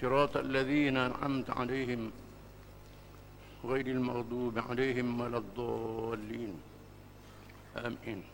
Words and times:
صراط 0.00 0.36
الذين 0.36 0.96
أنعمت 0.96 1.50
عليهم 1.50 2.12
غير 3.64 3.86
المغضوب 3.86 4.58
عليهم 4.58 5.20
ولا 5.20 5.38
الضالين. 5.38 6.54
آمين. 7.76 8.24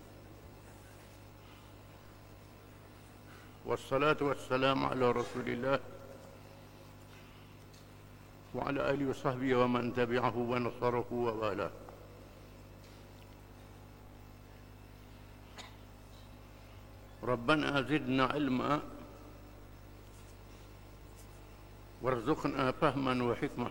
والصلاة 3.66 4.16
والسلام 4.20 4.84
على 4.84 5.10
رسول 5.10 5.46
الله 5.48 5.78
وعلى 8.54 8.90
آله 8.90 9.10
وصحبه 9.10 9.54
ومن 9.54 9.94
تبعه 9.94 10.36
ونصره 10.36 11.08
ووالاه. 11.12 11.70
ربنا 17.22 17.82
زدنا 17.82 18.24
علما 18.34 18.80
وارزقنا 22.01 22.71
فهما 22.71 23.13
وحكمة 23.23 23.69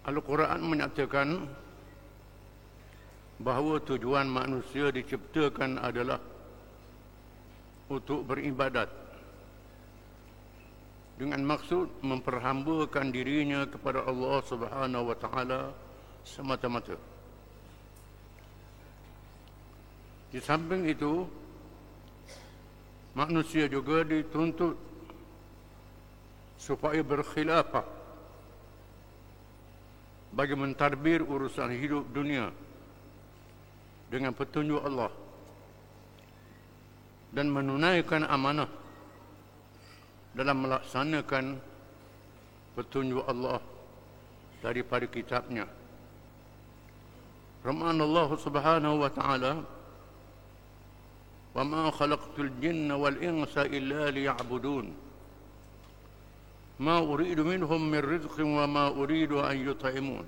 Al-Quran 0.00 0.64
menyatakan 0.64 1.46
bahawa 3.38 3.78
tujuan 3.84 4.26
manusia 4.26 4.90
diciptakan 4.90 5.78
adalah 5.78 6.18
untuk 7.86 8.26
beribadat 8.26 8.90
dengan 11.20 11.44
maksud 11.44 12.00
memperhambakan 12.00 13.12
dirinya 13.12 13.68
kepada 13.68 14.02
Allah 14.08 14.40
Subhanahu 14.40 15.04
wa 15.12 15.16
taala 15.20 15.60
semata-mata. 16.24 16.96
Di 20.35 20.43
samping 20.43 20.83
itu, 20.83 21.23
manusia 23.15 23.71
juga 23.71 24.03
dituntut 24.03 24.75
supaya 26.59 26.99
berkhilafah 26.99 27.87
bagi 30.35 30.59
mentadbir 30.59 31.23
urusan 31.23 31.71
hidup 31.79 32.11
dunia 32.11 32.51
dengan 34.11 34.35
petunjuk 34.35 34.83
Allah 34.83 35.07
dan 37.31 37.47
menunaikan 37.47 38.27
amanah 38.27 38.67
dalam 40.35 40.67
melaksanakan 40.67 41.63
petunjuk 42.75 43.23
Allah 43.23 43.63
daripada 44.59 45.07
kitabnya. 45.07 45.63
Rahman 47.63 48.03
Allah 48.03 48.29
subhanahu 48.35 48.99
wa 48.99 49.07
ta'ala 49.07 49.74
وما 51.55 51.91
خلقت 51.91 52.39
الجن 52.39 52.91
والإنس 52.91 53.57
إلا 53.57 54.11
ليعبدون. 54.11 54.93
ما 56.79 56.97
أريد 56.99 57.39
منهم 57.39 57.91
من 57.91 57.99
رزق 57.99 58.39
وما 58.39 58.87
أريد 58.87 59.31
أن 59.31 59.69
يطعمون. 59.69 60.25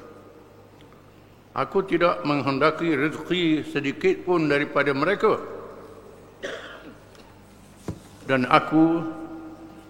Aku 1.56 1.88
tidak 1.88 2.20
menghendaki 2.28 2.92
rezeki 3.00 3.64
sedikit 3.64 4.28
pun 4.28 4.52
daripada 4.52 4.92
mereka. 4.92 5.40
Dan 8.28 8.44
aku 8.52 9.08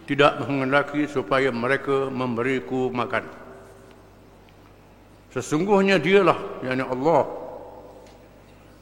tidak 0.05 0.45
menghendaki 0.45 1.09
supaya 1.09 1.49
mereka 1.49 2.13
memberiku 2.13 2.93
makan. 2.93 3.25
Sesungguhnya 5.33 5.97
dialah, 5.97 6.37
yakni 6.61 6.85
Allah, 6.85 7.25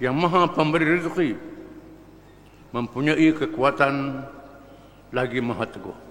yang 0.03 0.19
maha 0.19 0.43
pemberi 0.51 0.99
rezeki, 0.99 1.39
mempunyai 2.75 3.31
kekuatan 3.31 4.27
lagi 5.15 5.39
maha 5.39 5.63
teguh. 5.71 6.08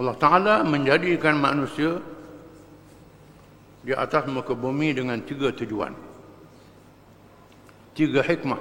Allah 0.00 0.16
Ta'ala 0.16 0.56
menjadikan 0.64 1.36
manusia 1.36 2.00
di 3.84 3.92
atas 3.92 4.24
muka 4.32 4.56
bumi 4.56 4.96
dengan 4.96 5.20
tiga 5.20 5.52
tujuan. 5.52 5.92
Tiga 7.92 8.24
hikmah. 8.24 8.56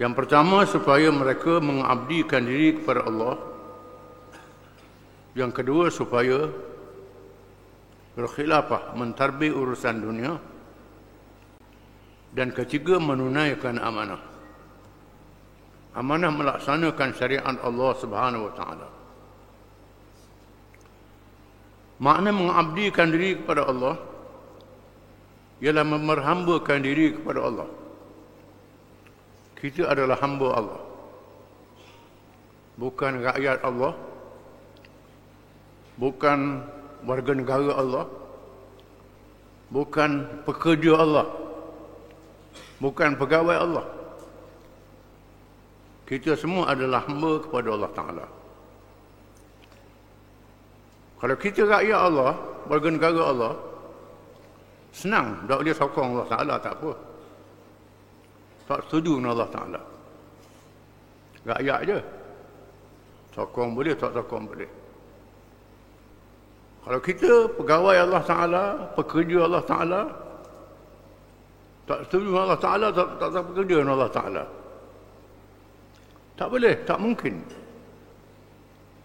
Yang 0.00 0.12
pertama 0.16 0.64
supaya 0.64 1.12
mereka 1.12 1.60
mengabdikan 1.60 2.48
diri 2.48 2.80
kepada 2.80 3.04
Allah. 3.04 3.36
Yang 5.36 5.52
kedua 5.52 5.92
supaya 5.92 6.48
berkhilafah 8.16 8.96
mentarbih 8.96 9.52
urusan 9.52 10.00
dunia. 10.00 10.32
Dan 12.32 12.56
ketiga 12.56 12.96
menunaikan 12.96 13.76
amanah 13.76 14.33
amanah 15.94 16.30
melaksanakan 16.34 17.08
syariat 17.14 17.56
Allah 17.62 17.90
Subhanahu 17.98 18.50
wa 18.50 18.54
taala. 18.58 18.88
Makna 22.02 22.34
mengabdikan 22.34 23.14
diri 23.14 23.38
kepada 23.38 23.70
Allah 23.70 23.94
ialah 25.62 25.86
memerhambakan 25.86 26.82
diri 26.82 27.14
kepada 27.14 27.40
Allah. 27.46 27.68
Kita 29.54 29.88
adalah 29.88 30.18
hamba 30.20 30.48
Allah. 30.58 30.80
Bukan 32.74 33.22
rakyat 33.22 33.62
Allah. 33.62 33.94
Bukan 35.94 36.38
warga 37.06 37.32
negara 37.32 37.72
Allah. 37.78 38.04
Bukan 39.70 40.42
pekerja 40.42 40.98
Allah. 40.98 41.26
Bukan 42.82 43.14
pegawai 43.16 43.56
Allah. 43.56 43.86
Kita 46.04 46.36
semua 46.36 46.68
adalah 46.68 47.00
hamba 47.08 47.40
kepada 47.40 47.68
Allah 47.72 47.92
Ta'ala. 47.96 48.26
Kalau 51.16 51.36
kita 51.40 51.64
rakyat 51.64 52.00
Allah, 52.12 52.36
warga 52.68 52.88
negara 52.92 53.22
Allah, 53.32 53.52
senang. 54.92 55.40
Tak 55.48 55.56
boleh 55.64 55.72
sokong 55.72 56.08
Allah 56.12 56.28
Ta'ala, 56.28 56.54
tak 56.60 56.76
apa. 56.76 56.92
Tak 58.68 58.80
setuju 58.84 59.16
dengan 59.16 59.32
Allah 59.32 59.48
Ta'ala. 59.48 59.80
Rakyat 61.44 61.80
je. 61.88 61.98
Sokong 63.32 63.72
boleh, 63.72 63.96
tak 63.96 64.12
sokong 64.12 64.44
boleh. 64.44 64.70
Kalau 66.84 67.00
kita 67.00 67.48
pegawai 67.56 67.96
Allah 67.96 68.22
Ta'ala, 68.28 68.64
pekerja 68.92 69.48
Allah 69.48 69.64
Ta'ala, 69.64 70.00
tak 71.88 71.98
setuju 72.04 72.28
dengan 72.28 72.44
Allah 72.44 72.60
Ta'ala, 72.60 72.86
tak, 72.92 73.06
tak, 73.16 73.28
tak 73.32 73.44
pekerja 73.48 73.76
dengan 73.80 73.96
Allah 73.96 74.12
Ta'ala. 74.12 74.44
Tak 76.34 76.48
boleh, 76.50 76.74
tak 76.82 76.98
mungkin. 76.98 77.46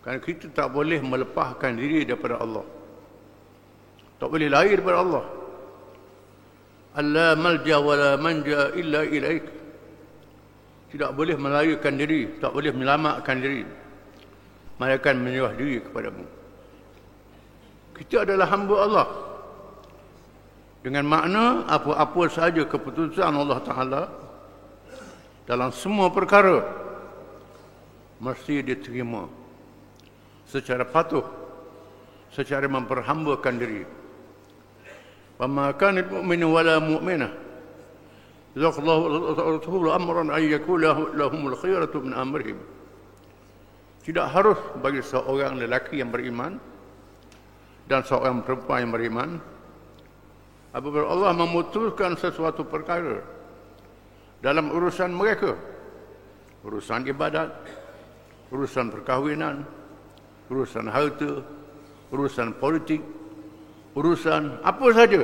Kerana 0.02 0.20
kita 0.24 0.50
tak 0.50 0.74
boleh 0.74 0.98
melepaskan 1.04 1.78
diri 1.78 2.02
daripada 2.08 2.42
Allah. 2.42 2.66
Tak 4.18 4.28
boleh 4.34 4.50
lahir 4.50 4.82
daripada 4.82 5.00
Allah. 5.06 5.26
Allah 6.98 7.38
malja 7.38 7.78
wa 7.78 7.94
la 7.94 8.12
manja 8.18 8.74
illa 8.74 9.06
ilaik. 9.06 9.46
Tidak 10.90 11.14
boleh 11.14 11.38
melahirkan 11.38 11.94
diri, 12.02 12.42
tak 12.42 12.50
boleh 12.50 12.74
menyelamatkan 12.74 13.38
diri. 13.38 13.62
Mereka 14.82 15.14
menyerah 15.14 15.54
diri 15.54 15.78
kepadamu. 15.86 16.26
Kita 17.94 18.26
adalah 18.26 18.48
hamba 18.50 18.76
Allah. 18.82 19.08
Dengan 20.82 21.06
makna 21.06 21.68
apa-apa 21.70 22.32
sahaja 22.32 22.64
keputusan 22.66 23.36
Allah 23.36 23.60
Ta'ala 23.62 24.02
dalam 25.44 25.70
semua 25.76 26.08
perkara 26.08 26.64
mesti 28.20 28.62
diterima 28.64 29.28
secara 30.48 30.84
patuh 30.84 31.24
secara 32.30 32.70
memperhambakan 32.70 33.56
diri. 33.58 33.84
Pemakan 35.40 36.04
mukmin 36.12 36.44
wala 36.44 36.84
mukminah 36.84 37.32
Zakallahu 38.58 39.38
Rasul 39.38 39.88
amran 39.94 40.34
ay 40.34 40.50
lahumul 41.14 41.54
khiyaratu 41.54 42.02
min 42.02 42.18
amrihim. 42.18 42.58
Tidak 44.02 44.26
harus 44.26 44.58
bagi 44.82 45.06
seorang 45.06 45.62
lelaki 45.62 46.02
yang 46.02 46.10
beriman 46.10 46.58
dan 47.86 48.02
seorang 48.02 48.42
perempuan 48.42 48.90
yang 48.90 48.92
beriman 48.92 49.30
apabila 50.74 51.14
Allah 51.14 51.32
memutuskan 51.38 52.18
sesuatu 52.18 52.66
perkara 52.66 53.22
dalam 54.42 54.74
urusan 54.74 55.14
mereka 55.14 55.54
urusan 56.66 57.06
ibadat 57.06 57.54
urusan 58.50 58.90
perkahwinan 58.90 59.66
urusan 60.50 60.90
harta 60.90 61.46
urusan 62.10 62.58
politik 62.58 63.02
urusan 63.98 64.62
apa 64.62 64.88
saja. 64.94 65.22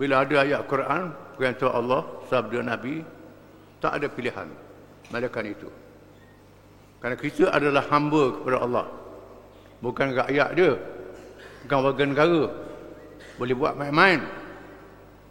Bila 0.00 0.24
ada 0.24 0.36
ayat 0.40 0.64
Quran, 0.64 1.12
perintah 1.36 1.70
Allah, 1.76 2.02
sabda 2.32 2.64
Nabi, 2.64 3.04
tak 3.84 4.00
ada 4.00 4.06
pilihan. 4.08 4.48
Melainkan 5.12 5.44
itu. 5.44 5.68
Kerana 7.00 7.16
kita 7.16 7.52
adalah 7.52 7.84
hamba 7.92 8.22
kepada 8.32 8.58
Allah. 8.64 8.86
Bukan 9.80 10.08
rakyat 10.16 10.48
dia. 10.56 10.72
Bukan 11.64 11.78
warga 11.84 12.04
negara. 12.04 12.42
Boleh 13.36 13.54
buat 13.56 13.76
main-main. 13.76 14.20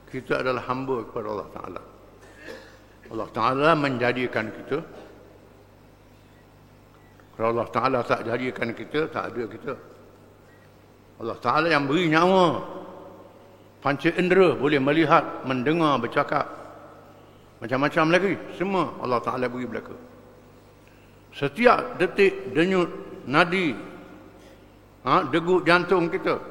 Kita 0.09 0.41
adalah 0.41 0.65
hamba 0.65 1.05
kepada 1.05 1.27
Allah 1.29 1.49
Ta'ala. 1.53 1.81
Allah 3.09 3.29
Ta'ala 3.33 3.69
menjadikan 3.77 4.49
kita. 4.49 4.81
Kalau 7.39 7.55
Allah 7.55 7.71
Ta'ala 7.71 7.99
tak 8.03 8.27
jadikan 8.27 8.75
kita, 8.75 9.07
tak 9.07 9.31
ada 9.31 9.47
kita. 9.47 9.71
Allah 11.23 11.39
Ta'ala 11.39 11.71
yang 11.71 11.87
beri 11.87 12.11
nyawa. 12.11 12.59
Panca 13.79 14.11
indera 14.11 14.59
boleh 14.59 14.75
melihat, 14.75 15.47
mendengar, 15.47 15.95
bercakap. 16.03 16.43
Macam-macam 17.63 18.11
lagi. 18.11 18.35
Semua 18.59 18.91
Allah 18.99 19.23
Ta'ala 19.23 19.47
beri 19.47 19.63
belaka. 19.63 19.95
Setiap 21.31 21.95
detik 21.95 22.51
denyut 22.51 22.91
nadi 23.23 23.71
ha, 25.07 25.23
degup 25.31 25.63
jantung 25.63 26.11
kita. 26.11 26.43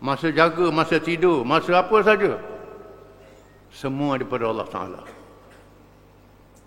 Masa 0.00 0.32
jaga, 0.32 0.72
masa 0.72 0.96
tidur 0.96 1.44
masa 1.44 1.84
apa 1.84 2.00
saja. 2.00 2.40
Semua 3.68 4.16
daripada 4.16 4.48
Allah 4.48 4.64
Ta'ala. 4.64 5.02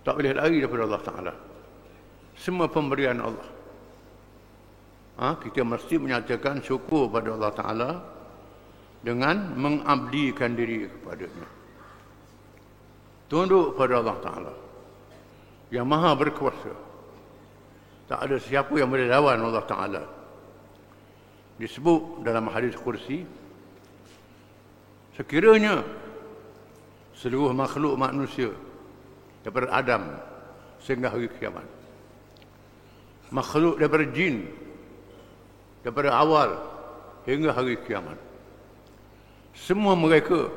Tak 0.06 0.14
boleh 0.22 0.38
lari 0.38 0.62
daripada 0.62 0.86
Allah 0.86 1.02
Ta'ala 1.02 1.34
semua 2.42 2.66
pemberian 2.66 3.22
Allah 3.22 3.62
ha, 5.22 5.38
kita 5.38 5.62
mesti 5.62 6.02
menyatakan 6.02 6.66
syukur 6.66 7.06
pada 7.06 7.38
Allah 7.38 7.54
Ta'ala 7.54 7.92
dengan 9.02 9.58
mengabdikan 9.58 10.54
diri 10.58 10.90
kepadanya. 10.90 11.48
Tunduk 13.30 13.78
pada 13.78 14.02
Allah 14.02 14.18
Ta'ala 14.22 14.54
yang 15.70 15.86
maha 15.86 16.18
berkuasa. 16.18 16.74
Tak 18.10 18.20
ada 18.28 18.36
siapa 18.42 18.76
yang 18.76 18.92
boleh 18.92 19.08
lawan 19.08 19.40
Allah 19.40 19.66
Ta'ala. 19.70 20.04
Disebut 21.62 22.26
dalam 22.26 22.50
hadis 22.50 22.74
kursi, 22.76 23.24
sekiranya 25.16 25.86
seluruh 27.14 27.54
makhluk 27.54 27.94
manusia 27.96 28.50
daripada 29.46 29.70
Adam 29.70 30.04
sehingga 30.82 31.14
hari 31.14 31.30
kiamat. 31.38 31.81
Makhluk 33.32 33.80
daripada 33.80 34.04
jin 34.12 34.44
daripada 35.82 36.14
awal 36.14 36.60
hingga 37.26 37.56
hari 37.56 37.80
kiamat. 37.88 38.20
Semua 39.56 39.96
mereka 39.96 40.52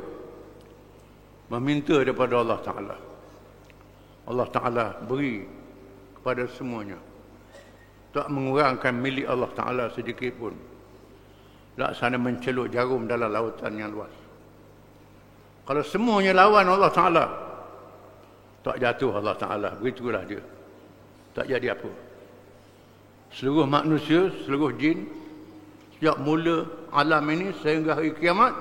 meminta 1.54 1.94
daripada 2.02 2.40
Allah 2.40 2.58
Ta'ala. 2.62 2.96
Allah 4.24 4.48
Ta'ala 4.50 4.86
beri 5.06 5.46
kepada 6.18 6.50
semuanya. 6.50 6.98
Tak 8.14 8.30
mengurangkan 8.30 8.94
milik 8.94 9.26
Allah 9.26 9.50
Ta'ala 9.54 9.84
sedikit 9.94 10.34
pun. 10.38 10.54
Laksana 11.74 12.14
menceluk 12.18 12.70
jarum 12.70 13.10
dalam 13.10 13.34
lautan 13.34 13.74
yang 13.74 13.90
luas. 13.90 14.14
Kalau 15.66 15.82
semuanya 15.82 16.30
lawan 16.34 16.70
Allah 16.70 16.92
Ta'ala, 16.94 17.24
tak 18.62 18.78
jatuh 18.78 19.18
Allah 19.18 19.34
Ta'ala. 19.34 19.70
Begitulah 19.78 20.22
dia. 20.22 20.42
Tak 21.34 21.50
jadi 21.50 21.74
apa 21.74 22.03
seluruh 23.34 23.66
manusia, 23.66 24.30
seluruh 24.46 24.70
jin, 24.78 25.10
sejak 25.98 26.16
mula 26.22 26.66
alam 26.94 27.26
ini 27.34 27.50
sehingga 27.60 27.98
hari 27.98 28.14
kiamat, 28.14 28.54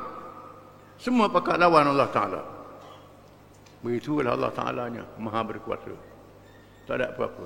semua 0.97 1.29
pakat 1.29 1.61
lawan 1.61 1.93
Allah 1.93 2.09
Ta'ala. 2.09 2.41
Begitulah 3.85 4.33
Allah 4.33 4.51
Ta'alanya, 4.51 5.03
maha 5.21 5.45
berkuasa. 5.45 5.93
Tak 6.89 6.95
ada 6.99 7.13
apa-apa. 7.13 7.45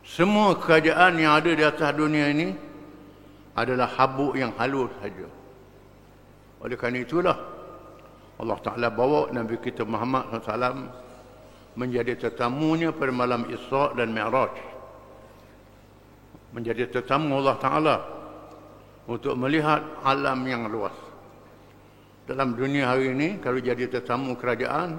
Semua 0.00 0.56
kerajaan 0.56 1.20
yang 1.20 1.36
ada 1.36 1.52
di 1.52 1.60
atas 1.60 1.92
dunia 1.92 2.32
ini 2.32 2.48
adalah 3.52 3.92
habuk 4.00 4.32
yang 4.32 4.56
halus 4.56 4.88
saja. 5.04 5.28
Oleh 6.64 6.76
kerana 6.80 7.04
itulah 7.04 7.36
Allah 8.40 8.58
Ta'ala 8.64 8.88
bawa 8.88 9.28
Nabi 9.36 9.60
kita 9.60 9.84
Muhammad 9.84 10.32
SAW 10.40 10.88
menjadi 11.76 12.16
tetamunya 12.16 12.88
pada 12.90 13.12
malam 13.12 13.44
Isra' 13.52 13.92
dan 13.94 14.16
Mi'raj 14.16 14.69
menjadi 16.50 16.90
tetamu 16.90 17.38
Allah 17.42 17.56
Ta'ala 17.58 17.96
untuk 19.06 19.34
melihat 19.38 19.82
alam 20.02 20.42
yang 20.46 20.66
luas. 20.70 20.94
Dalam 22.26 22.54
dunia 22.54 22.90
hari 22.94 23.10
ini, 23.10 23.42
kalau 23.42 23.58
jadi 23.58 23.90
tetamu 23.90 24.38
kerajaan, 24.38 24.98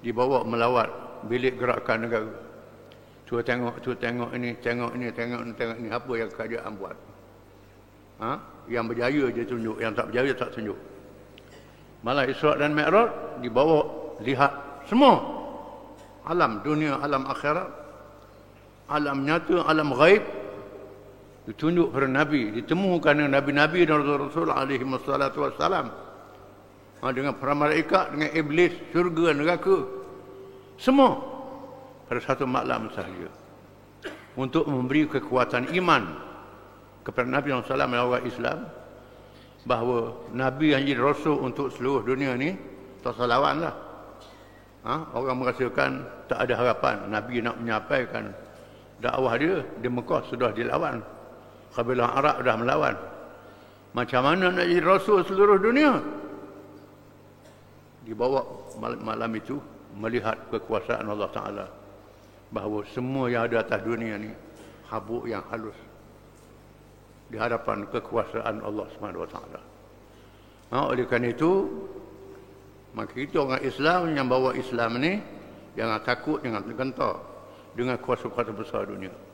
dibawa 0.00 0.44
melawat 0.44 0.88
bilik 1.28 1.60
gerakan 1.60 2.08
negara. 2.08 2.32
Cuba 3.26 3.42
tengok, 3.42 3.82
cuba 3.82 3.96
tengok 3.98 4.30
ini, 4.38 4.50
tengok 4.62 4.92
ini, 4.96 5.06
tengok 5.12 5.40
ini, 5.42 5.52
tengok 5.52 5.76
ini. 5.82 5.88
Apa 5.92 6.12
yang 6.16 6.30
kerajaan 6.30 6.72
buat? 6.78 6.96
Ha? 8.22 8.32
Yang 8.70 8.84
berjaya 8.94 9.24
dia 9.34 9.44
tunjuk, 9.44 9.76
yang 9.82 9.92
tak 9.92 10.06
berjaya 10.08 10.32
tak 10.32 10.50
tunjuk. 10.56 10.78
Malah 12.00 12.24
Isra' 12.30 12.56
dan 12.56 12.72
Mi'raj 12.72 13.42
dibawa 13.42 13.84
lihat 14.22 14.52
semua 14.86 15.36
alam 16.26 16.58
dunia, 16.66 16.98
alam 16.98 17.22
akhirat, 17.30 17.70
alam 18.90 19.22
nyata, 19.22 19.62
alam 19.62 19.94
gaib, 19.94 20.22
ditunjuk 21.46 21.94
pada 21.94 22.10
Nabi, 22.10 22.50
ditemukan 22.58 23.12
dengan 23.22 23.32
Nabi-Nabi 23.38 23.86
dan 23.86 24.02
Rasul-Rasul 24.02 24.50
alaihi 24.50 24.82
wassalatu 24.82 25.46
wassalam. 25.46 25.94
Ha, 27.00 27.14
dengan 27.14 27.38
para 27.38 27.54
malaikat, 27.54 28.18
dengan 28.18 28.30
iblis, 28.34 28.74
syurga, 28.90 29.30
neraka. 29.30 29.86
Semua 30.74 31.22
pada 32.10 32.18
satu 32.18 32.44
malam 32.50 32.90
sahaja. 32.90 33.30
Untuk 34.34 34.66
memberi 34.66 35.06
kekuatan 35.06 35.70
iman 35.80 36.02
kepada 37.06 37.30
Nabi 37.30 37.54
SAW 37.54 37.78
dan 37.78 37.94
orang 37.94 38.26
Islam. 38.26 38.58
Bahawa 39.66 40.30
Nabi 40.30 40.78
yang 40.78 40.82
jadi 40.86 41.02
Rasul 41.02 41.42
untuk 41.42 41.74
seluruh 41.74 42.06
dunia 42.06 42.38
ni, 42.38 42.54
tak 43.02 43.18
salah 43.18 43.38
lawan 43.38 43.66
lah. 43.66 43.74
Ha, 44.86 44.94
orang 45.14 45.42
merasakan 45.42 46.06
tak 46.30 46.46
ada 46.46 46.54
harapan. 46.54 47.10
Nabi 47.10 47.42
nak 47.42 47.58
menyampaikan 47.58 48.30
dakwah 49.02 49.34
dia 49.34 49.66
di 49.82 49.88
Mekah 49.90 50.22
sudah 50.30 50.54
dilawan 50.54 51.15
kabilah 51.76 52.08
Arab 52.16 52.36
dah 52.40 52.56
melawan. 52.56 52.96
Macam 53.92 54.24
mana 54.24 54.48
nak 54.52 54.64
jadi 54.64 54.80
rasul 54.80 55.20
seluruh 55.24 55.60
dunia? 55.60 56.00
Dibawa 58.08 58.40
malam, 58.80 59.32
itu 59.36 59.60
melihat 59.96 60.36
kekuasaan 60.48 61.04
Allah 61.04 61.30
Ta'ala. 61.32 61.66
Bahawa 62.52 62.84
semua 62.88 63.28
yang 63.28 63.44
ada 63.50 63.60
atas 63.60 63.80
dunia 63.82 64.16
ni 64.16 64.30
habuk 64.88 65.26
yang 65.26 65.42
halus. 65.52 65.76
Di 67.26 67.36
hadapan 67.36 67.88
kekuasaan 67.90 68.62
Allah 68.62 68.86
SWT. 68.94 69.36
Ha, 70.70 70.76
oleh 70.86 71.04
kerana 71.10 71.34
itu, 71.34 71.66
maka 72.94 73.12
kita 73.16 73.42
orang 73.42 73.62
Islam 73.66 74.00
yang 74.14 74.26
bawa 74.30 74.54
Islam 74.54 75.02
ni, 75.02 75.18
jangan 75.74 75.98
takut, 76.06 76.38
jangan 76.46 76.62
gentar 76.70 77.16
dengan 77.74 77.98
kuasa-kuasa 77.98 78.54
besar 78.54 78.86
dunia. 78.86 79.25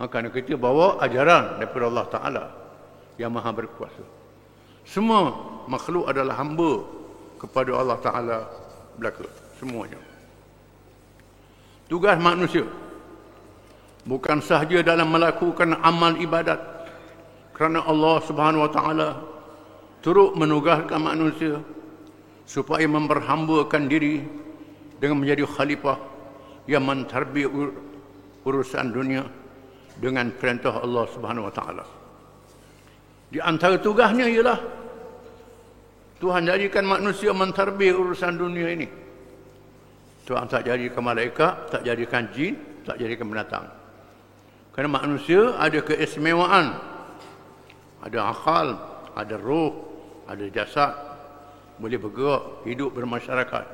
Ha, 0.00 0.08
kerana 0.08 0.32
kita 0.32 0.56
bawa 0.56 0.98
ajaran 1.04 1.60
daripada 1.60 1.84
Allah 1.88 2.06
Ta'ala 2.08 2.44
yang 3.20 3.32
maha 3.32 3.52
berkuasa. 3.52 4.04
Semua 4.88 5.30
makhluk 5.68 6.08
adalah 6.08 6.34
hamba 6.40 6.82
kepada 7.38 7.70
Allah 7.76 7.98
Ta'ala 8.00 8.38
belaka. 8.98 9.26
Semuanya. 9.60 10.00
Tugas 11.86 12.16
manusia 12.18 12.66
bukan 14.02 14.42
sahaja 14.42 14.82
dalam 14.82 15.12
melakukan 15.12 15.78
amal 15.84 16.18
ibadat 16.18 16.58
kerana 17.54 17.84
Allah 17.86 18.16
Subhanahu 18.26 18.64
Wa 18.66 18.72
Ta'ala 18.72 19.08
turut 20.02 20.34
menugaskan 20.34 20.98
manusia 20.98 21.62
supaya 22.42 22.88
memperhambakan 22.90 23.86
diri 23.86 24.24
dengan 24.98 25.22
menjadi 25.22 25.46
khalifah 25.46 25.98
yang 26.66 26.82
mentarbi 26.82 27.46
urusan 28.42 28.86
dunia 28.90 29.22
dengan 30.02 30.34
perintah 30.34 30.82
Allah 30.82 31.06
Subhanahu 31.14 31.46
Wa 31.46 31.54
Taala. 31.54 31.84
Di 33.30 33.38
antara 33.38 33.78
tugasnya 33.78 34.26
ialah 34.26 34.58
Tuhan 36.18 36.42
jadikan 36.42 36.82
manusia 36.82 37.30
mentarbih 37.30 37.94
urusan 37.94 38.34
dunia 38.34 38.66
ini. 38.74 38.90
Tuhan 40.26 40.50
tak 40.50 40.66
jadikan 40.66 41.02
malaikat, 41.06 41.70
tak 41.70 41.82
jadikan 41.86 42.26
jin, 42.34 42.58
tak 42.82 42.98
jadikan 42.98 43.30
binatang. 43.30 43.66
Kerana 44.74 44.90
manusia 44.90 45.54
ada 45.58 45.78
keistimewaan. 45.82 46.78
Ada 48.02 48.18
akal, 48.34 48.66
ada 49.14 49.34
roh, 49.38 49.86
ada 50.26 50.42
jasad. 50.50 50.94
Boleh 51.78 51.98
bergerak, 51.98 52.66
hidup 52.66 52.90
bermasyarakat. 52.94 53.64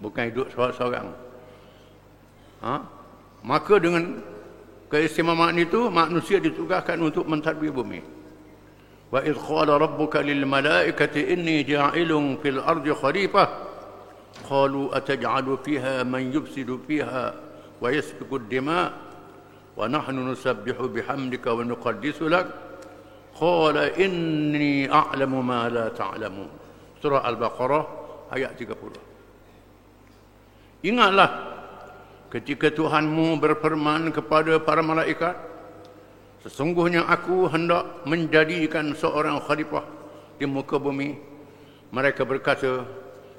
Bukan 0.00 0.22
hidup 0.32 0.48
seorang-seorang. 0.52 1.08
Ha? 2.64 2.74
Maka 3.40 3.74
dengan 3.80 4.20
keistimewaan 4.90 5.56
itu, 5.56 5.88
manusia 5.88 6.42
ditugaskan 6.42 6.98
untuk 7.00 7.24
mentarbih 7.30 7.70
bumi. 7.70 8.02
Wa 9.10 9.22
idh 9.22 9.38
qala 9.38 9.78
rabbuka 9.78 10.20
lil 10.20 10.44
malaikati 10.44 11.30
inni 11.30 11.62
ja'ilun 11.64 12.42
fil 12.42 12.60
ardi 12.60 12.90
khalifah 12.90 13.70
قالوا 14.50 14.96
أتجعل 14.96 15.58
فيها 15.64 16.02
من 16.02 16.32
يفسد 16.32 16.80
فيها 16.86 17.34
ويسفك 17.80 18.32
الدماء 18.32 18.92
ونحن 19.76 20.30
نسبح 20.30 20.76
بحمدك 20.80 21.46
ونقدس 21.46 22.22
لك 22.22 22.46
قال 23.34 23.76
إني 23.78 24.92
أعلم 24.92 25.46
ما 25.46 25.68
لا 25.68 25.88
تعلمون 25.88 26.50
Surah 27.00 27.24
Al-Baqarah 27.24 27.84
ayat 28.28 28.60
30 28.60 30.84
Ingatlah 30.84 31.28
ketika 32.30 32.70
Tuhanmu 32.70 33.36
berfirman 33.42 34.14
kepada 34.14 34.56
para 34.62 34.80
malaikat 34.80 35.50
Sesungguhnya 36.40 37.04
aku 37.04 37.52
hendak 37.52 38.00
menjadikan 38.08 38.96
seorang 38.96 39.44
khalifah 39.44 39.84
di 40.40 40.48
muka 40.48 40.80
bumi. 40.80 41.20
Mereka 41.92 42.24
berkata 42.24 42.88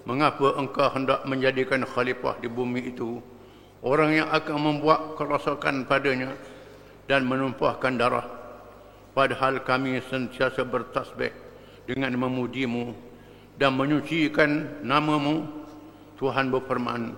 Mengapa 0.02 0.58
engkau 0.58 0.90
hendak 0.98 1.22
menjadikan 1.30 1.86
khalifah 1.86 2.42
di 2.42 2.50
bumi 2.50 2.90
itu? 2.90 3.22
Orang 3.86 4.18
yang 4.18 4.30
akan 4.34 4.58
membuat 4.58 5.14
kerosakan 5.14 5.86
padanya 5.86 6.34
dan 7.06 7.26
menumpahkan 7.26 8.02
darah. 8.02 8.26
Padahal 9.14 9.62
kami 9.62 10.02
sentiasa 10.02 10.66
bertasbih 10.66 11.30
dengan 11.86 12.18
memujimu 12.18 12.98
dan 13.62 13.78
menyucikan 13.78 14.82
namamu. 14.82 15.46
Tuhan 16.18 16.54
berfirman 16.54 17.18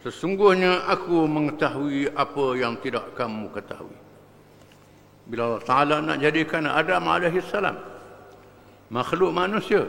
sesungguhnya 0.00 0.88
aku 0.88 1.28
mengetahui 1.28 2.08
apa 2.16 2.44
yang 2.56 2.76
tidak 2.80 3.12
kamu 3.16 3.52
ketahui 3.52 3.98
bila 5.30 5.54
Allah 5.54 5.62
Ta'ala 5.62 5.96
nak 6.02 6.18
jadikan 6.18 6.66
Adam 6.66 7.06
salam 7.46 7.76
makhluk 8.90 9.30
manusia 9.30 9.86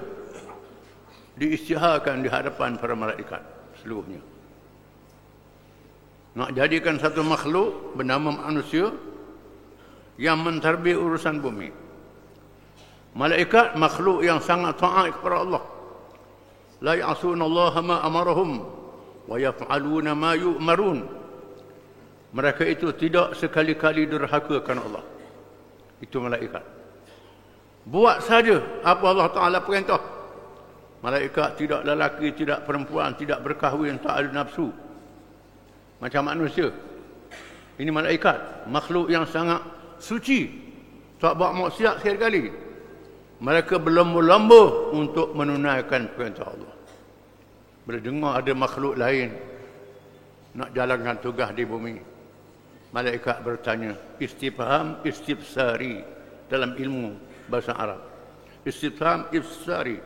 diisytiharkan 1.42 2.22
di 2.22 2.30
hadapan 2.30 2.78
para 2.78 2.94
malaikat 2.94 3.42
seluruhnya. 3.82 4.22
Nak 6.38 6.56
jadikan 6.56 6.96
satu 7.02 7.26
makhluk 7.26 7.98
bernama 7.98 8.32
manusia 8.48 8.94
yang 10.16 10.40
mentarbih 10.46 10.96
urusan 10.96 11.44
bumi. 11.44 11.74
Malaikat 13.18 13.76
makhluk 13.76 14.24
yang 14.24 14.40
sangat 14.40 14.80
taat 14.80 15.12
kepada 15.12 15.44
Allah. 15.44 15.64
La 16.80 16.94
ya'suna 16.96 17.44
Allah 17.44 17.74
ma 17.84 17.96
amarahum 18.06 18.64
wa 19.28 19.36
yaf'aluna 19.38 20.12
ma 20.18 20.32
yu'marun. 20.38 21.00
Mereka 22.32 22.64
itu 22.64 22.96
tidak 22.96 23.36
sekali-kali 23.36 24.08
durhaka 24.08 24.64
kerana 24.64 24.88
Allah. 24.88 25.04
Itu 26.00 26.24
malaikat. 26.24 26.64
Buat 27.84 28.24
saja 28.24 28.62
apa 28.86 29.06
Allah 29.06 29.28
Taala 29.36 29.60
perintah. 29.62 30.00
Malaikat 31.02 31.58
tidak 31.58 31.82
lelaki, 31.82 32.30
tidak 32.38 32.62
perempuan, 32.64 33.18
tidak 33.18 33.42
berkahwin, 33.42 33.98
tak 34.00 34.22
ada 34.22 34.30
nafsu. 34.32 34.70
Macam 35.98 36.30
manusia. 36.30 36.70
Ini 37.82 37.90
malaikat. 37.90 38.70
Makhluk 38.70 39.10
yang 39.10 39.26
sangat 39.26 39.62
suci. 39.98 40.50
Tak 41.18 41.38
buat 41.38 41.54
maksiat 41.58 42.02
sekali-kali. 42.02 42.54
Mereka 43.42 43.82
berlomba-lomba 43.82 44.94
untuk 44.94 45.34
menunaikan 45.34 46.14
perintah 46.14 46.54
Allah. 46.54 46.74
Bila 47.92 48.00
dengar 48.00 48.40
ada 48.40 48.56
makhluk 48.56 48.96
lain 48.96 49.36
nak 50.56 50.72
jalankan 50.72 51.20
tugas 51.20 51.52
di 51.52 51.68
bumi. 51.68 52.00
Malaikat 52.96 53.44
bertanya. 53.44 54.00
Istifham, 54.16 55.04
istifsari 55.04 56.00
dalam 56.48 56.72
ilmu 56.80 57.20
bahasa 57.52 57.76
Arab. 57.76 58.00
Istifham, 58.64 59.28
istifsari 59.36 60.00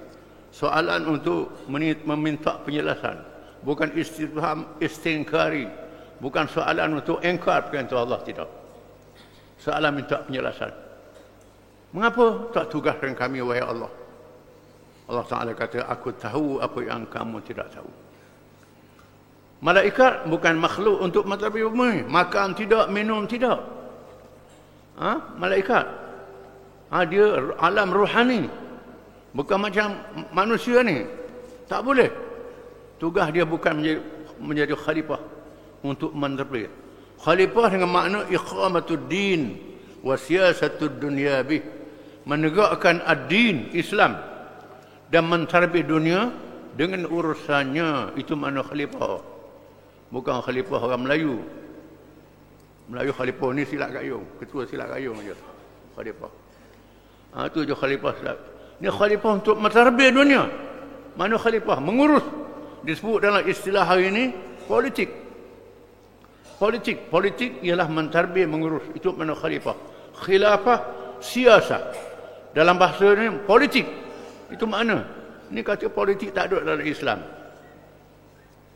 soalan 0.56 1.20
untuk 1.20 1.51
meminta 2.08 2.56
penjelasan 2.63 3.20
bukan 3.60 3.92
istifham 3.92 4.63
istinkari 4.80 5.68
bukan 6.24 6.48
soalan 6.48 7.04
untuk 7.04 7.20
engkar 7.27 7.68
perintah 7.68 8.00
Allah 8.00 8.24
tidak 8.24 8.48
soalan 9.60 10.00
minta 10.00 10.24
penjelasan 10.24 10.72
mengapa 11.92 12.56
tak 12.56 12.72
tugaskan 12.72 13.12
kami 13.20 13.44
wahai 13.44 13.68
Allah 13.68 13.92
Allah 15.06 15.26
Taala 15.30 15.52
kata 15.54 15.86
aku 15.86 16.10
tahu 16.18 16.58
apa 16.62 16.80
yang 16.82 17.06
kamu 17.06 17.38
tidak 17.46 17.70
tahu 17.70 17.90
malaikat 19.62 20.26
bukan 20.30 20.58
makhluk 20.58 20.98
untuk 21.02 21.24
matlabi 21.30 21.62
bumi 21.66 22.06
makan 22.06 22.54
tidak 22.58 22.90
minum 22.90 23.26
tidak 23.30 23.62
ha? 24.98 25.36
malaikat 25.38 25.86
ha, 26.90 27.06
dia 27.06 27.26
alam 27.62 27.90
rohani 27.94 28.66
Bukan 29.36 29.60
macam 29.60 30.00
manusia 30.32 30.80
ni. 30.80 31.04
Tak 31.68 31.84
boleh. 31.84 32.08
Tugas 32.96 33.28
dia 33.36 33.44
bukan 33.44 33.76
menjadi, 33.76 34.00
menjadi 34.40 34.74
khalifah 34.80 35.20
untuk 35.84 36.16
menteri. 36.16 36.72
Khalifah 37.20 37.68
dengan 37.68 37.92
makna 37.92 38.20
iqamatud 38.32 39.12
din 39.12 39.60
wa 40.00 40.16
siyasatud 40.16 41.04
dunya 41.04 41.44
bih. 41.44 41.60
Menegakkan 42.24 43.04
ad-din 43.04 43.70
Islam 43.76 44.16
dan 45.10 45.24
mentarbih 45.30 45.86
dunia 45.86 46.34
dengan 46.76 47.08
urusannya 47.08 48.18
itu 48.20 48.34
makna 48.36 48.66
khalifah. 48.66 49.22
Bukan 50.12 50.44
khalifah 50.44 50.80
orang 50.80 51.02
Melayu. 51.06 51.36
Melayu 52.92 53.12
khalifah 53.16 53.50
ni 53.58 53.64
silat 53.66 53.90
kayung, 53.96 54.26
ketua 54.38 54.70
silat 54.70 54.92
kayung 54.94 55.18
aja. 55.18 55.34
Khalifah. 55.98 56.32
Ha 57.36 57.50
tu 57.50 57.66
je 57.66 57.74
khalifah 57.74 58.14
silat. 58.22 58.38
Ini 58.80 58.90
khalifah 58.92 59.32
untuk 59.40 59.56
mentarbih 59.58 60.12
dunia. 60.12 60.52
Mana 61.16 61.40
khalifah? 61.40 61.80
Mengurus. 61.80 62.24
Disebut 62.84 63.24
dalam 63.24 63.42
istilah 63.48 63.88
hari 63.88 64.12
ini, 64.12 64.24
politik. 64.68 65.10
Politik. 66.60 67.08
Politik 67.08 67.64
ialah 67.64 67.88
mentarbih, 67.88 68.46
mengurus. 68.46 68.84
Itu 68.92 69.16
mana 69.16 69.32
khalifah. 69.32 69.74
Khilafah, 70.22 70.80
siasat. 71.24 71.84
Dalam 72.52 72.76
bahasa 72.76 73.16
ini, 73.16 73.42
politik. 73.48 73.88
Itu 74.50 74.66
mana? 74.70 75.06
Ini 75.50 75.62
kata 75.62 75.90
politik 75.90 76.34
tak 76.34 76.54
ada 76.54 76.74
dalam 76.74 76.86
Islam. 76.86 77.20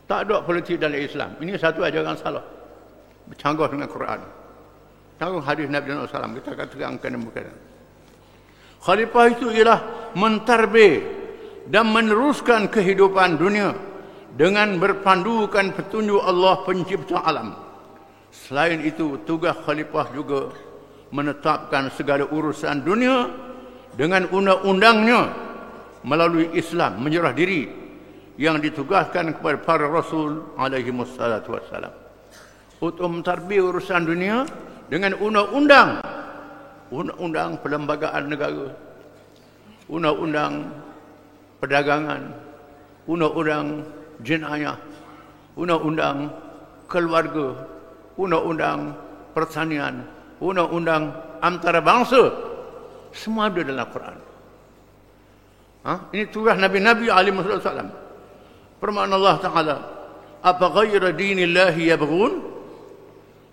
Tak 0.10 0.20
ada 0.26 0.42
politik 0.42 0.82
dalam 0.82 0.98
Islam. 0.98 1.38
Ini 1.38 1.58
satu 1.58 1.86
ajaran 1.86 2.18
salah. 2.18 2.46
Bercanggah 3.30 3.70
dengan 3.70 3.90
Quran. 3.90 4.20
Tanggung 5.22 5.46
hadis 5.46 5.70
Nabi 5.70 5.94
SAW. 5.94 6.34
Kita 6.42 6.52
katakan 6.58 6.98
kena-kena. 6.98 7.54
Khalifah 8.80 9.26
itu 9.30 9.52
ialah 9.52 9.80
mentarbih 10.16 11.04
dan 11.68 11.92
meneruskan 11.92 12.72
kehidupan 12.72 13.38
dunia 13.38 13.76
dengan 14.34 14.80
berpandukan 14.80 15.76
petunjuk 15.76 16.24
Allah 16.24 16.64
pencipta 16.64 17.22
alam. 17.22 17.54
Selain 18.32 18.80
itu, 18.82 19.20
tugas 19.26 19.58
khalifah 19.66 20.10
juga 20.16 20.54
menetapkan 21.10 21.90
segala 21.94 22.26
urusan 22.30 22.86
dunia 22.86 23.30
dengan 23.98 24.30
undang-undangnya 24.30 25.49
melalui 26.04 26.52
Islam 26.56 27.04
menyerah 27.04 27.36
diri 27.36 27.68
yang 28.40 28.64
ditugaskan 28.64 29.36
kepada 29.36 29.60
para 29.60 29.86
rasul 29.88 30.56
alaihi 30.56 30.96
wassalam. 30.96 31.92
Untuk 32.80 33.08
mentarbih 33.12 33.76
urusan 33.76 34.08
dunia 34.08 34.48
dengan 34.88 35.20
undang-undang. 35.20 36.00
Undang-undang 36.90 37.62
perlembagaan 37.62 38.24
negara, 38.34 38.74
undang-undang 39.86 40.74
perdagangan, 41.62 42.34
undang-undang 43.06 43.86
jenayah, 44.26 44.74
undang-undang 45.54 46.34
keluarga, 46.90 47.54
undang-undang 48.18 48.98
pertanian, 49.38 50.02
undang-undang 50.42 51.14
antarabangsa, 51.46 52.34
semua 53.14 53.54
ada 53.54 53.62
dalam 53.62 53.86
Quran. 53.94 54.18
Ha? 55.84 56.12
Ini 56.12 56.28
tugas 56.28 56.60
Nabi-Nabi 56.60 57.08
alaihi 57.08 57.36
wasallam. 57.40 57.90
Firman 58.80 59.12
Allah 59.12 59.36
Taala, 59.40 59.76
"Apa 60.44 60.66
ghayra 60.76 61.12
dinillahi 61.16 61.92
yabghun 61.92 62.34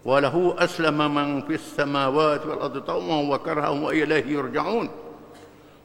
وله 0.06 0.54
أسلم 0.58 1.14
من 1.14 1.42
في 1.50 1.54
السماوات 1.54 2.46
والأرض 2.46 2.78
طوعا 2.78 3.22
وكرها 3.22 3.68
وإليه 3.68 4.26
يرجعون 4.26 4.88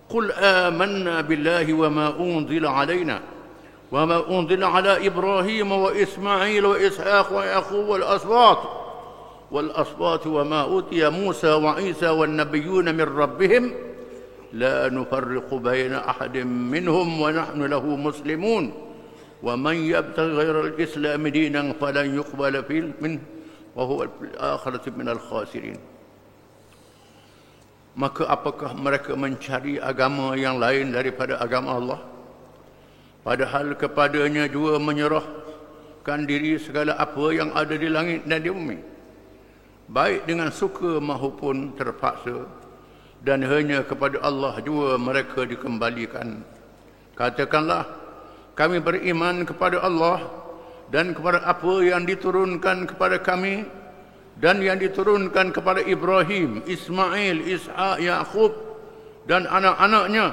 قل 0.10 0.32
آمنا 0.32 1.22
بالله 1.22 1.74
وما 1.74 2.20
أنزل 2.20 2.66
علينا 2.66 3.22
وما 3.92 4.30
أنزل 4.30 4.64
على 4.64 5.08
إبراهيم 5.08 5.72
وإسماعيل 5.72 6.66
وإسحاق 6.66 7.38
ويعقوب 7.38 7.88
والأسباط 7.88 8.58
والأسباط 9.52 10.28
وما 10.28 10.62
أوتي 10.62 11.10
موسى 11.10 11.54
وعيسى 11.54 12.10
والنبيون 12.10 12.96
من 12.96 13.02
ربهم 13.18 13.72
لا 14.53 14.89
نفرق 14.89 15.55
بين 15.55 15.93
أحد 15.93 16.37
منهم 16.47 17.09
ونحن 17.21 17.61
له 17.63 17.85
مسلمون 17.97 18.65
ومن 19.43 19.77
يبتغي 19.77 20.33
غير 20.33 20.57
الإسلام 20.61 21.29
دينا 21.29 21.73
فلن 21.81 22.07
يقبل 22.17 22.55
فيه 22.65 22.85
منه 23.01 23.21
وهو 23.77 23.99
في 23.99 24.25
الآخرة 24.33 24.85
من 24.97 25.09
الخاسرين 25.09 25.79
maka 27.97 28.29
apakah 28.29 28.77
mereka 28.77 29.17
mencari 29.17 29.81
agama 29.81 30.37
yang 30.37 30.61
lain 30.61 30.93
daripada 30.93 31.41
agama 31.41 31.81
Allah 31.81 32.01
padahal 33.25 33.73
kepadanya 33.73 34.45
juga 34.53 34.77
menyerahkan 34.77 36.29
diri 36.29 36.61
segala 36.61 36.93
apa 37.01 37.25
yang 37.33 37.57
ada 37.57 37.73
di 37.73 37.89
langit 37.89 38.29
dan 38.29 38.45
di 38.45 38.53
bumi 38.53 38.79
baik 39.89 40.29
dengan 40.29 40.53
suka 40.53 41.01
maupun 41.01 41.73
terpaksa 41.73 42.45
dan 43.22 43.46
hanya 43.46 43.86
kepada 43.86 44.18
Allah 44.26 44.58
juga 44.66 44.98
mereka 44.98 45.46
dikembalikan 45.46 46.42
katakanlah 47.14 47.86
kami 48.58 48.84
beriman 48.84 49.48
kepada 49.48 49.80
Allah 49.82 50.42
dan 50.92 51.16
kepada 51.16 51.40
apa 51.48 51.74
yang 51.82 52.04
diturunkan 52.04 52.84
kepada 52.86 53.18
kami 53.24 53.64
dan 54.42 54.60
yang 54.60 54.80
diturunkan 54.80 55.54
kepada 55.54 55.86
Ibrahim, 55.86 56.66
Ismail, 56.68 57.46
Ishak, 57.46 58.02
Yaqub 58.02 58.52
dan 59.30 59.46
anak-anaknya 59.48 60.28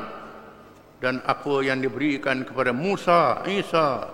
dan 0.99 1.23
apa 1.23 1.54
yang 1.62 1.78
diberikan 1.78 2.42
kepada 2.42 2.75
Musa, 2.75 3.47
Isa 3.47 4.09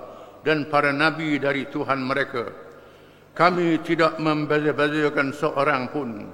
dan 0.44 0.68
para 0.68 0.92
nabi 0.92 1.40
dari 1.40 1.64
Tuhan 1.68 2.04
mereka. 2.04 2.52
Kami 3.34 3.82
tidak 3.82 4.20
membeza-bezakan 4.22 5.34
seorang 5.34 5.90
pun 5.90 6.28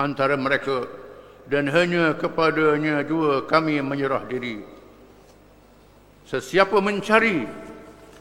antara 0.00 0.34
mereka 0.34 0.82
dan 1.50 1.66
hanya 1.66 2.14
kepadanya 2.14 3.02
juga 3.02 3.42
kami 3.50 3.82
menyerah 3.82 4.22
diri. 4.30 4.62
Sesiapa 6.30 6.78
mencari 6.78 7.42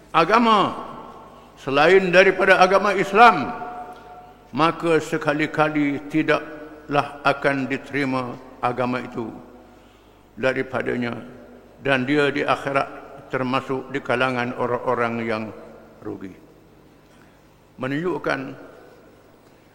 agama 0.09 0.73
selain 1.61 2.09
daripada 2.09 2.57
agama 2.57 2.97
Islam 2.97 3.53
maka 4.49 4.97
sekali-kali 4.97 6.09
tidaklah 6.09 7.21
akan 7.21 7.69
diterima 7.69 8.33
agama 8.65 8.97
itu 9.05 9.29
daripadanya. 10.33 11.13
Dan 11.85 12.09
dia 12.09 12.33
di 12.33 12.41
akhirat 12.41 12.89
termasuk 13.29 13.93
di 13.93 14.01
kalangan 14.01 14.57
orang-orang 14.57 15.13
yang 15.21 15.43
rugi. 16.01 16.33
Menunjukkan 17.77 18.57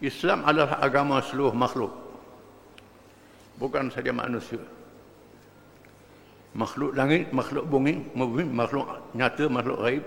Islam 0.03 0.43
adalah 0.43 0.77
agama 0.83 1.23
seluruh 1.23 1.55
makhluk 1.55 2.04
bukan 3.59 3.91
saja 3.91 4.11
manusia 4.11 4.61
makhluk 6.55 6.95
langit 6.95 7.31
makhluk 7.35 7.67
bumi 7.67 7.99
makhluk 8.47 8.87
nyata 9.15 9.45
makhluk 9.51 9.79
gaib 9.83 10.03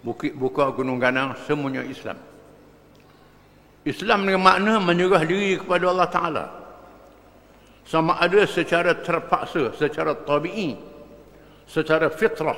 Bukit 0.00 0.32
Buka 0.32 0.72
Gunung 0.72 0.96
Ganang 0.96 1.36
semuanya 1.44 1.84
Islam. 1.84 2.16
Islam 3.84 4.24
dengan 4.28 4.42
makna 4.44 4.74
menyerah 4.80 5.24
diri 5.24 5.60
kepada 5.60 5.92
Allah 5.92 6.08
Ta'ala. 6.08 6.44
Sama 7.84 8.16
ada 8.16 8.44
secara 8.48 8.96
terpaksa, 8.96 9.76
secara 9.76 10.16
tabi'i, 10.16 10.76
secara 11.68 12.08
fitrah, 12.12 12.56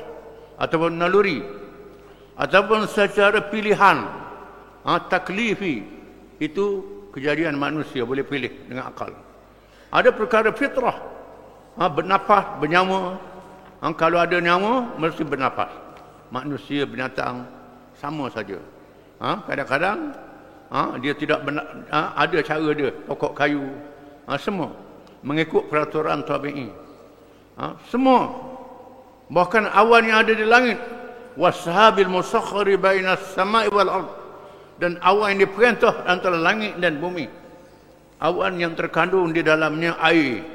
ataupun 0.59 0.99
naluri, 0.99 1.41
ataupun 2.37 2.87
secara 2.91 3.39
pilihan, 3.51 4.07
ha, 4.83 4.91
taklifi, 5.09 5.83
itu 6.43 6.67
kejadian 7.15 7.59
manusia 7.59 8.03
boleh 8.03 8.27
pilih 8.27 8.51
dengan 8.67 8.91
akal. 8.93 9.15
Ada 9.93 10.09
perkara 10.09 10.49
fitrah, 10.57 10.97
ha, 11.77 11.87
bernafas, 11.87 12.57
bernyawa, 12.57 13.21
ha, 13.85 13.93
kalau 13.93 14.17
ada 14.17 14.41
nyawa, 14.41 14.97
mesti 14.97 15.21
bernafas 15.21 15.83
manusia 16.33 16.89
binatang 16.89 17.45
sama 18.01 18.33
saja. 18.33 18.57
Ha? 19.21 19.45
Kadang-kadang 19.45 20.17
ha? 20.73 20.97
dia 20.97 21.13
tidak 21.13 21.45
benar, 21.45 21.69
ha? 21.93 22.17
ada 22.17 22.41
cara 22.41 22.73
dia 22.73 22.91
pokok 23.05 23.37
kayu 23.37 23.61
ha? 24.25 24.41
semua 24.41 24.73
mengikut 25.21 25.69
peraturan 25.69 26.25
tabi'i. 26.25 26.73
Ha? 27.61 27.77
Semua 27.93 28.33
bahkan 29.29 29.69
awan 29.69 30.09
yang 30.09 30.25
ada 30.25 30.33
di 30.33 30.43
langit 30.49 30.81
washabil 31.37 32.09
musakhkhari 32.09 32.81
bainas 32.81 33.21
sama'i 33.37 33.69
wal 33.69 33.93
ard 33.93 34.11
dan 34.81 34.97
awan 35.05 35.37
yang 35.37 35.47
diperintah 35.47 36.09
antara 36.09 36.41
langit 36.41 36.81
dan 36.81 36.97
bumi. 36.97 37.29
Awan 38.23 38.55
yang 38.55 38.79
terkandung 38.79 39.35
di 39.35 39.43
dalamnya 39.43 39.99
air. 39.99 40.47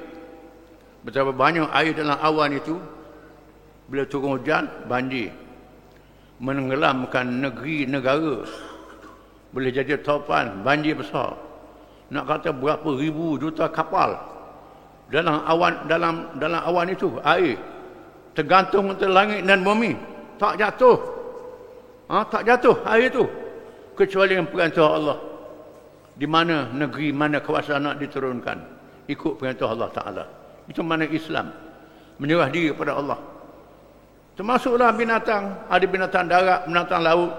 Betapa 1.03 1.35
banyak 1.35 1.67
air 1.75 1.91
dalam 1.91 2.15
awan 2.15 2.55
itu 2.55 2.79
bila 3.91 4.07
turun 4.07 4.39
hujan 4.39 4.71
banjir. 4.87 5.35
Menenggelamkan 6.39 7.27
negeri 7.27 7.83
negara. 7.83 8.47
Boleh 9.51 9.71
jadi 9.75 9.99
topan 9.99 10.63
banjir 10.63 10.95
besar. 10.95 11.35
Nak 12.07 12.23
kata 12.23 12.55
berapa 12.55 12.87
ribu 12.95 13.35
juta 13.35 13.67
kapal 13.67 14.15
dalam 15.11 15.43
awan 15.43 15.91
dalam 15.91 16.39
dalam 16.39 16.61
awan 16.63 16.87
itu 16.87 17.19
air. 17.27 17.59
Tergantung 18.31 18.95
antara 18.95 19.11
langit 19.11 19.43
dan 19.43 19.59
bumi. 19.67 19.91
Tak 20.39 20.55
jatuh. 20.55 20.95
Ha, 22.07 22.23
tak 22.31 22.47
jatuh 22.47 22.79
air 22.87 23.11
itu. 23.11 23.27
Kecuali 23.91 24.39
yang 24.39 24.47
perintah 24.47 24.87
Allah 24.87 25.36
di 26.17 26.25
mana 26.25 26.73
negeri 26.73 27.13
mana 27.13 27.39
kawasan 27.39 27.85
nak 27.85 27.95
diturunkan 28.01 28.57
ikut 29.07 29.37
perintah 29.37 29.69
Allah 29.69 29.89
Ta'ala 29.93 30.23
itu 30.65 30.81
mana 30.81 31.05
Islam 31.05 31.53
menyerah 32.17 32.49
diri 32.49 32.73
kepada 32.73 32.97
Allah 32.97 33.37
Termasuklah 34.37 34.93
binatang, 34.93 35.65
ada 35.65 35.85
binatang 35.89 36.29
darat, 36.29 36.69
binatang 36.69 37.01
laut, 37.01 37.33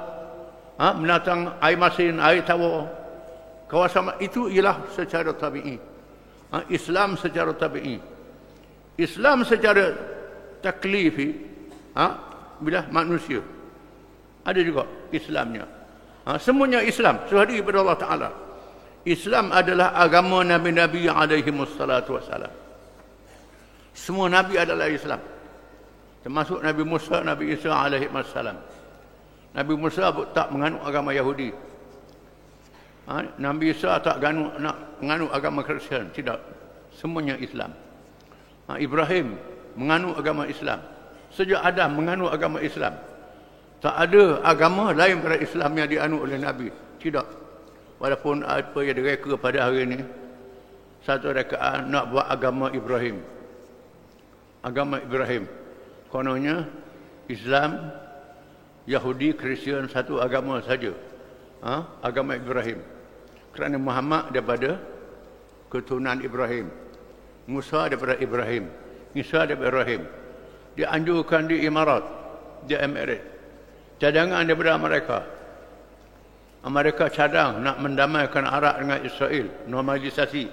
ha? 0.83 0.91
binatang 0.99 1.55
air 1.63 1.79
masin, 1.79 2.19
air 2.19 2.43
tawar. 2.43 2.91
Kawasan 3.71 4.19
itu 4.19 4.51
ialah 4.51 4.83
secara 4.91 5.31
tabi'i. 5.31 5.79
Ha? 6.51 6.67
Islam 6.75 7.15
secara 7.15 7.55
tabi'i. 7.55 8.03
Islam 8.99 9.47
secara 9.47 9.95
taklifi, 10.59 11.39
ha? 11.95 12.19
bila 12.59 12.83
manusia. 12.91 13.47
Ada 14.43 14.59
juga 14.67 14.83
Islamnya. 15.15 15.71
Ha? 16.27 16.35
Semuanya 16.43 16.83
Islam, 16.83 17.23
sehari 17.31 17.63
kepada 17.63 17.79
Allah 17.87 17.99
Ta'ala. 18.03 18.29
Islam 19.13 19.51
adalah 19.51 19.97
agama 19.97 20.45
Nabi-Nabi 20.45 21.09
yang 21.09 21.17
alaihi 21.17 21.49
wassalatu 21.49 22.17
wassalam. 22.21 22.53
Semua 23.97 24.31
Nabi 24.31 24.55
adalah 24.61 24.87
Islam 24.89 25.21
termasuk 26.29 26.61
Nabi 26.61 26.83
Musa, 26.85 27.25
Nabi 27.25 27.57
Isa 27.57 27.73
alaihi 27.73 28.13
wassalam. 28.13 28.61
Nabi 29.57 29.75
Musa 29.81 30.13
tak 30.37 30.53
menganut 30.53 30.85
agama 30.85 31.15
Yahudi. 31.17 31.57
Ha? 33.09 33.41
Nabi 33.41 33.73
Isa 33.73 33.97
tak 34.05 34.21
ganu, 34.21 34.53
nak 34.61 35.01
menganut 35.01 35.33
agama 35.33 35.65
Kristian, 35.65 36.13
tidak. 36.13 36.37
Semuanya 36.93 37.41
Islam. 37.41 37.73
Ha? 38.69 38.77
Ibrahim 38.77 39.41
menganut 39.79 40.21
agama 40.21 40.45
Islam. 40.45 40.85
Sejak 41.33 41.65
Adam 41.65 41.97
menganut 41.97 42.29
agama 42.29 42.61
Islam. 42.61 42.93
Tak 43.81 43.95
ada 43.95 44.43
agama 44.45 44.93
lain 44.93 45.25
pada 45.25 45.41
Islam 45.41 45.71
yang 45.81 45.89
dianut 45.89 46.21
oleh 46.29 46.37
Nabi. 46.37 46.69
Tidak. 47.01 47.48
Walaupun 47.99 48.47
apa 48.47 48.79
yang 48.87 48.95
direka 48.95 49.35
pada 49.35 49.67
hari 49.67 49.83
ini, 49.83 49.99
satu 51.03 51.35
rekaan 51.35 51.91
nak 51.91 52.15
buat 52.15 52.27
agama 52.31 52.71
Ibrahim. 52.71 53.19
Agama 54.63 55.03
Ibrahim. 55.03 55.51
Kononnya 56.09 56.67
Islam, 57.27 57.91
Yahudi, 58.87 59.35
Kristian 59.35 59.91
satu 59.91 60.23
agama 60.23 60.63
saja. 60.63 60.95
Ha? 61.67 62.01
Agama 62.01 62.39
Ibrahim. 62.39 62.79
Kerana 63.51 63.77
Muhammad 63.83 64.31
daripada 64.31 64.79
keturunan 65.69 66.23
Ibrahim. 66.23 66.71
Musa 67.51 67.91
daripada 67.91 68.15
Ibrahim. 68.23 68.71
Isa 69.19 69.43
daripada 69.43 69.75
Ibrahim. 69.75 70.03
Dianjurkan 70.79 71.51
di 71.51 71.67
Imarat. 71.67 72.05
Di 72.71 72.79
Emirat. 72.79 73.23
Cadangan 73.99 74.47
daripada 74.47 74.79
mereka. 74.79 75.19
Amerika 76.67 77.07
cadang 77.07 77.63
nak 77.63 77.79
mendamaikan 77.79 78.45
Arab 78.47 78.83
dengan 78.83 78.99
Israel. 79.07 79.47
Normalisasi. 79.71 80.45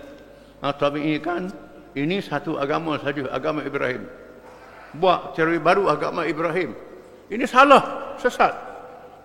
Ha, 0.62 0.72
tapi 0.78 1.02
ini 1.02 1.18
kan, 1.18 1.50
ini 1.98 2.22
satu 2.22 2.62
agama 2.62 2.98
saja. 3.02 3.26
Agama 3.34 3.66
Ibrahim 3.66 4.26
buat 4.98 5.36
teori 5.36 5.60
baru 5.60 5.92
agama 5.92 6.24
Ibrahim. 6.24 6.74
Ini 7.28 7.44
salah, 7.46 8.16
sesat. 8.18 8.54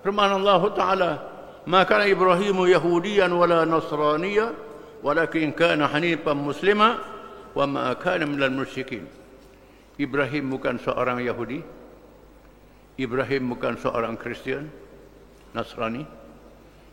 Firman 0.00 0.40
Allah 0.42 0.62
Taala, 0.72 1.10
ma 1.68 1.84
kana 1.84 2.08
Ibrahim 2.08 2.64
Yahudiyan 2.64 3.30
wala 3.30 3.68
Nasraniya 3.68 4.56
walakin 5.04 5.52
kana 5.52 5.86
hanifan 5.88 6.40
muslima 6.40 6.98
wa 7.52 7.64
ma 7.68 7.92
kana 7.94 8.24
minal 8.26 8.52
musyrikin. 8.52 9.04
Ibrahim 10.00 10.48
bukan 10.48 10.80
seorang 10.80 11.20
Yahudi. 11.20 11.60
Ibrahim 13.00 13.52
bukan 13.52 13.80
seorang 13.80 14.16
Kristian, 14.16 14.68
Nasrani. 15.56 16.04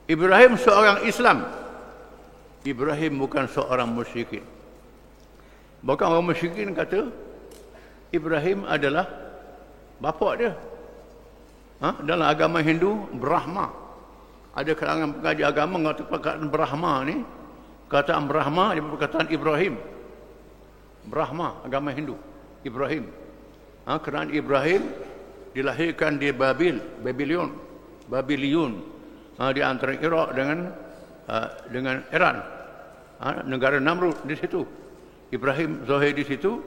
Ibrahim 0.08 0.56
seorang 0.56 1.04
Islam. 1.04 1.44
Ibrahim 2.64 3.14
bukan 3.20 3.46
seorang 3.52 3.92
musyrikin. 3.92 4.44
Bahkan 5.84 6.08
orang 6.08 6.32
musyrikin 6.32 6.72
kata 6.72 7.12
Ibrahim 8.16 8.64
adalah 8.64 9.08
bapa 10.00 10.30
dia. 10.40 10.52
Ha? 11.84 12.02
Dalam 12.02 12.24
agama 12.24 12.64
Hindu, 12.64 13.06
Brahma. 13.20 13.70
Ada 14.58 14.74
kalangan 14.74 15.22
pengaji 15.22 15.44
agama 15.46 15.76
mengatakan 15.78 16.10
perkataan 16.10 16.48
Brahma 16.50 16.94
ni, 17.06 17.16
kataan 17.92 18.26
Brahma 18.26 18.66
dia 18.74 18.82
perkataan 18.82 19.28
Ibrahim. 19.30 19.76
Brahma, 21.08 21.62
agama 21.62 21.94
Hindu. 21.94 22.16
Ibrahim. 22.66 23.12
Ha? 23.86 24.00
Kerana 24.02 24.32
Ibrahim 24.34 24.88
dilahirkan 25.52 26.16
di 26.18 26.32
Babil, 26.34 26.80
Babylon, 27.04 27.54
Babylon, 28.10 28.97
ha? 29.38 29.54
di 29.54 29.62
antara 29.64 29.94
Iraq 29.96 30.28
dengan 30.34 30.58
uh, 31.30 31.48
dengan 31.70 32.04
Iran. 32.14 32.38
Ha? 33.22 33.46
Negara 33.46 33.78
Namrud 33.82 34.18
di 34.26 34.36
situ. 34.38 34.62
Ibrahim 35.34 35.84
Zohir 35.86 36.14
di 36.14 36.26
situ. 36.26 36.60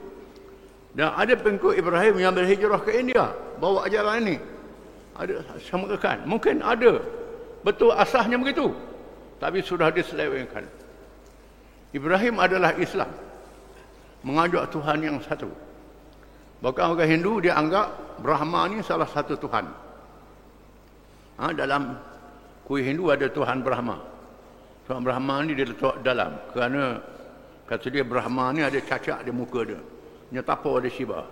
Dan 0.91 1.15
ada 1.15 1.39
pengikut 1.39 1.79
Ibrahim 1.79 2.19
yang 2.19 2.35
berhijrah 2.35 2.83
ke 2.83 2.91
India, 2.99 3.31
bawa 3.63 3.87
ajaran 3.87 4.27
ini 4.27 4.35
ada 5.21 5.43
samakan 5.61 6.17
mungkin 6.23 6.63
ada 6.63 6.97
betul 7.61 7.91
asasnya 7.93 8.39
begitu 8.39 8.71
tapi 9.37 9.59
sudah 9.59 9.91
diselewengkan 9.91 10.63
Ibrahim 11.91 12.39
adalah 12.39 12.73
Islam 12.79 13.09
mengajak 14.23 14.71
Tuhan 14.71 14.99
yang 15.03 15.17
satu 15.21 15.49
bahkan 16.61 16.93
orang 16.93 17.09
Hindu 17.09 17.37
dia 17.37 17.57
anggap 17.57 17.91
Brahma 18.21 18.69
ni 18.69 18.79
salah 18.85 19.09
satu 19.09 19.37
Tuhan 19.37 19.65
ha, 21.41 21.53
dalam 21.53 21.97
kuih 22.71 22.87
Hindu 22.87 23.11
ada 23.11 23.27
Tuhan 23.27 23.59
Brahma 23.59 23.99
Tuhan 24.87 25.03
Brahma 25.03 25.43
ni 25.43 25.51
dia 25.59 25.67
letak 25.67 25.99
dalam 26.07 26.39
kerana 26.55 27.03
kata 27.67 27.91
dia 27.91 28.07
Brahma 28.07 28.55
ni 28.55 28.63
ada 28.63 28.79
cacat 28.79 29.27
di 29.27 29.31
muka 29.35 29.67
dia 29.67 29.79
nyetapo 30.31 30.79
ada 30.79 30.87
Shiva 30.87 31.27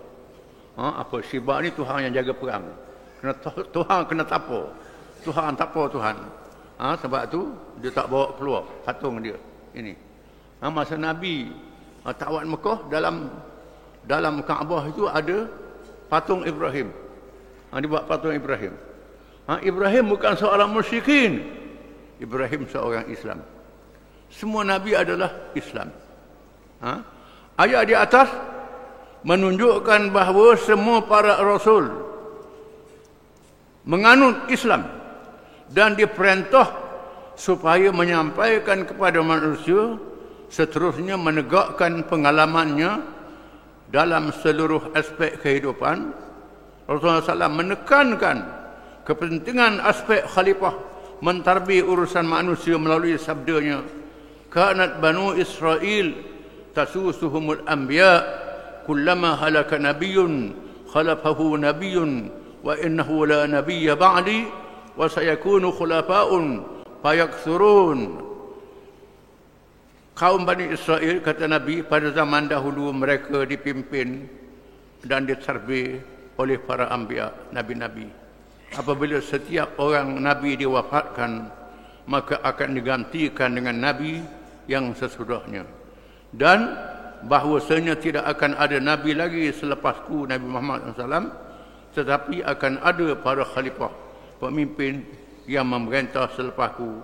ha, 0.76 1.00
apa 1.00 1.24
Shiva 1.24 1.64
ni 1.64 1.72
Tuhan 1.72 2.12
yang 2.12 2.20
jaga 2.20 2.36
perang 2.36 2.68
kena 3.20 3.32
Tuhan 3.76 4.00
kena 4.08 4.24
tapo. 4.24 4.72
Tuhan 5.20 5.52
tapo 5.52 5.84
Tuhan. 5.92 6.16
Ha, 6.80 6.96
sebab 6.96 7.28
tu 7.28 7.52
dia 7.84 7.92
tak 7.92 8.08
bawa 8.08 8.32
keluar 8.40 8.64
patung 8.88 9.20
dia. 9.20 9.36
Ini. 9.76 9.92
Ha, 10.64 10.72
masa 10.72 10.96
Nabi 10.96 11.52
ha, 12.08 12.16
tawat 12.16 12.48
Mekah 12.48 12.88
dalam 12.88 13.28
dalam 14.08 14.40
Kaabah 14.40 14.88
itu 14.88 15.04
ada 15.04 15.44
patung 16.08 16.48
Ibrahim. 16.48 16.88
Ha, 17.68 17.84
dia 17.84 17.88
buat 17.92 18.08
patung 18.08 18.32
Ibrahim. 18.32 18.72
Ha, 19.50 19.58
Ibrahim 19.66 20.14
bukan 20.14 20.38
seorang 20.38 20.70
musyrikin. 20.70 21.42
Ibrahim 22.22 22.70
seorang 22.70 23.10
Islam. 23.10 23.42
Semua 24.30 24.62
Nabi 24.62 24.94
adalah 24.94 25.50
Islam. 25.58 25.90
Ha? 26.86 26.94
Ayat 27.58 27.82
di 27.90 27.98
atas 27.98 28.30
menunjukkan 29.26 30.14
bahawa 30.14 30.54
semua 30.54 31.02
para 31.02 31.34
Rasul 31.42 31.90
menganut 33.82 34.46
Islam 34.54 34.86
dan 35.66 35.98
diperintah 35.98 36.70
supaya 37.34 37.90
menyampaikan 37.90 38.86
kepada 38.86 39.18
manusia 39.18 39.98
seterusnya 40.46 41.18
menegakkan 41.18 42.06
pengalamannya 42.06 43.02
dalam 43.90 44.30
seluruh 44.30 44.94
aspek 44.94 45.42
kehidupan 45.42 46.14
Rasulullah 46.86 47.24
SAW 47.26 47.50
menekankan 47.60 48.59
kepentingan 49.10 49.82
aspek 49.82 50.22
khalifah 50.22 50.78
mentarbi 51.18 51.82
urusan 51.82 52.22
manusia 52.22 52.78
melalui 52.78 53.18
sabdanya. 53.18 53.82
Kanat 54.50 55.02
banu 55.02 55.34
Israel 55.34 56.14
tasusuhumul 56.74 57.66
anbiya 57.66 58.22
kullama 58.86 59.34
halaka 59.34 59.82
nabiyyun 59.82 60.54
khalafahu 60.90 61.58
nabiyyun 61.58 62.30
wa 62.62 62.78
innahu 62.78 63.26
la 63.26 63.50
nabiyya 63.50 63.98
ba'di 63.98 64.46
wa 64.94 65.06
sayakunu 65.06 65.70
khulafa'un 65.74 66.66
fayakthurun 67.02 67.98
kaum 70.18 70.42
Bani 70.42 70.74
Israel 70.74 71.22
kata 71.22 71.46
Nabi 71.46 71.86
pada 71.86 72.10
zaman 72.10 72.50
dahulu 72.50 72.90
mereka 72.92 73.46
dipimpin 73.46 74.26
dan 75.06 75.24
diterbi 75.24 75.96
oleh 76.36 76.58
para 76.60 76.92
anbiya 76.92 77.32
nabi-nabi 77.54 78.19
apabila 78.74 79.18
setiap 79.18 79.78
orang 79.80 80.20
nabi 80.20 80.54
diwafatkan 80.54 81.50
maka 82.06 82.38
akan 82.42 82.74
digantikan 82.74 83.54
dengan 83.54 83.78
nabi 83.78 84.22
yang 84.70 84.94
sesudahnya 84.94 85.66
dan 86.34 86.74
bahwasanya 87.26 87.98
tidak 87.98 88.24
akan 88.26 88.56
ada 88.56 88.80
nabi 88.80 89.12
lagi 89.12 89.52
selepasku 89.52 90.24
Nabi 90.24 90.46
Muhammad 90.46 90.94
SAW 90.96 91.28
tetapi 91.92 92.40
akan 92.46 92.80
ada 92.80 93.18
para 93.18 93.42
khalifah 93.44 93.92
pemimpin 94.40 95.04
yang 95.44 95.66
memerintah 95.68 96.30
selepasku 96.32 97.02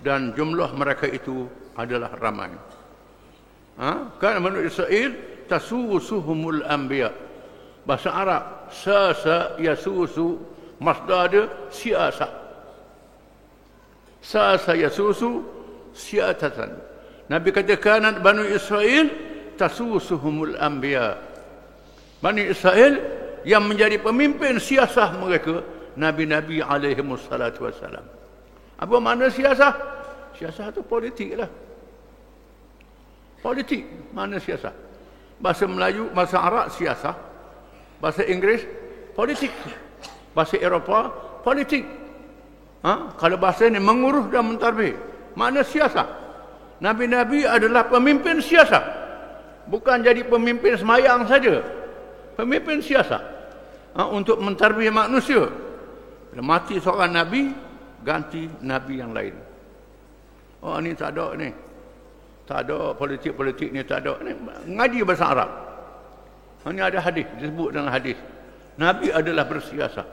dan 0.00 0.32
jumlah 0.32 0.70
mereka 0.78 1.10
itu 1.10 1.50
adalah 1.74 2.14
ramai. 2.14 2.54
Ha? 3.78 4.14
Kan 4.18 4.42
menurut 4.42 4.70
Israel 4.70 5.14
tasusuhumul 5.50 6.62
anbiya. 6.66 7.10
Bahasa 7.82 8.10
Arab 8.12 8.42
sasa 8.70 9.56
yasusu 9.58 10.38
masdar 10.82 11.30
dia 11.30 11.44
siasa. 11.70 12.26
Sasa 14.22 14.74
yasusu 14.74 15.46
siatatan. 15.94 16.74
Nabi 17.28 17.52
katakan 17.52 18.24
Bani 18.24 18.50
Israel 18.50 19.06
tasusuhumul 19.60 20.56
anbiya. 20.58 21.18
Bani 22.18 22.50
Israel 22.50 22.98
yang 23.46 23.66
menjadi 23.66 24.00
pemimpin 24.02 24.58
siasah 24.58 25.14
mereka 25.18 25.62
nabi-nabi 25.94 26.62
alaihi 26.62 26.98
wassalatu 27.02 27.66
wassalam. 27.66 28.06
Apa 28.78 28.96
makna 29.02 29.30
siasah? 29.30 29.74
Siasah 30.38 30.70
itu 30.70 30.82
politik 30.86 31.34
lah. 31.34 31.50
Politik 33.42 33.86
mana 34.14 34.38
siasah? 34.38 34.74
Bahasa 35.38 35.66
Melayu, 35.70 36.10
bahasa 36.10 36.38
Arab 36.42 36.66
siasah. 36.74 37.14
Bahasa 38.02 38.22
Inggeris 38.26 38.62
politik. 39.14 39.50
Bahasa 40.38 40.54
Eropah 40.62 41.10
politik. 41.42 41.82
Ha? 42.86 43.18
Kalau 43.18 43.42
bahasa 43.42 43.66
ini 43.66 43.82
mengurus 43.82 44.30
dan 44.30 44.46
mentarbih. 44.46 44.94
Mana 45.34 45.66
siasah? 45.66 46.06
Nabi-nabi 46.78 47.42
adalah 47.42 47.90
pemimpin 47.90 48.38
siasah. 48.38 48.86
Bukan 49.66 50.06
jadi 50.06 50.22
pemimpin 50.22 50.78
semayang 50.78 51.26
saja 51.26 51.78
pemimpin 52.38 52.78
siasat 52.78 53.18
ha, 53.98 54.06
untuk 54.06 54.38
mentarbiyah 54.38 54.94
manusia. 54.94 55.50
Bila 56.30 56.42
mati 56.46 56.78
seorang 56.78 57.10
nabi, 57.10 57.50
ganti 58.06 58.46
nabi 58.62 59.02
yang 59.02 59.10
lain. 59.10 59.34
Oh 60.62 60.78
ini 60.78 60.94
tak 60.94 61.18
ada 61.18 61.34
ni. 61.34 61.50
Tak 62.46 62.64
ada 62.64 62.94
politik-politik 62.94 63.74
ni 63.74 63.82
tak 63.82 64.06
ada. 64.06 64.22
Ni 64.22 64.32
ngaji 64.70 65.02
bahasa 65.02 65.26
Arab. 65.34 65.50
Ini 66.62 66.78
ha, 66.78 66.86
ada 66.94 66.98
hadis 67.02 67.26
disebut 67.42 67.74
dengan 67.74 67.90
hadis. 67.90 68.16
Nabi 68.78 69.10
adalah 69.10 69.42
bersiasat. 69.50 70.06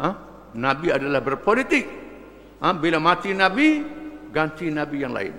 Ha? 0.00 0.10
Nabi 0.56 0.88
adalah 0.92 1.20
berpolitik. 1.20 1.84
Ha? 2.62 2.72
Bila 2.76 3.02
mati 3.02 3.34
Nabi, 3.36 3.82
ganti 4.32 4.72
Nabi 4.72 4.96
yang 5.02 5.12
lain. 5.12 5.34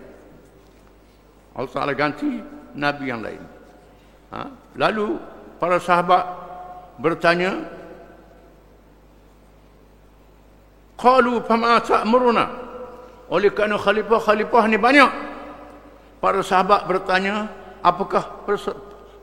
Allah 1.54 1.72
Ta'ala 1.72 1.94
ganti 1.94 2.30
Nabi 2.78 3.06
yang 3.10 3.22
lain. 3.22 3.42
Ha? 4.34 4.42
Lalu 4.78 5.18
para 5.62 5.78
sahabat 5.78 6.24
bertanya 6.98 7.62
qalu 10.98 11.42
fama 11.46 11.82
ta'muruna 11.82 12.46
oleh 13.34 13.50
kerana 13.50 13.82
khalifah-khalifah 13.82 14.64
ni 14.70 14.78
banyak 14.78 15.12
para 16.22 16.40
sahabat 16.46 16.86
bertanya 16.86 17.50
apakah 17.82 18.46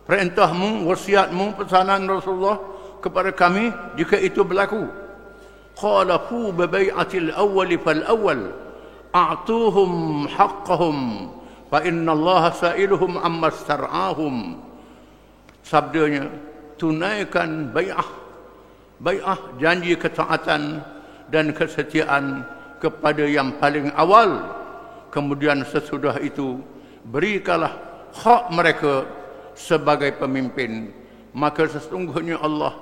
perintahmu 0.05 0.85
wasiatmu 0.85 1.57
pesanan 1.57 2.05
Rasulullah 2.05 2.59
kepada 3.01 3.33
kami 3.33 3.73
jika 3.97 4.19
itu 4.21 4.45
berlaku 4.45 4.85
bai'atil 5.81 7.33
awwal 7.35 7.73
fal 7.81 8.03
awwal 8.05 8.43
a'tuhum 9.11 10.29
haqqahum 10.29 10.97
fa 11.73 11.83
inna 11.83 12.13
Allah 12.13 12.53
sa'iluhum 12.55 13.19
amma 13.19 13.51
star'ahum 13.51 14.61
sabdanya 15.65 16.29
tunaikan 16.81 17.71
bai'ah. 17.71 18.09
Bai'ah 19.01 19.41
janji 19.61 19.97
ketaatan 19.97 20.85
dan 21.29 21.53
kesetiaan 21.53 22.45
kepada 22.81 23.25
yang 23.29 23.57
paling 23.61 23.93
awal. 23.97 24.57
Kemudian 25.13 25.65
sesudah 25.69 26.17
itu 26.21 26.61
berikanlah 27.09 27.77
hak 28.17 28.53
mereka 28.53 29.05
sebagai 29.57 30.17
pemimpin. 30.17 30.93
Maka 31.37 31.69
sesungguhnya 31.71 32.43
Allah 32.43 32.75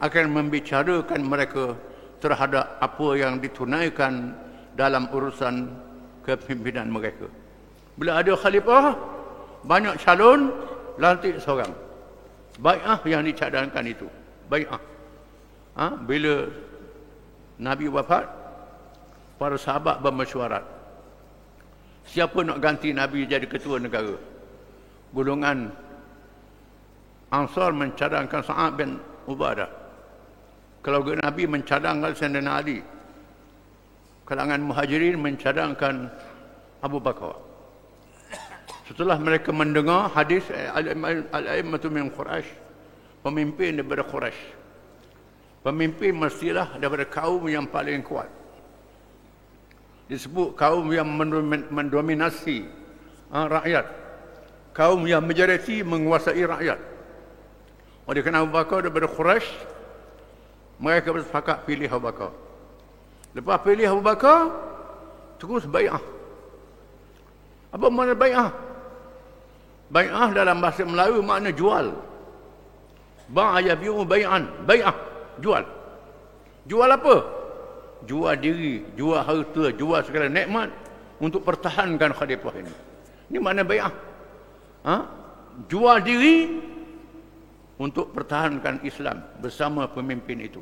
akan 0.00 0.26
membicarakan 0.32 1.20
mereka 1.20 1.76
terhadap 2.20 2.76
apa 2.78 3.08
yang 3.16 3.40
ditunaikan 3.40 4.36
dalam 4.76 5.08
urusan 5.10 5.72
kepimpinan 6.22 6.92
mereka. 6.92 7.26
Bila 7.96 8.20
ada 8.20 8.36
khalifah 8.36 8.94
banyak 9.64 9.96
calon 10.04 10.52
lantik 11.00 11.40
seorang. 11.40 11.72
Bai'ah 12.60 13.00
yang 13.08 13.24
dicadangkan 13.24 13.84
itu. 13.88 14.06
Bai'ah. 14.52 14.80
Ha? 15.80 15.96
bila 15.96 16.44
Nabi 17.56 17.88
wafat 17.88 18.28
para 19.40 19.56
sahabat 19.56 20.04
bermesyuarat. 20.04 20.64
Siapa 22.04 22.42
nak 22.44 22.60
ganti 22.60 22.92
Nabi 22.92 23.24
jadi 23.24 23.48
ketua 23.48 23.80
negara? 23.80 24.18
Golongan 25.16 25.72
Ansar 27.30 27.70
mencadangkan 27.70 28.42
Sa'ad 28.42 28.74
bin 28.74 28.98
Ubadah 29.30 29.79
kalau 30.80 31.04
Nabi 31.04 31.44
mencadangkan 31.44 32.12
Sayyidina 32.16 32.50
Ali 32.60 32.78
kalangan 34.24 34.60
muhajirin 34.62 35.20
mencadangkan 35.20 36.08
Abu 36.80 36.98
Bakar 37.02 37.36
setelah 38.88 39.20
mereka 39.20 39.54
mendengar 39.54 40.10
hadis 40.10 40.44
Al-A'immatu 41.30 41.92
min 41.92 42.08
Quraisy 42.10 42.48
pemimpin 43.22 43.78
daripada 43.78 44.02
Quraisy 44.06 44.60
Pemimpin 45.60 46.16
mestilah 46.16 46.80
daripada 46.80 47.04
kaum 47.04 47.44
yang 47.44 47.68
paling 47.68 48.00
kuat. 48.00 48.32
Disebut 50.08 50.56
kaum 50.56 50.88
yang 50.88 51.04
mendominasi 51.68 52.64
ha, 53.28 53.44
rakyat. 53.44 53.86
Kaum 54.72 55.04
yang 55.04 55.20
majoriti 55.20 55.84
menguasai 55.84 56.40
rakyat. 56.48 56.80
Oleh 58.08 58.20
kerana 58.24 58.40
Abu 58.40 58.56
Bakar 58.56 58.88
daripada 58.88 59.04
Quraisy, 59.04 59.48
mereka 60.80 61.12
bersepakat 61.12 61.68
pilih 61.68 61.92
Abu 61.92 62.08
Bakar. 62.08 62.32
Lepas 63.36 63.60
pilih 63.62 63.86
Abu 63.92 64.02
Bakar, 64.02 64.48
terus 65.36 65.68
bay'ah. 65.68 66.00
Apa 67.70 67.86
makna 67.92 68.16
bay'ah? 68.16 68.50
Bay'ah 69.92 70.28
dalam 70.32 70.58
bahasa 70.58 70.82
Melayu 70.82 71.20
makna 71.20 71.52
jual. 71.52 71.92
Ba'aya 73.30 73.76
bi'u 73.76 74.02
bay'an. 74.08 74.48
Bay'ah 74.64 74.96
jual. 75.38 75.62
Jual 76.66 76.90
apa? 76.90 77.16
Jual 78.08 78.34
diri, 78.40 78.80
jual 78.96 79.20
harta, 79.20 79.70
jual 79.76 80.00
segala 80.02 80.32
nikmat 80.32 80.72
untuk 81.20 81.44
pertahankan 81.44 82.16
khalifah 82.16 82.54
ini. 82.56 82.74
Ini 83.28 83.38
mana 83.38 83.62
bayah? 83.62 83.92
Ha? 84.88 84.96
Jual 85.68 86.00
diri 86.00 86.56
untuk 87.80 88.12
pertahankan 88.12 88.84
Islam 88.84 89.24
bersama 89.40 89.88
pemimpin 89.88 90.36
itu. 90.44 90.60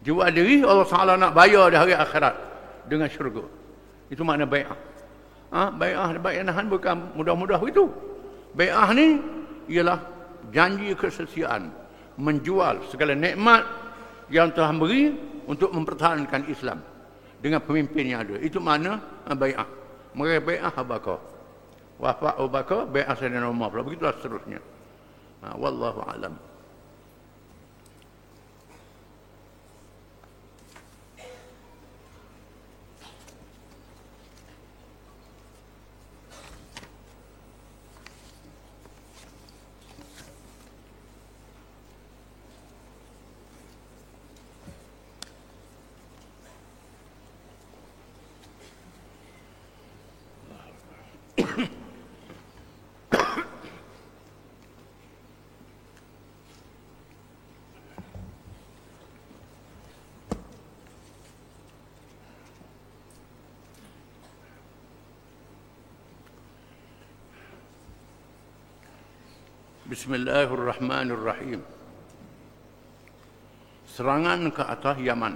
Jual 0.00 0.32
diri 0.32 0.64
Allah 0.64 0.88
Taala 0.88 1.12
nak 1.20 1.36
bayar 1.36 1.68
di 1.68 1.76
hari 1.76 1.92
akhirat 1.92 2.34
dengan 2.88 3.12
syurga. 3.12 3.44
Itu 4.08 4.24
makna 4.24 4.48
bayah. 4.48 4.72
Ha? 5.52 5.68
Bayah 5.68 6.16
bayanahan 6.16 6.64
bukan 6.72 7.12
mudah-mudah 7.12 7.60
itu. 7.68 7.92
Bayah 8.56 8.88
ni 8.96 9.20
ialah 9.68 10.00
janji 10.48 10.96
kesesiaan 10.96 11.68
menjual 12.16 12.88
segala 12.88 13.12
nikmat 13.12 13.64
yang 14.32 14.48
telah 14.56 14.72
beri 14.72 15.12
untuk 15.44 15.76
mempertahankan 15.76 16.48
Islam 16.48 16.80
dengan 17.44 17.60
pemimpin 17.60 18.08
yang 18.08 18.24
ada. 18.24 18.40
Itu 18.40 18.64
mana 18.64 18.96
bai'ah. 19.28 19.68
Mereka 20.16 20.40
bai'ah 20.40 20.72
Abu 20.72 20.88
Bakar. 20.88 21.18
Wafat 22.00 22.34
Abu 22.40 22.48
Bakar, 22.48 22.80
bai'ah 22.88 23.12
Sayyidina 23.12 23.44
Umar. 23.44 23.72
Begitulah 23.72 24.16
seterusnya. 24.16 24.73
والله 25.58 26.02
أعلم. 26.08 26.36
Ha, 70.04 70.10
wallahu 70.10 70.52
alam. 70.52 70.76
Bismillahirrahmanirrahim. 70.76 71.60
Serangan 73.88 74.52
ke 74.52 74.60
atas 74.60 74.96
Yaman. 75.00 75.34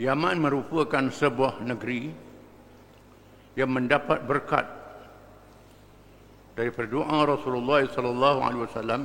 Yaman 0.00 0.36
merupakan 0.40 1.04
sebuah 1.12 1.60
negeri 1.60 2.08
yang 3.52 3.68
mendapat 3.68 4.24
berkat 4.24 4.64
daripada 6.56 6.88
doa 6.88 7.20
Rasulullah 7.28 7.84
sallallahu 7.84 8.38
alaihi 8.40 8.64
wasallam 8.64 9.02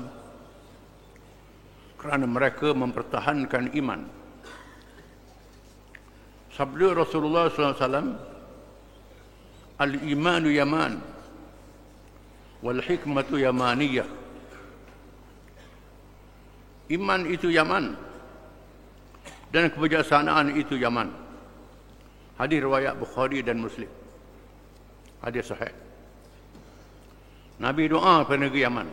kerana 2.00 2.24
mereka 2.24 2.72
mempertahankan 2.72 3.76
iman. 3.76 4.08
Sabda 6.56 6.96
Rasulullah 6.96 7.52
sallallahu 7.52 7.76
alaihi 7.76 7.84
wasallam 7.84 8.10
Al-imanu 9.76 10.48
yaman 10.56 11.15
wal 12.66 12.82
hikmatu 12.82 13.38
yamaniyah. 13.38 14.10
Iman 16.90 17.30
itu 17.30 17.54
yaman. 17.54 17.94
Dan 19.54 19.70
kebijaksanaan 19.70 20.58
itu 20.58 20.74
yaman. 20.82 21.14
Hadis 22.42 22.60
riwayat 22.66 22.98
bukhari 22.98 23.46
dan 23.46 23.62
muslim. 23.62 23.88
Hadis 25.22 25.46
sahih. 25.46 25.72
Nabi 27.62 27.88
doa 27.88 28.26
pada 28.26 28.42
negeri 28.42 28.66
yaman. 28.66 28.88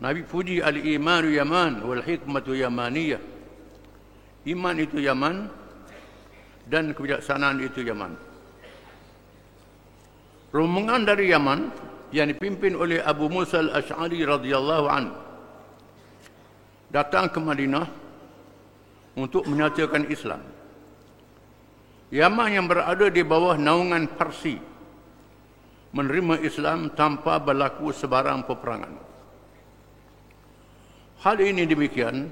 Nabi 0.00 0.22
puji 0.24 0.62
al 0.62 0.78
imanu 0.78 1.28
yaman 1.34 1.82
wal 1.82 2.00
hikmatu 2.00 2.54
yamaniyah. 2.54 3.20
Iman 4.46 4.78
itu 4.78 5.02
yaman 5.02 5.50
dan 6.70 6.94
kebijaksanaan 6.94 7.58
itu 7.60 7.82
yaman. 7.82 8.14
Rombongan 10.54 11.02
dari 11.04 11.34
yaman 11.34 11.68
yang 12.14 12.30
dipimpin 12.30 12.78
oleh 12.78 13.02
Abu 13.02 13.26
Musa 13.26 13.58
al-Ash'ari 13.62 14.22
radhiyallahu 14.22 14.86
an 14.86 15.04
datang 16.90 17.26
ke 17.30 17.38
Madinah 17.42 17.86
untuk 19.18 19.48
menyatakan 19.48 20.06
Islam. 20.06 20.44
Yaman 22.14 22.48
yang 22.54 22.66
berada 22.70 23.10
di 23.10 23.22
bawah 23.26 23.58
naungan 23.58 24.06
Parsi 24.14 24.54
menerima 25.90 26.38
Islam 26.44 26.92
tanpa 26.94 27.42
berlaku 27.42 27.90
sebarang 27.90 28.46
peperangan. 28.46 28.94
Hal 31.26 31.36
ini 31.42 31.66
demikian 31.66 32.30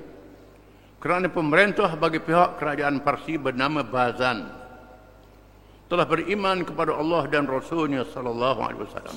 kerana 1.03 1.27
pemerintah 1.27 1.91
bagi 1.99 2.23
pihak 2.23 2.61
kerajaan 2.61 3.03
Parsi 3.03 3.35
bernama 3.35 3.83
Bazan 3.83 4.47
telah 5.91 6.07
beriman 6.07 6.63
kepada 6.63 6.95
Allah 6.95 7.27
dan 7.27 7.45
Rasulnya 7.45 8.07
sallallahu 8.07 8.61
alaihi 8.63 8.83
wasallam. 8.87 9.17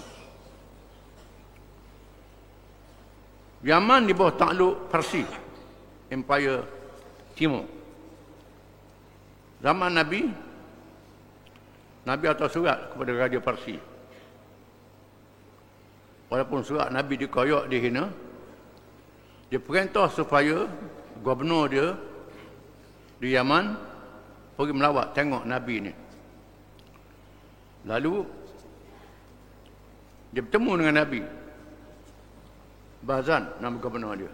Yaman 3.67 4.07
di 4.07 4.15
bawah 4.15 4.31
takluk 4.31 4.87
Parsi 4.87 5.27
Empire 6.07 6.63
Timur. 7.35 7.67
Zaman 9.59 9.91
Nabi 9.91 10.23
Nabi 12.07 12.25
atas 12.31 12.55
surat 12.55 12.93
kepada 12.93 13.11
Raja 13.11 13.41
Parsi 13.43 13.75
Walaupun 16.31 16.61
surat 16.63 16.87
Nabi 16.93 17.19
dikoyok 17.19 17.65
dihina 17.67 18.07
Dia 19.51 19.59
perintah 19.59 20.07
supaya 20.13 20.69
Gubernur 21.25 21.67
dia 21.67 21.97
Di 23.17 23.33
Yaman 23.33 23.75
Pergi 24.55 24.73
melawat 24.77 25.17
tengok 25.17 25.43
Nabi 25.43 25.89
ni. 25.89 25.93
Lalu 27.89 28.23
Dia 30.31 30.41
bertemu 30.45 30.71
dengan 30.77 30.95
Nabi 31.01 31.21
Bazan 33.07 33.47
nama 33.63 33.79
gubernur 33.79 34.19
dia. 34.19 34.31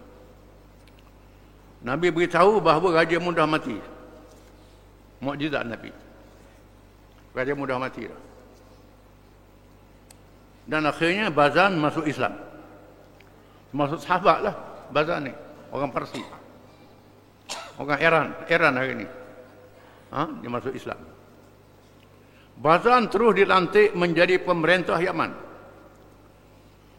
Nabi 1.86 2.10
beritahu 2.10 2.58
bahawa 2.58 3.06
raja 3.06 3.22
mudah 3.22 3.46
mati. 3.46 3.78
Mukjizat 5.22 5.62
Nabi. 5.62 5.94
Raja 7.30 7.54
mudah 7.54 7.78
mati 7.78 8.10
dah. 8.10 8.20
Dan 10.66 10.90
akhirnya 10.90 11.30
Bazan 11.30 11.78
masuk 11.78 12.08
Islam. 12.10 12.34
Masuk 13.70 14.02
sahabat 14.02 14.42
lah 14.42 14.54
Bazan 14.90 15.30
ni. 15.30 15.32
Orang 15.70 15.94
Parsi. 15.94 16.24
Orang 17.78 18.00
Iran. 18.02 18.26
Iran 18.50 18.74
hari 18.74 18.94
ni. 19.04 19.06
Ha? 20.10 20.22
Dia 20.42 20.50
masuk 20.50 20.74
Islam. 20.74 20.98
Bazan 22.58 23.06
terus 23.06 23.38
dilantik 23.38 23.94
menjadi 23.94 24.40
pemerintah 24.42 24.98
Yaman. 24.98 25.43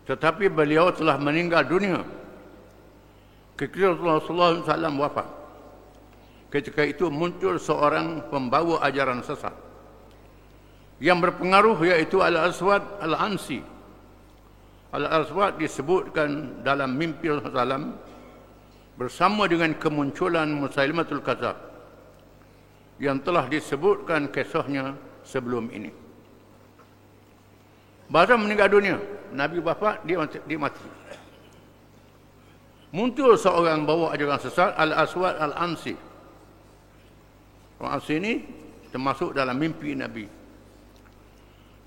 Tetapi 0.06 0.50
beliau 0.54 0.94
telah 0.94 1.18
meninggal 1.18 1.66
dunia. 1.66 2.06
Ketika 3.58 3.98
Rasulullah 3.98 4.62
SAW 4.62 5.02
wafat. 5.02 5.28
Ketika 6.54 6.86
itu 6.86 7.10
muncul 7.10 7.58
seorang 7.60 8.30
pembawa 8.32 8.80
ajaran 8.86 9.20
sesat 9.26 9.52
yang 11.04 11.20
berpengaruh 11.20 11.76
iaitu 11.84 12.24
Al-Aswad 12.24 13.04
Al-Ansi. 13.04 13.60
Al-Aswad 14.96 15.60
disebutkan 15.60 16.64
dalam 16.64 16.96
mimpi 16.96 17.28
Rasulullah 17.28 17.92
bersama 18.96 19.44
dengan 19.52 19.76
kemunculan 19.76 20.48
Musailimatul 20.48 21.20
Kazab 21.20 21.60
yang 22.96 23.20
telah 23.20 23.44
disebutkan 23.52 24.32
kisahnya 24.32 24.96
sebelum 25.28 25.68
ini. 25.76 26.05
Bahasa 28.06 28.38
meninggal 28.38 28.70
dunia, 28.70 28.98
Nabi 29.34 29.58
bapa 29.60 29.98
dia 30.06 30.22
mati, 30.22 30.38
dia 30.46 30.60
mati. 30.62 30.86
Muncul 32.96 33.36
seorang 33.36 33.84
bawa 33.84 34.16
ajaran 34.16 34.40
sesat 34.40 34.72
Al-Aswad 34.78 35.36
Al-Ansi. 35.36 35.96
Al-Ansi 37.82 38.14
ini 38.16 38.34
termasuk 38.88 39.36
dalam 39.36 39.60
mimpi 39.60 39.92
Nabi. 39.98 40.24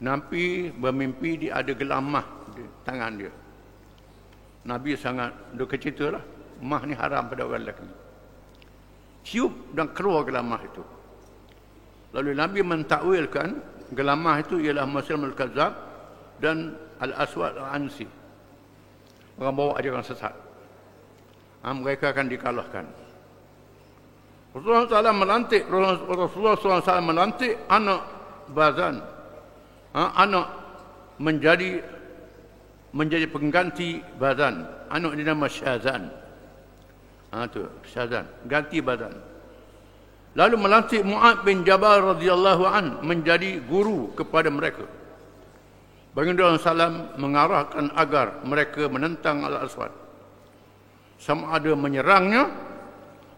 Nabi 0.05 0.69
bermimpi 0.75 1.49
dia 1.49 1.65
ada 1.65 1.73
gelamah 1.73 2.27
di 2.53 2.63
tangan 2.85 3.13
dia. 3.17 3.33
Nabi 4.69 4.93
sangat 5.01 5.33
dia 5.57 5.65
cerita 5.81 6.13
lah. 6.13 6.25
Mah 6.61 6.83
ni 6.85 6.93
haram 6.93 7.25
pada 7.31 7.47
orang 7.47 7.65
lelaki. 7.65 7.89
Ciup 9.25 9.73
dan 9.73 9.95
keluar 9.97 10.27
gelamah 10.29 10.61
itu. 10.61 10.83
Lalu 12.13 12.37
Nabi 12.37 12.61
mentakwilkan 12.67 13.49
gelamah 13.97 14.45
itu 14.45 14.61
ialah 14.61 14.85
Muslim 14.85 15.25
al-Kazab 15.25 15.88
dan 16.39 16.75
Al-Aswad 16.99 17.59
al-Ansi. 17.59 18.07
Orang 19.39 19.55
bawa 19.55 19.73
ajaran 19.79 20.03
sesat. 20.03 20.35
Ha, 21.63 21.75
mereka 21.75 22.11
akan 22.11 22.27
dikalahkan. 22.27 22.87
Rasulullah 24.59 24.89
SAW 24.89 25.15
melantik 25.15 25.63
Rasulullah 25.69 26.57
SAW 26.57 27.05
melantik 27.05 27.53
anak 27.69 28.01
Bazan 28.49 29.05
ha, 29.93 30.17
anak 30.17 30.47
menjadi 31.21 31.85
menjadi 32.97 33.29
pengganti 33.29 34.01
badan 34.17 34.65
anak 34.89 35.13
dia 35.21 35.27
nama 35.29 35.47
Syazan 35.47 36.09
ha, 37.29 37.45
tu 37.45 37.69
Syazan 37.85 38.25
ganti 38.49 38.81
badan 38.81 39.13
lalu 40.33 40.57
melantik 40.57 41.05
Mu'ad 41.05 41.45
bin 41.45 41.61
Jabal 41.69 42.17
radhiyallahu 42.17 42.65
an 42.65 43.05
menjadi 43.05 43.61
guru 43.69 44.17
kepada 44.17 44.49
mereka 44.49 44.89
Baginda 46.17 46.57
Salam 46.57 47.13
mengarahkan 47.21 47.93
agar 47.95 48.41
mereka 48.43 48.89
menentang 48.89 49.45
Al-Aswad. 49.45 49.93
Sama 51.19 51.59
ada 51.59 51.75
menyerangnya 51.75 52.49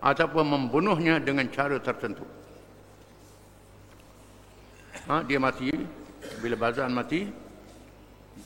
ataupun 0.01 0.45
membunuhnya 0.47 1.19
dengan 1.21 1.49
cara 1.49 1.81
tertentu. 1.81 2.25
Ha, 5.09 5.25
dia 5.25 5.41
mati. 5.41 5.73
Bila 6.45 6.53
Bazan 6.53 6.93
mati 6.93 7.25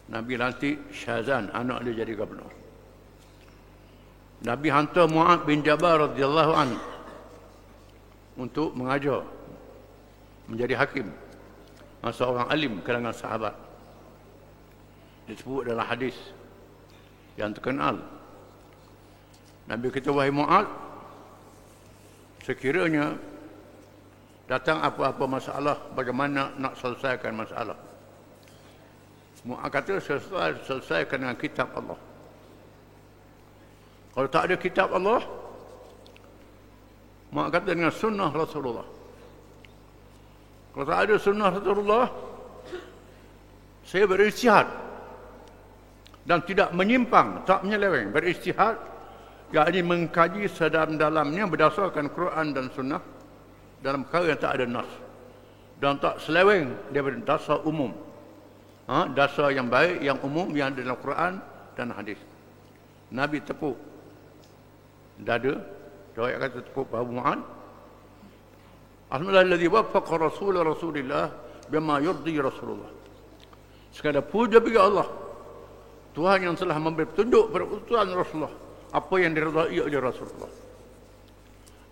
Nabi 0.07 0.39
lantik 0.39 0.95
Syazan 0.95 1.51
anak 1.51 1.83
dia 1.83 2.07
jadi 2.07 2.15
gubernur. 2.15 2.51
Nabi 4.47 4.69
hantar 4.71 5.11
Mu'ad 5.11 5.43
bin 5.43 5.65
Jabal 5.67 6.11
radhiyallahu 6.11 6.53
an 6.55 6.71
untuk 8.39 8.77
mengajar 8.79 9.27
menjadi 10.47 10.75
hakim. 10.79 11.09
Seorang 12.05 12.47
alim 12.53 12.85
kalangan 12.85 13.17
sahabat 13.17 13.55
disebut 15.25 15.73
dalam 15.73 15.85
hadis 15.85 16.17
yang 17.41 17.51
terkenal. 17.57 17.99
Nabi 19.65 19.89
kata 19.89 20.13
wahai 20.13 20.29
Mu'ad 20.29 20.67
sekiranya 22.45 23.17
datang 24.45 24.85
apa-apa 24.85 25.25
masalah 25.25 25.77
bagaimana 25.97 26.53
nak 26.61 26.77
selesaikan 26.77 27.33
masalah? 27.33 27.77
Mu'ad 29.49 29.69
kata 29.73 30.01
selesai, 30.01 30.69
selesaikan 30.69 31.25
dengan 31.25 31.37
kitab 31.41 31.73
Allah. 31.73 31.97
Kalau 34.15 34.29
tak 34.29 34.53
ada 34.53 34.57
kitab 34.61 34.93
Allah 34.93 35.25
Mu'ad 37.33 37.49
kata 37.49 37.73
dengan 37.73 37.91
sunnah 37.91 38.29
Rasulullah. 38.29 38.87
Kalau 40.77 40.87
tak 40.87 41.01
ada 41.09 41.15
sunnah 41.17 41.49
Rasulullah 41.49 42.07
saya 43.85 44.05
beristihad 44.11 44.67
dan 46.25 46.41
tidak 46.45 46.73
menyimpang 46.73 47.45
tak 47.45 47.65
menyeleweng 47.65 48.13
beristihad. 48.13 48.81
Yakni 49.55 49.87
mengkaji 49.87 50.51
sedalam-dalamnya 50.51 51.47
berdasarkan 51.47 52.11
Quran 52.11 52.57
dan 52.57 52.67
sunnah 52.75 52.99
dalam 53.79 54.03
perkara 54.03 54.35
yang 54.35 54.41
tak 54.41 54.53
ada 54.59 54.67
nas 54.67 54.91
dan 55.79 56.01
tak 56.03 56.19
seleweng 56.19 56.75
daripada 56.91 57.37
dasar 57.37 57.61
umum. 57.63 57.93
Ha? 58.85 59.09
dasar 59.17 59.49
yang 59.49 59.73
baik 59.73 60.05
yang 60.05 60.21
umum 60.21 60.53
yang 60.53 60.75
ada 60.75 60.85
dalam 60.85 60.99
Quran 61.01 61.33
dan 61.73 61.89
hadis. 61.95 62.21
Nabi 63.15 63.41
tepuk 63.41 63.79
dada 65.23 65.61
doa 66.13 66.35
kata 66.35 66.61
tepuk 66.67 66.91
bahu 66.91 67.17
Mu'ad 67.17 67.41
Alhamdulillah 69.09 69.57
waffaqa 69.71 70.19
Rasul 70.19 70.59
Rasulullah 70.59 71.31
bima 71.71 72.03
yurdi 72.03 72.35
Rasulullah. 72.43 72.91
Sekadar 73.95 74.27
puja 74.27 74.59
bagi 74.59 74.77
Allah 74.77 75.24
Tuhan 76.15 76.39
yang 76.47 76.55
telah 76.55 76.79
memberi 76.79 77.11
petunjuk 77.11 77.51
kepada 77.51 77.65
utusan 77.67 78.07
Rasulullah. 78.15 78.55
Apa 78.95 79.15
yang 79.19 79.35
diridai 79.35 79.79
oleh 79.83 79.99
Rasulullah. 79.99 80.53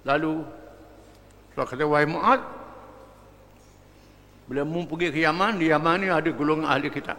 Lalu 0.06 0.62
So 1.54 1.62
kata 1.68 1.85
wahai 1.85 2.08
Mu'ad 2.08 2.40
Bila 4.48 4.66
mu 4.66 4.88
pergi 4.88 5.14
ke 5.14 5.20
Yaman 5.22 5.61
Di 5.61 5.70
Yaman 5.70 5.96
ni 6.02 6.08
ada 6.11 6.30
golongan 6.32 6.66
ahli 6.66 6.88
kitab 6.90 7.18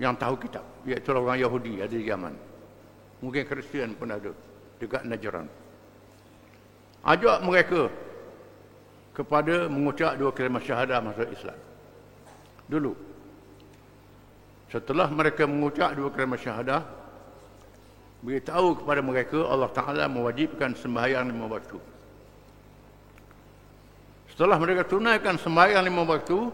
Yang 0.00 0.14
tahu 0.22 0.34
kitab 0.40 0.64
Iaitu 0.86 1.12
orang 1.12 1.38
Yahudi 1.38 1.82
ada 1.82 1.92
di 1.92 2.06
Yaman. 2.06 2.34
Mungkin 3.22 3.42
Kristian 3.46 3.94
pun 3.94 4.10
ada 4.10 4.30
Dekat 4.82 5.06
Najran. 5.06 5.46
Ajak 7.06 7.38
mereka 7.42 7.90
Kepada 9.12 9.68
mengucap 9.68 10.16
dua 10.16 10.32
kalimat 10.32 10.64
syahadah 10.64 11.04
masuk 11.04 11.28
Islam. 11.28 11.58
Dulu 12.64 12.96
Setelah 14.72 15.12
mereka 15.12 15.44
mengucap 15.44 15.92
dua 15.92 16.08
kalimat 16.08 16.40
syahadah 16.40 16.80
Beritahu 18.24 18.80
kepada 18.80 19.04
mereka 19.04 19.44
Allah 19.44 19.68
Ta'ala 19.68 20.08
mewajibkan 20.08 20.72
sembahyang 20.72 21.28
lima 21.28 21.44
waktu 21.44 21.76
Setelah 24.32 24.56
mereka 24.56 24.88
tunaikan 24.88 25.36
sembahyang 25.36 25.84
lima 25.84 26.08
waktu, 26.08 26.48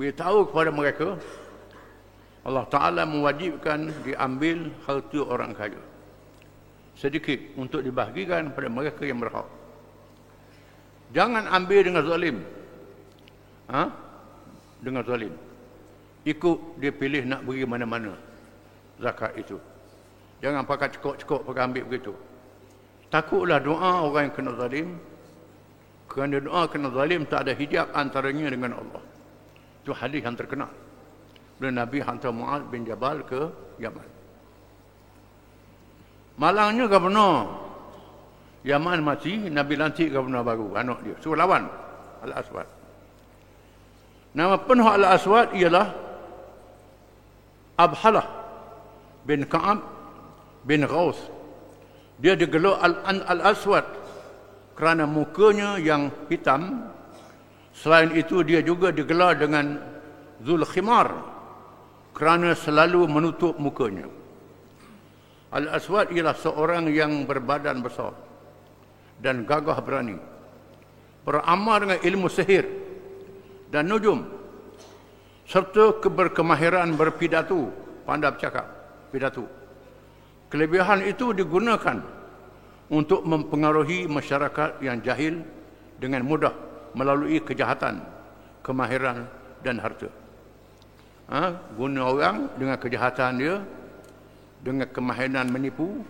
beritahu 0.00 0.48
kepada 0.48 0.72
mereka, 0.72 1.20
Allah 2.40 2.64
Ta'ala 2.72 3.04
mewajibkan 3.04 3.92
diambil 4.00 4.72
harta 4.88 5.20
orang 5.28 5.52
kaya. 5.52 5.76
Sedikit 6.96 7.36
untuk 7.60 7.84
dibahagikan 7.84 8.48
kepada 8.48 8.68
mereka 8.72 9.02
yang 9.04 9.20
berhak. 9.20 9.44
Jangan 11.12 11.44
ambil 11.52 11.80
dengan 11.84 12.02
zalim. 12.08 12.36
Ha? 13.68 13.84
Dengan 14.80 15.04
zalim. 15.04 15.36
Ikut 16.22 16.78
dia 16.78 16.94
pilih 16.94 17.26
nak 17.26 17.42
beri 17.42 17.66
mana-mana 17.66 18.14
zakat 19.02 19.34
itu. 19.34 19.58
Jangan 20.38 20.62
pakai 20.66 20.90
cekok-cekok 20.94 21.40
pakai 21.46 21.62
ambil 21.66 21.84
begitu. 21.86 22.14
Takutlah 23.10 23.58
doa 23.58 24.06
orang 24.06 24.30
yang 24.30 24.34
kena 24.34 24.52
zalim 24.58 24.88
kerana 26.06 26.38
doa 26.38 26.62
kena 26.70 26.88
zalim 26.94 27.22
tak 27.26 27.46
ada 27.46 27.52
hijab 27.58 27.86
antaranya 27.94 28.46
dengan 28.50 28.78
Allah. 28.78 29.02
Itu 29.82 29.90
hadis 29.90 30.22
yang 30.22 30.38
terkenal. 30.38 30.70
Bila 31.58 31.70
Nabi 31.74 31.98
hantar 32.02 32.30
Mu'ad 32.30 32.70
bin 32.70 32.86
Jabal 32.86 33.22
ke 33.26 33.50
Yaman. 33.82 34.08
Malangnya 36.38 36.86
gubernur 36.90 37.50
Yaman 38.62 39.02
mati, 39.02 39.50
Nabi 39.50 39.74
lantik 39.74 40.14
gubernur 40.14 40.46
baru, 40.46 40.66
anak 40.78 41.02
dia. 41.02 41.14
Suruh 41.18 41.34
lawan 41.34 41.66
Al-Aswad. 42.22 42.66
Nama 44.38 44.54
penuh 44.58 44.86
Al-Aswad 44.86 45.54
ialah 45.58 45.90
Abhalah 47.78 48.26
bin 49.24 49.48
Ka'ab 49.48 49.80
bin 50.66 50.84
Ghaus. 50.84 51.18
Dia 52.22 52.38
digelar 52.38 52.78
Al-Aswad 53.04 53.86
kerana 54.78 55.08
mukanya 55.08 55.80
yang 55.80 56.12
hitam. 56.30 56.92
Selain 57.72 58.12
itu 58.12 58.44
dia 58.44 58.60
juga 58.60 58.92
digelar 58.92 59.40
dengan 59.40 59.80
Zul 60.44 60.62
Khimar 60.68 61.08
kerana 62.12 62.52
selalu 62.52 63.08
menutup 63.08 63.56
mukanya. 63.56 64.06
Al-Aswad 65.52 66.12
ialah 66.12 66.36
seorang 66.36 66.92
yang 66.92 67.24
berbadan 67.24 67.80
besar 67.80 68.12
dan 69.20 69.44
gagah 69.48 69.80
berani. 69.80 70.16
Beramal 71.22 71.76
dengan 71.86 71.98
ilmu 72.02 72.28
sihir 72.28 72.64
dan 73.70 73.88
nujum 73.88 74.41
serta 75.52 76.00
keberkemahiran 76.00 76.96
berpidato, 76.96 77.68
pandai 78.08 78.32
bercakap, 78.32 78.64
pidato. 79.12 79.44
Kelebihan 80.48 81.04
itu 81.04 81.36
digunakan 81.36 82.00
untuk 82.88 83.20
mempengaruhi 83.28 84.08
masyarakat 84.08 84.80
yang 84.80 85.04
jahil 85.04 85.44
dengan 86.00 86.24
mudah 86.24 86.56
melalui 86.96 87.44
kejahatan, 87.44 88.00
kemahiran 88.64 89.28
dan 89.60 89.76
harta. 89.76 90.08
Ha? 91.28 91.52
Guna 91.76 92.00
orang 92.08 92.36
dengan 92.56 92.80
kejahatan 92.80 93.30
dia, 93.36 93.60
dengan 94.64 94.88
kemahiran 94.88 95.52
menipu 95.52 96.00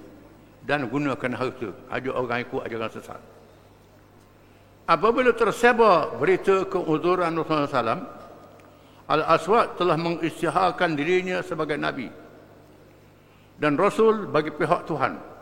dan 0.63 0.87
gunakan 0.87 1.35
harta. 1.35 1.71
Ada 1.91 2.11
orang 2.15 2.47
ikut 2.47 2.63
ajaran 2.63 2.91
sesat. 2.95 3.21
Apabila 4.87 5.35
tersebar 5.35 6.15
berita 6.19 6.67
keuzuran 6.67 7.39
Rasulullah 7.39 7.71
SAW, 7.71 8.22
Al-Aswad 9.11 9.77
telah 9.77 9.99
mengisytiharkan 9.99 10.95
dirinya 10.95 11.43
sebagai 11.43 11.77
Nabi 11.79 12.07
dan 13.59 13.75
Rasul 13.75 14.31
bagi 14.31 14.55
pihak 14.55 14.87
Tuhan 14.87 15.33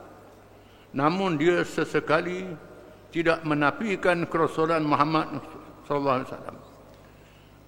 namun 0.96 1.38
dia 1.38 1.62
sesekali 1.62 2.50
tidak 3.10 3.42
menafikan 3.46 4.26
kerasulan 4.26 4.82
Muhammad 4.86 5.42
sallallahu 5.86 6.16
alaihi 6.22 6.30
wasallam. 6.30 6.56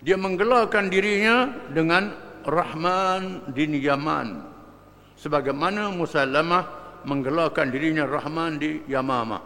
Dia 0.02 0.16
menggelarkan 0.18 0.90
dirinya 0.90 1.50
dengan 1.70 2.10
Rahman 2.42 3.54
di 3.54 3.66
Yaman. 3.78 4.50
Sebagaimana 5.14 5.94
Musallamah 5.94 6.62
menggelarkan 7.06 7.70
dirinya 7.70 8.02
Rahman 8.02 8.58
di 8.58 8.82
Yamama. 8.90 9.38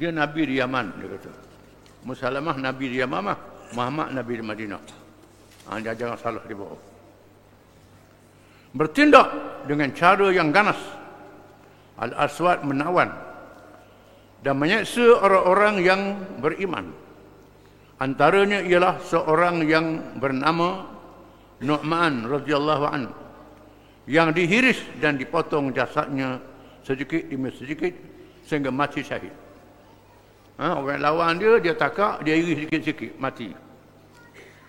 Dia 0.00 0.08
Nabi 0.08 0.48
di 0.48 0.54
Yaman, 0.56 0.86
dia 0.96 1.08
kata. 1.12 1.32
Musallamah 2.08 2.56
Nabi 2.56 2.84
di 2.88 2.96
Yamama, 3.04 3.36
Muhammad 3.76 4.16
Nabi 4.16 4.32
di 4.40 4.44
Madinah. 4.44 4.80
Ha, 5.68 5.80
jangan 5.84 6.16
salah 6.16 6.42
di. 6.48 6.56
Bertindak 8.72 9.28
dengan 9.68 9.92
cara 9.92 10.28
yang 10.32 10.48
ganas 10.52 10.80
Al-Aswad 11.98 12.64
menawan 12.64 13.10
dan 14.40 14.54
menyeksa 14.56 15.18
orang-orang 15.18 15.74
yang 15.82 16.00
beriman. 16.38 16.88
Antaranya 17.98 18.62
ialah 18.62 19.02
seorang 19.02 19.66
yang 19.66 20.16
bernama 20.22 20.86
Nu'man 21.58 22.30
radhiyallahu 22.30 22.84
anhu 22.86 23.14
yang 24.06 24.30
dihiris 24.30 24.78
dan 25.02 25.18
dipotong 25.18 25.74
jasadnya 25.74 26.38
sedikit 26.86 27.26
demi 27.26 27.50
sedikit 27.50 27.92
sehingga 28.46 28.70
mati 28.70 29.02
syahid. 29.02 29.34
Ha, 30.58 30.78
orang 30.78 31.02
lawan 31.02 31.34
dia, 31.38 31.58
dia 31.58 31.74
takak, 31.74 32.22
dia 32.22 32.38
iris 32.38 32.66
sikit-sikit, 32.66 33.18
mati. 33.18 33.50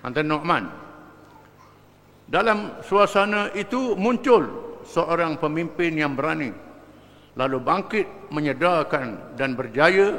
Antara 0.02 0.26
Nu'man. 0.26 0.89
Dalam 2.30 2.78
suasana 2.86 3.50
itu 3.58 3.98
muncul 3.98 4.46
seorang 4.86 5.42
pemimpin 5.42 5.98
yang 5.98 6.14
berani 6.14 6.54
lalu 7.34 7.58
bangkit 7.58 8.06
menyedarkan 8.30 9.34
dan 9.34 9.58
berjaya 9.58 10.14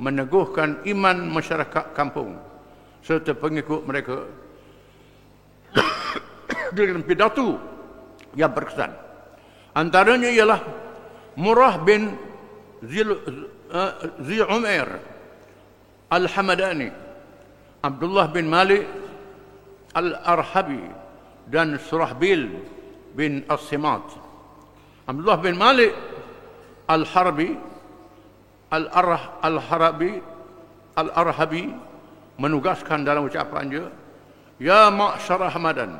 meneguhkan 0.00 0.80
iman 0.88 1.16
masyarakat 1.28 1.92
kampung 1.92 2.38
serta 3.04 3.36
pengikut 3.36 3.84
mereka 3.84 4.24
dengan 6.76 7.04
pidato 7.04 7.58
yang 8.32 8.52
berkesan. 8.54 8.92
Antaranya 9.76 10.30
ialah 10.32 10.60
Murah 11.36 11.76
bin 11.82 12.14
Zil, 12.86 13.10
uh, 13.68 13.92
Zi 14.22 14.38
Umair 14.42 14.86
Al-Hamadani, 16.08 16.88
Abdullah 17.82 18.30
bin 18.30 18.46
Malik 18.46 18.86
Al-Arhabi 19.92 21.07
dan 21.48 21.80
Surahbil 21.80 22.52
bin 23.16 23.44
As-Simat. 23.48 24.04
Abdullah 25.08 25.40
bin 25.40 25.56
Malik 25.56 25.96
Al-Harbi 26.84 27.56
Al-Arah 28.68 29.40
Al-Harabi 29.40 30.20
Al-Arhabi 31.00 31.72
menugaskan 32.36 33.08
dalam 33.08 33.24
ucapannya 33.24 33.88
Ya 34.60 34.92
ma'syara 34.92 35.48
Hamadan 35.48 35.96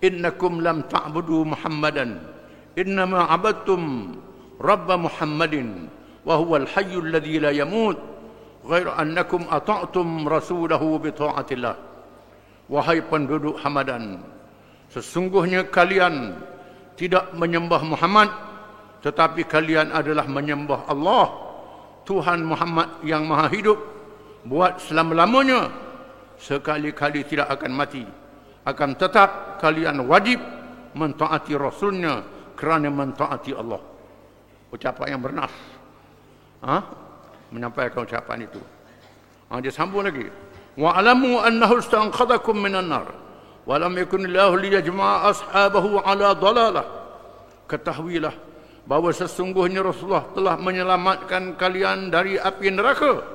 innakum 0.00 0.64
lam 0.64 0.88
ta'budu 0.88 1.44
Muhammadan 1.44 2.24
innama 2.72 3.28
abadtum 3.28 4.16
Rabb 4.60 4.88
Muhammadin 4.96 5.92
wa 6.24 6.40
huwa 6.40 6.64
al-hayy 6.64 6.96
alladhi 6.96 7.36
la 7.36 7.52
yamut 7.52 8.00
ghairu 8.64 8.96
annakum 8.96 9.44
ata'tum 9.52 10.24
rasulahu 10.24 10.96
bi 11.00 11.12
ta'atillah 11.12 11.76
wahai 12.72 13.04
penduduk 13.04 13.60
Hamadan 13.60 14.24
sesungguhnya 14.96 15.68
kalian 15.68 16.40
tidak 16.96 17.36
menyembah 17.36 17.84
Muhammad 17.84 18.32
tetapi 19.04 19.44
kalian 19.44 19.92
adalah 19.92 20.24
menyembah 20.24 20.88
Allah 20.88 21.28
Tuhan 22.08 22.40
Muhammad 22.40 23.04
yang 23.04 23.28
maha 23.28 23.52
hidup. 23.52 23.76
Buat 24.46 24.78
selama-lamanya 24.80 25.68
sekali-kali 26.40 27.28
tidak 27.28 27.50
akan 27.50 27.76
mati. 27.76 28.06
Akan 28.64 28.96
tetap 28.96 29.60
kalian 29.60 30.00
wajib 30.08 30.40
mentaati 30.96 31.52
rasulnya 31.58 32.24
kerana 32.56 32.88
mentaati 32.88 33.52
Allah. 33.52 33.82
Ucapan 34.72 35.06
yang 35.12 35.20
bernas 35.20 35.52
ha? 36.64 36.78
menyampaikan 37.52 38.06
ucapan 38.06 38.48
itu. 38.48 38.62
Ha, 39.50 39.60
dia 39.60 39.74
sambung 39.74 40.06
lagi. 40.06 40.24
Wa 40.78 40.96
alamu 40.96 41.42
annahu 41.42 41.82
istanqadakum 41.82 42.54
minan 42.58 42.90
nar 42.90 43.25
lam 43.66 43.94
yakun 43.98 44.30
lahu 44.30 44.54
liyajma'a 44.62 45.34
ashabahu 45.34 45.98
ala 46.06 46.38
dalalah 46.38 46.86
ketahuilah 47.66 48.30
bahawa 48.86 49.10
sesungguhnya 49.10 49.82
Rasulullah 49.82 50.30
telah 50.30 50.54
menyelamatkan 50.54 51.58
kalian 51.58 52.14
dari 52.14 52.38
api 52.38 52.70
neraka 52.70 53.26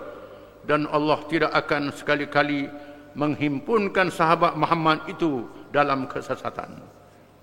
dan 0.63 0.87
Allah 0.87 1.19
tidak 1.27 1.51
akan 1.51 1.91
sekali-kali 1.91 2.71
menghimpunkan 3.11 4.07
sahabat 4.07 4.55
Muhammad 4.55 5.03
itu 5.11 5.43
dalam 5.73 6.07
kesesatan. 6.07 6.79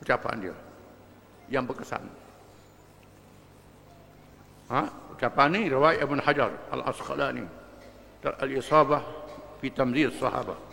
Ucapan 0.00 0.48
dia 0.48 0.56
yang 1.52 1.68
berkesan. 1.68 2.00
Ha? 4.72 4.82
Ucapan 5.12 5.48
ini 5.56 5.72
riwayat 5.72 6.00
Ibn 6.04 6.18
Hajar 6.22 6.50
Al-Asqalani 6.72 7.44
Al-Isabah 8.24 9.02
fi 9.58 9.68
Tamzil 9.72 10.12
Sahabah. 10.14 10.67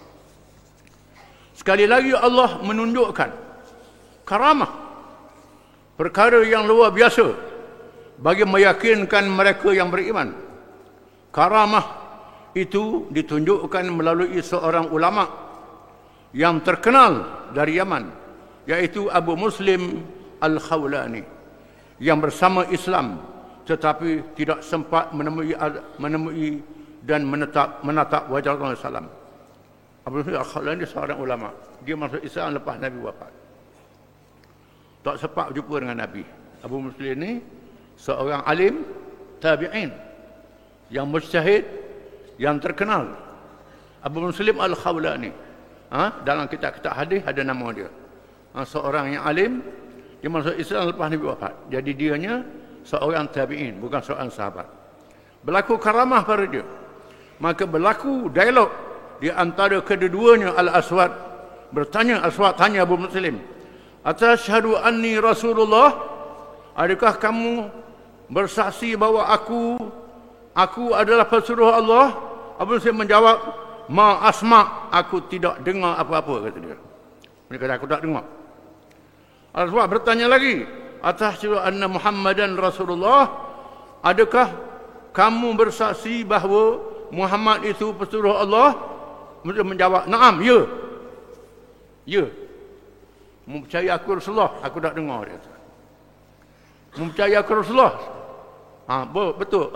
Sekali 1.56 1.88
lagi 1.88 2.12
Allah 2.12 2.60
menunjukkan 2.60 3.30
karamah 4.28 4.72
perkara 5.96 6.44
yang 6.44 6.68
luar 6.68 6.92
biasa 6.92 7.32
bagi 8.20 8.44
meyakinkan 8.44 9.24
mereka 9.32 9.72
yang 9.72 9.88
beriman. 9.88 10.36
Karamah 11.32 11.86
itu 12.56 13.08
ditunjukkan 13.12 13.88
melalui 13.92 14.40
seorang 14.44 14.92
ulama 14.92 15.28
yang 16.36 16.60
terkenal 16.60 17.24
dari 17.56 17.80
Yaman 17.80 18.12
yaitu 18.68 19.08
Abu 19.08 19.40
Muslim 19.40 20.04
Al-Khawlani 20.44 21.24
yang 22.04 22.20
bersama 22.20 22.68
Islam 22.68 23.24
tetapi 23.64 24.36
tidak 24.36 24.60
sempat 24.60 25.16
menemui 25.16 25.56
menemui 26.00 26.60
dan 27.04 27.24
menetap 27.24 27.80
menatap 27.84 28.28
wajah 28.28 28.60
Rasulullah 28.60 29.08
SAW. 29.08 29.25
Abu 30.06 30.22
Muslim 30.22 30.38
Al-Khawlani 30.38 30.86
seorang 30.86 31.18
ulama. 31.18 31.50
Dia 31.82 31.98
masuk 31.98 32.22
Islam 32.22 32.62
lepas 32.62 32.78
Nabi 32.78 32.98
wafat 33.02 33.46
tak 35.06 35.22
sempat 35.22 35.54
jumpa 35.54 35.86
dengan 35.86 36.02
Nabi. 36.02 36.26
Abu 36.66 36.82
Muslim 36.82 37.14
ni 37.22 37.32
seorang 37.94 38.42
alim 38.50 38.82
tabi'in 39.38 39.94
yang 40.90 41.06
mujtahid 41.06 41.62
yang 42.42 42.58
terkenal. 42.58 43.14
Abu 44.02 44.26
Muslim 44.26 44.58
Al-Khawlani. 44.58 45.46
Ha? 45.94 46.26
dalam 46.26 46.50
kitab-kitab 46.50 46.98
hadis 46.98 47.22
ada 47.22 47.46
nama 47.46 47.70
dia. 47.70 47.86
Ha? 48.58 48.66
seorang 48.66 49.14
yang 49.14 49.24
alim 49.30 49.62
dia 50.18 50.30
masuk 50.34 50.58
Islam 50.58 50.90
lepas 50.90 51.08
Nabi 51.14 51.26
wafat. 51.30 51.54
Jadi 51.70 51.92
dianya 51.94 52.42
seorang 52.82 53.30
tabi'in 53.30 53.78
bukan 53.78 54.02
seorang 54.02 54.34
sahabat. 54.34 54.66
Berlaku 55.46 55.78
karamah 55.78 56.26
pada 56.26 56.50
dia. 56.50 56.66
Maka 57.38 57.70
berlaku 57.70 58.34
dialog 58.34 58.74
di 59.20 59.32
antara 59.32 59.80
kedua-duanya 59.80 60.56
Al-Aswad 60.60 61.12
bertanya 61.72 62.22
Aswad 62.24 62.60
tanya 62.60 62.84
Abu 62.84 63.00
Muslim 63.00 63.40
Atashhadu 64.06 64.78
anni 64.78 65.18
Rasulullah? 65.18 65.98
Adakah 66.78 67.18
kamu 67.18 67.72
bersaksi 68.30 68.94
bahawa 68.94 69.34
aku 69.34 69.80
Aku 70.56 70.96
adalah 70.96 71.28
pesuruh 71.28 71.68
Allah. 71.68 72.16
Abu 72.56 72.80
Muslim 72.80 73.04
menjawab, 73.04 73.38
Ma 73.92 74.24
asma, 74.24 74.88
aku 74.90 75.28
tidak 75.28 75.60
dengar 75.68 76.00
apa-apa, 76.00 76.48
kata 76.48 76.58
dia. 76.64 76.80
Dia 77.52 77.58
kata, 77.60 77.74
aku 77.76 77.86
tak 77.92 78.02
dengar. 78.02 78.24
Al-Aswad 79.52 79.88
bertanya 79.92 80.32
lagi, 80.32 80.64
Atas 81.06 81.38
surah 81.38 81.70
anna 81.70 81.86
Muhammadan 81.86 82.58
Rasulullah, 82.58 83.30
adakah 84.02 84.50
kamu 85.14 85.54
bersaksi 85.54 86.26
bahawa 86.26 86.82
Muhammad 87.14 87.62
itu 87.68 87.94
pesuruh 87.94 88.42
Allah? 88.42 88.95
Muslim 89.46 89.78
menjawab, 89.78 90.10
Naam, 90.10 90.42
ya. 90.42 90.60
Ya. 92.10 92.26
Mempercayai 93.46 93.94
aku 93.94 94.18
Rasulullah, 94.18 94.58
aku 94.66 94.82
tak 94.82 94.98
dengar 94.98 95.22
dia. 95.30 95.38
Mempercayai 96.98 97.38
aku 97.38 97.62
Rasulullah, 97.62 97.94
Ha, 98.86 99.02
betul. 99.10 99.74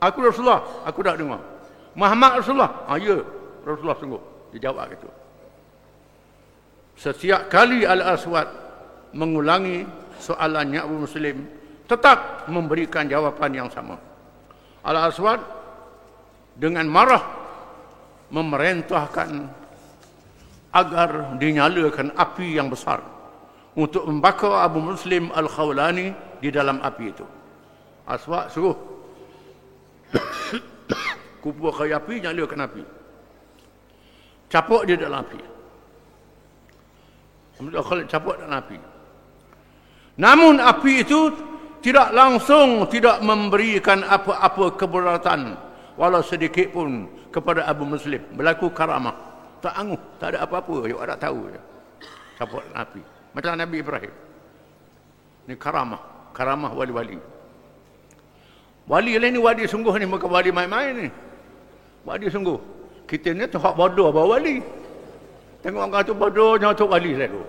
Aku 0.00 0.18
Rasulullah, 0.20 0.60
aku 0.84 1.00
tak 1.00 1.16
dengar. 1.16 1.40
Muhammad 1.96 2.40
Rasulullah. 2.40 2.84
Ha, 2.88 3.00
ya, 3.00 3.24
Rasulullah 3.64 3.96
sungguh. 3.96 4.22
Dia 4.52 4.68
jawab 4.68 4.92
itu. 4.92 5.08
Setiap 7.00 7.48
kali 7.48 7.88
Al-Aswad 7.88 8.48
mengulangi 9.16 9.88
soalannya 10.20 10.84
Abu 10.84 11.08
Muslim, 11.08 11.48
tetap 11.88 12.44
memberikan 12.52 13.08
jawapan 13.08 13.64
yang 13.64 13.68
sama. 13.72 13.96
Al-Aswad 14.84 15.40
dengan 16.60 16.84
marah 16.84 17.39
memerintahkan 18.30 19.30
agar 20.70 21.34
dinyalakan 21.36 22.14
api 22.14 22.54
yang 22.54 22.70
besar 22.70 23.02
untuk 23.74 24.06
membakar 24.06 24.62
Abu 24.62 24.78
Muslim 24.78 25.34
Al-Khawlani 25.34 26.38
di 26.38 26.48
dalam 26.50 26.78
api 26.82 27.04
itu. 27.10 27.26
Aswak 28.06 28.50
suruh 28.50 28.74
Kupur 31.42 31.70
kayu 31.74 31.94
api 31.94 32.14
nyalakan 32.22 32.66
api. 32.66 32.82
Capuk 34.50 34.82
dia 34.82 34.98
dalam 34.98 35.22
api. 35.22 35.40
Khalid 37.60 38.06
capuk 38.10 38.34
dalam 38.40 38.56
api. 38.56 38.78
Namun 40.18 40.58
api 40.58 40.92
itu 41.04 41.20
Tidak 41.80 42.12
langsung 42.12 42.84
Tidak 42.92 43.24
memberikan 43.24 44.04
apa-apa 44.04 44.76
keberatan 44.76 45.69
Walau 46.00 46.24
sedikit 46.24 46.72
pun 46.72 47.04
Kepada 47.28 47.68
Abu 47.68 47.84
Muslim 47.84 48.24
Berlaku 48.32 48.72
karamah 48.72 49.12
Tak 49.60 49.76
anguh 49.76 50.00
Tak 50.16 50.32
ada 50.32 50.48
apa-apa 50.48 50.88
Yang 50.88 51.00
ada 51.04 51.14
tahu 51.20 51.52
Capuk 52.40 52.64
dalam 52.64 52.80
api 52.80 53.02
Macam 53.36 53.52
Nabi 53.60 53.76
Ibrahim 53.84 54.14
Ini 55.44 55.54
karamah 55.60 56.00
Karamah 56.32 56.72
wali-wali 56.72 57.20
Wali 58.90 59.14
lain 59.22 59.38
ni 59.38 59.40
wali 59.40 59.70
sungguh 59.70 59.94
ni 60.02 60.06
bukan 60.10 60.26
wali 60.26 60.50
main-main 60.50 61.06
ni. 61.06 61.08
Wali 62.02 62.26
sungguh. 62.26 62.58
Kita 63.06 63.30
ni 63.30 63.46
tu 63.46 63.62
hak 63.62 63.78
bodoh 63.78 64.10
bawa 64.10 64.34
wali. 64.34 64.58
Tengok 65.62 65.86
orang 65.86 66.02
tu 66.02 66.10
bodoh 66.10 66.58
jangan 66.58 66.74
tu 66.74 66.90
wali 66.90 67.14
selalu. 67.14 67.42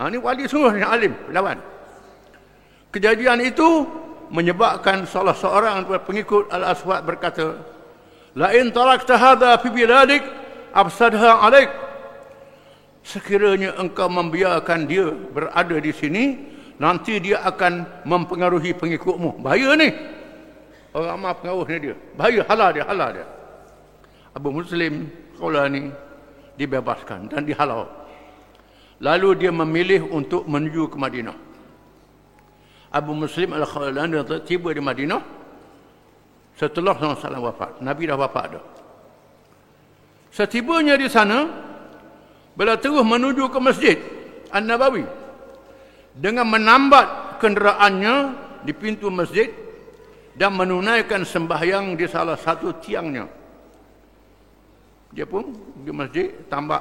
Ha, 0.00 0.08
ni 0.08 0.16
wali 0.16 0.48
sungguh 0.48 0.80
ni 0.80 0.80
alim 0.80 1.12
lawan. 1.28 1.60
Kejadian 2.88 3.44
itu 3.44 3.84
menyebabkan 4.32 5.06
salah 5.06 5.34
seorang 5.34 5.86
pengikut 6.02 6.50
Al-Aswad 6.50 7.02
berkata, 7.06 7.58
"La 8.34 8.52
in 8.54 8.74
tarakta 8.74 9.16
hadha 9.16 9.56
fi 9.60 9.68
biladik 9.70 10.22
afsadha 10.74 11.42
alaik." 11.42 11.70
Sekiranya 13.06 13.78
engkau 13.78 14.10
membiarkan 14.10 14.90
dia 14.90 15.06
berada 15.06 15.78
di 15.78 15.94
sini, 15.94 16.24
nanti 16.82 17.22
dia 17.22 17.38
akan 17.46 18.02
mempengaruhi 18.02 18.74
pengikutmu. 18.74 19.38
Bahaya 19.38 19.78
ni. 19.78 19.94
Orang 20.90 21.20
amal 21.20 21.32
pengaruhnya 21.38 21.78
dia. 21.78 21.94
Bahaya 22.18 22.42
halal 22.50 22.70
dia, 22.74 22.84
halal 22.88 23.10
dia. 23.14 23.26
Abu 24.34 24.50
Muslim 24.52 25.08
ni 25.70 25.82
dibebaskan 26.58 27.30
dan 27.30 27.44
dihalau. 27.44 27.86
Lalu 29.00 29.44
dia 29.44 29.52
memilih 29.52 30.08
untuk 30.08 30.48
menuju 30.48 30.88
ke 30.88 30.96
Madinah. 30.96 31.45
Abu 32.96 33.12
Muslim 33.12 33.52
Al-Khawlani 33.52 34.24
tiba 34.48 34.72
di 34.72 34.80
Madinah 34.80 35.20
setelah 36.56 36.96
Rasulullah 36.96 37.52
wafat. 37.52 37.84
Nabi 37.84 38.08
dah 38.08 38.16
wafat 38.16 38.46
dah. 38.56 38.64
Setibanya 40.32 40.96
di 40.96 41.04
sana, 41.12 41.44
bila 42.56 42.80
terus 42.80 43.04
menuju 43.04 43.52
ke 43.52 43.58
masjid 43.60 43.96
An-Nabawi 44.48 45.04
dengan 46.16 46.48
menambat 46.48 47.36
kenderaannya 47.36 48.14
di 48.64 48.72
pintu 48.72 49.12
masjid 49.12 49.52
dan 50.32 50.56
menunaikan 50.56 51.24
sembahyang 51.24 51.92
di 52.00 52.08
salah 52.08 52.40
satu 52.40 52.72
tiangnya. 52.80 53.28
Dia 55.12 55.28
pun 55.28 55.52
di 55.84 55.92
masjid 55.92 56.32
tambah 56.48 56.80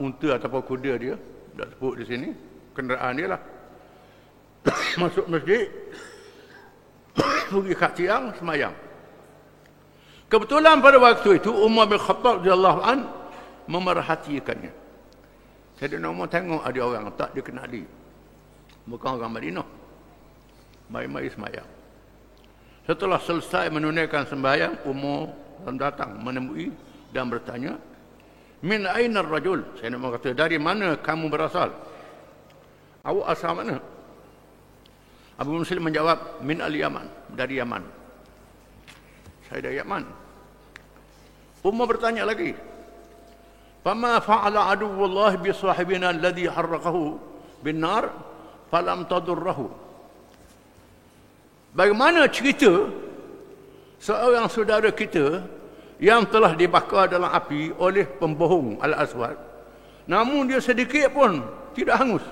unta 0.00 0.36
ataupun 0.36 0.62
kuda 0.64 0.92
dia, 1.00 1.16
dah 1.56 1.68
sebut 1.68 2.00
di 2.00 2.04
sini, 2.04 2.28
kenderaan 2.76 3.12
dia 3.16 3.28
lah. 3.32 3.40
Masuk 5.00 5.26
masjid, 5.28 5.68
pergi 7.52 7.74
kat 7.76 7.92
tiang, 7.96 8.32
sembahyang. 8.36 8.74
Kebetulan 10.32 10.80
pada 10.80 10.98
waktu 10.98 11.38
itu 11.38 11.52
Umar 11.52 11.86
bin 11.86 12.00
Khattab 12.00 12.42
radhiyallahu 12.42 12.80
an 12.82 13.06
memerhatikannya. 13.70 14.72
Nak 15.84 16.12
mau 16.16 16.24
tengok 16.24 16.64
ada 16.64 16.80
orang 16.80 17.12
tak 17.12 17.36
dikenali. 17.36 17.84
Bukan 18.88 19.20
orang 19.20 19.32
Madinah. 19.36 19.68
Mai-mai 20.88 21.28
sembahyang. 21.28 21.68
Setelah 22.88 23.20
selesai 23.20 23.68
menunaikan 23.68 24.24
sembahyang, 24.28 24.84
Umar 24.88 25.32
datang 25.76 26.20
menemui 26.20 26.72
dan 27.12 27.28
bertanya, 27.28 27.76
Min 28.64 28.88
aina 28.88 29.20
rajul? 29.20 29.60
Saya 29.76 29.92
nak 29.92 30.16
kata, 30.20 30.32
dari 30.32 30.56
mana 30.56 30.96
kamu 30.96 31.28
berasal? 31.28 31.68
Awak 33.04 33.26
asal 33.28 33.52
mana? 33.52 33.76
Abu 35.34 35.50
Muslim 35.58 35.82
menjawab, 35.90 36.44
Min 36.46 36.62
al-Yaman, 36.62 37.06
dari 37.34 37.58
Yaman. 37.58 37.82
Saya 39.50 39.60
dari 39.66 39.82
Yaman. 39.82 40.04
Umar 41.64 41.86
bertanya 41.90 42.28
lagi, 42.28 42.54
Fama 43.84 44.16
fa'ala 44.16 44.72
aduwullah 44.72 45.36
bi 45.36 45.52
sahibina 45.52 46.08
alladhi 46.08 46.48
harraqahu 46.48 47.20
bin 47.60 47.84
nar 47.84 48.08
falam 48.72 49.04
tadurrahu 49.04 49.68
Bagaimana 51.76 52.24
cerita 52.32 52.88
seorang 53.98 54.46
saudara 54.48 54.88
kita 54.94 55.42
yang 55.98 56.22
telah 56.30 56.54
dibakar 56.54 57.10
dalam 57.10 57.26
api 57.28 57.74
oleh 57.74 58.06
pembohong 58.06 58.78
Al-Aswad. 58.78 59.34
Namun 60.06 60.46
dia 60.46 60.62
sedikit 60.62 61.10
pun 61.10 61.42
tidak 61.74 61.98
hangus. 61.98 62.22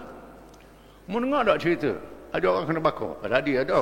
Mendengar 1.10 1.42
tak 1.42 1.58
cerita? 1.58 1.92
Ada 2.32 2.46
orang 2.48 2.64
kena 2.64 2.80
bakar. 2.80 3.12
Tadi 3.20 3.52
ada. 3.60 3.80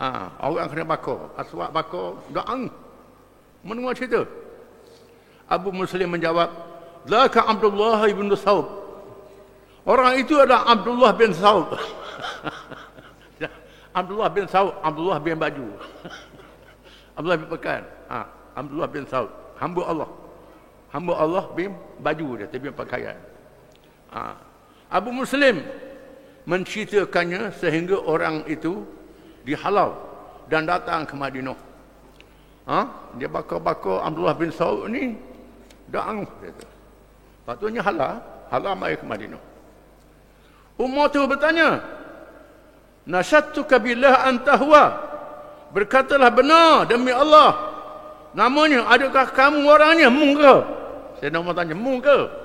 Ha, 0.00 0.06
orang 0.42 0.68
kena 0.72 0.84
bakar. 0.88 1.20
Aswad 1.36 1.70
bakar. 1.70 2.18
Hangus. 2.48 2.72
Mendengar 3.64 3.96
cerita? 3.96 4.24
Abu 5.48 5.72
Muslim 5.72 6.08
menjawab. 6.12 6.48
Zaka 7.04 7.44
Abdullah 7.44 8.00
ibn 8.08 8.32
Saub. 8.36 8.64
Orang 9.84 10.16
itu 10.16 10.40
adalah 10.40 10.64
Abdullah 10.64 11.12
bin 11.12 11.36
Saub. 11.36 11.68
Abdullah 13.94 14.26
bin 14.32 14.48
Saud, 14.50 14.74
Abdullah 14.82 15.22
bin 15.22 15.38
Baju. 15.38 15.68
Abdullah 17.16 17.38
bin 17.38 17.48
Pekan. 17.52 17.82
Ha, 18.10 18.26
Abdullah 18.58 18.88
bin 18.90 19.04
Saud, 19.06 19.30
hamba 19.60 19.82
Allah. 19.86 20.10
Hamba 20.90 21.12
Allah 21.18 21.44
bin 21.58 21.74
baju 21.98 22.38
dia, 22.38 22.46
tapi 22.46 22.70
pakaian. 22.70 23.18
Ha. 24.14 24.38
Abu 24.86 25.10
Muslim 25.10 25.58
menceritakannya 26.44 27.52
sehingga 27.56 28.00
orang 28.04 28.44
itu 28.48 28.84
dihalau 29.44 29.96
dan 30.48 30.68
datang 30.68 31.08
ke 31.08 31.16
Madinah. 31.16 31.56
Ha? 32.64 32.80
Dia 33.20 33.28
bakar-bakar 33.28 34.04
Abdullah 34.04 34.36
bin 34.36 34.52
Saud 34.52 34.88
ni 34.88 35.16
daang. 35.88 36.24
Patutnya 37.44 37.84
halal, 37.84 38.20
halal 38.48 38.74
mai 38.76 38.96
ke 38.96 39.04
Madinah. 39.04 39.40
Umar 40.80 41.12
tu 41.12 41.22
bertanya, 41.28 41.80
Nasyattuka 43.04 43.76
billah 43.76 44.24
antahwa. 44.24 45.12
Berkatalah 45.76 46.32
benar 46.32 46.88
demi 46.88 47.12
Allah. 47.12 47.76
Namanya, 48.32 48.88
adakah 48.90 49.30
kamu 49.30 49.62
orangnya? 49.68 50.08
Mung 50.08 50.34
ke? 50.34 50.54
Saya 51.20 51.30
nak 51.30 51.54
tanya, 51.54 51.76
mung 51.76 52.02
ke? 52.02 52.43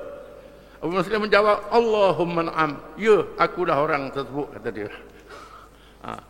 Abu 0.80 0.96
Muslim 0.96 1.28
menjawab, 1.28 1.68
Allahumma 1.76 2.48
na'am. 2.48 2.72
Ya, 2.96 3.28
aku 3.36 3.68
dah 3.68 3.84
orang 3.84 4.12
tersebut, 4.16 4.48
kata 4.56 4.70
dia. 4.72 4.92
Ha. 6.08 6.30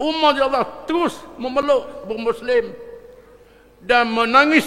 Umar 0.00 0.34
Allah 0.34 0.66
terus 0.88 1.14
memeluk 1.38 1.84
Abu 2.02 2.16
Muslim 2.18 2.74
dan 3.84 4.10
menangis 4.10 4.66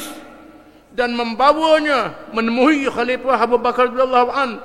dan 0.96 1.12
membawanya 1.12 2.16
menemui 2.32 2.88
Khalifah 2.88 3.44
Abu 3.44 3.60
Bakar 3.60 3.92
radhiyallahu 3.92 4.32
an 4.32 4.64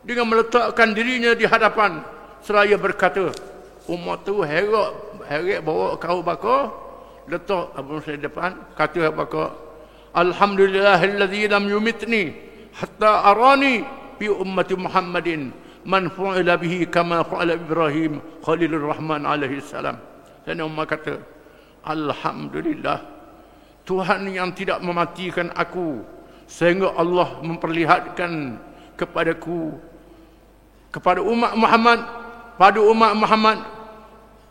dengan 0.00 0.24
meletakkan 0.32 0.96
dirinya 0.96 1.36
di 1.36 1.44
hadapan 1.44 2.00
seraya 2.40 2.80
berkata 2.80 3.28
Umar 3.84 4.24
tu 4.24 4.40
herak, 4.40 5.20
herak 5.28 5.60
bawa 5.60 6.00
kau 6.00 6.24
bakar 6.24 6.72
letak 7.28 7.76
Abu 7.76 8.00
Muslim 8.00 8.24
depan 8.24 8.56
kata 8.72 9.12
apa 9.12 9.52
Alhamdulillahilladzi 10.16 11.46
lam 11.52 11.68
yumitni 11.68 12.32
hatta 12.74 13.30
arani 13.30 13.82
fi 14.20 14.26
ummati 14.28 14.74
Muhammadin 14.76 15.50
man 15.86 16.12
fa'ala 16.12 16.60
bihi 16.60 16.86
kama 16.86 17.24
fa'ala 17.24 17.56
Ibrahim 17.56 18.20
Khalilur 18.44 18.90
Rahman 18.92 19.24
alaihi 19.24 19.64
salam. 19.64 19.96
Dan 20.44 20.60
Umar 20.64 20.88
kata, 20.88 21.20
Alhamdulillah 21.84 23.20
Tuhan 23.88 24.28
yang 24.30 24.52
tidak 24.52 24.78
mematikan 24.84 25.50
aku 25.56 26.04
sehingga 26.44 26.92
Allah 26.94 27.40
memperlihatkan 27.42 28.60
kepadaku 28.94 29.74
kepada 30.92 31.22
umat 31.24 31.54
Muhammad 31.56 32.00
pada 32.60 32.78
umat 32.82 33.12
Muhammad 33.16 33.58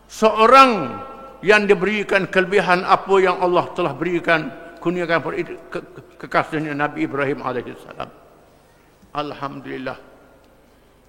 seorang 0.10 0.98
yang 1.46 1.64
diberikan 1.70 2.28
kelebihan 2.28 2.84
apa 2.84 3.16
yang 3.22 3.38
Allah 3.40 3.70
telah 3.78 3.94
berikan 3.96 4.52
kurniakan 4.80 5.20
kekasihnya 6.18 6.74
Nabi 6.74 7.06
Ibrahim 7.06 7.44
alaihissalam. 7.44 8.10
Alhamdulillah. 9.14 9.98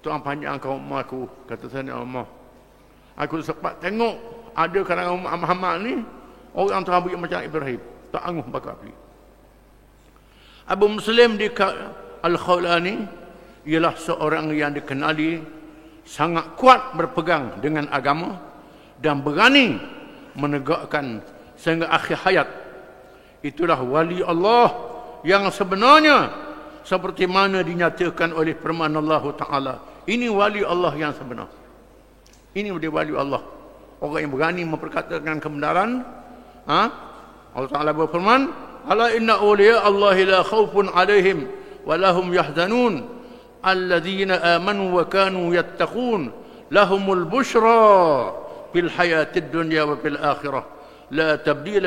Tuhan 0.01 0.19
panjang 0.21 0.57
kau 0.57 0.77
umur 0.77 0.99
aku. 1.01 1.21
Kata 1.45 1.65
saya 1.69 1.93
Allah. 1.95 2.25
Aku 3.17 3.39
sempat 3.43 3.77
tengok 3.79 4.17
ada 4.57 4.79
kalangan 4.83 5.13
umat 5.21 5.33
Muhammad 5.39 5.75
ni 5.85 5.93
orang 6.57 6.81
Tuhan 6.83 6.99
beri 7.05 7.15
macam 7.15 7.39
Ibrahim. 7.41 7.81
Tak 8.11 8.23
angguh 8.27 8.45
bakar 8.51 8.75
api. 8.75 8.91
Abu 10.67 10.85
Muslim 10.87 11.39
di 11.39 11.47
Al-Khawlani 12.21 12.95
ialah 13.65 13.93
seorang 13.97 14.51
yang 14.53 14.73
dikenali 14.73 15.41
sangat 16.01 16.57
kuat 16.57 16.97
berpegang 16.97 17.61
dengan 17.61 17.85
agama 17.93 18.41
dan 18.99 19.21
berani 19.21 19.77
menegakkan 20.33 21.21
sehingga 21.57 21.89
akhir 21.93 22.17
hayat 22.25 22.47
itulah 23.41 23.77
wali 23.81 24.21
Allah 24.21 24.73
yang 25.25 25.49
sebenarnya 25.53 26.29
seperti 26.81 27.29
mana 27.29 27.61
dinyatakan 27.61 28.33
oleh 28.33 28.57
firman 28.57 28.93
Allah 28.97 29.23
Taala. 29.37 29.73
Ini 30.09 30.29
wali 30.33 30.65
Allah 30.65 30.93
yang 30.97 31.13
sebenar. 31.13 31.49
Ini 32.57 32.73
dia 32.81 32.89
wali 32.89 33.13
Allah. 33.13 33.41
Orang 34.01 34.17
yang 34.17 34.33
berani 34.33 34.65
memperkatakan 34.65 35.37
kebenaran 35.37 36.01
ha? 36.65 36.81
Allah 37.53 37.69
Taala 37.69 37.91
berfirman 37.93 38.49
ala 38.89 39.13
inna 39.13 39.37
awliya 39.37 39.85
Allah 39.85 40.17
la 40.25 40.39
khaufun 40.41 40.89
alaihim 40.89 41.45
wa 41.85 41.93
lahum 41.97 42.33
yahzanun. 42.33 43.05
Alladhina 43.61 44.57
amanu 44.57 44.97
wa 44.97 45.05
kanu 45.05 45.53
yattaqun. 45.53 46.33
Lahumul 46.73 47.29
bushra 47.29 48.33
fil 48.73 48.89
hayatid 48.89 49.53
dunya 49.53 49.85
wa 49.85 49.99
fil 50.01 50.17
akhirah 50.17 50.80
لا 51.10 51.36
تبديل 51.38 51.86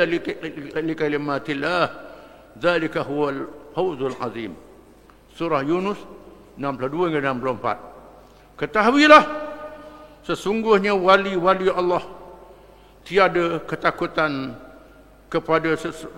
لكلمات 0.74 1.46
الله 1.50 1.84
ذلك 2.56 2.94
هو 2.96 3.28
الفوز 3.28 4.00
العظيم 4.02 4.52
surah 5.36 5.62
Yunus 5.64 5.96
62 6.58 7.08
hingga 7.08 7.32
64 7.32 8.60
ketahuilah 8.60 9.24
sesungguhnya 10.26 10.92
wali-wali 10.92 11.72
Allah 11.72 12.04
tiada 13.06 13.62
ketakutan 13.64 14.52
kepada 15.32 15.72
sesu 15.80 16.10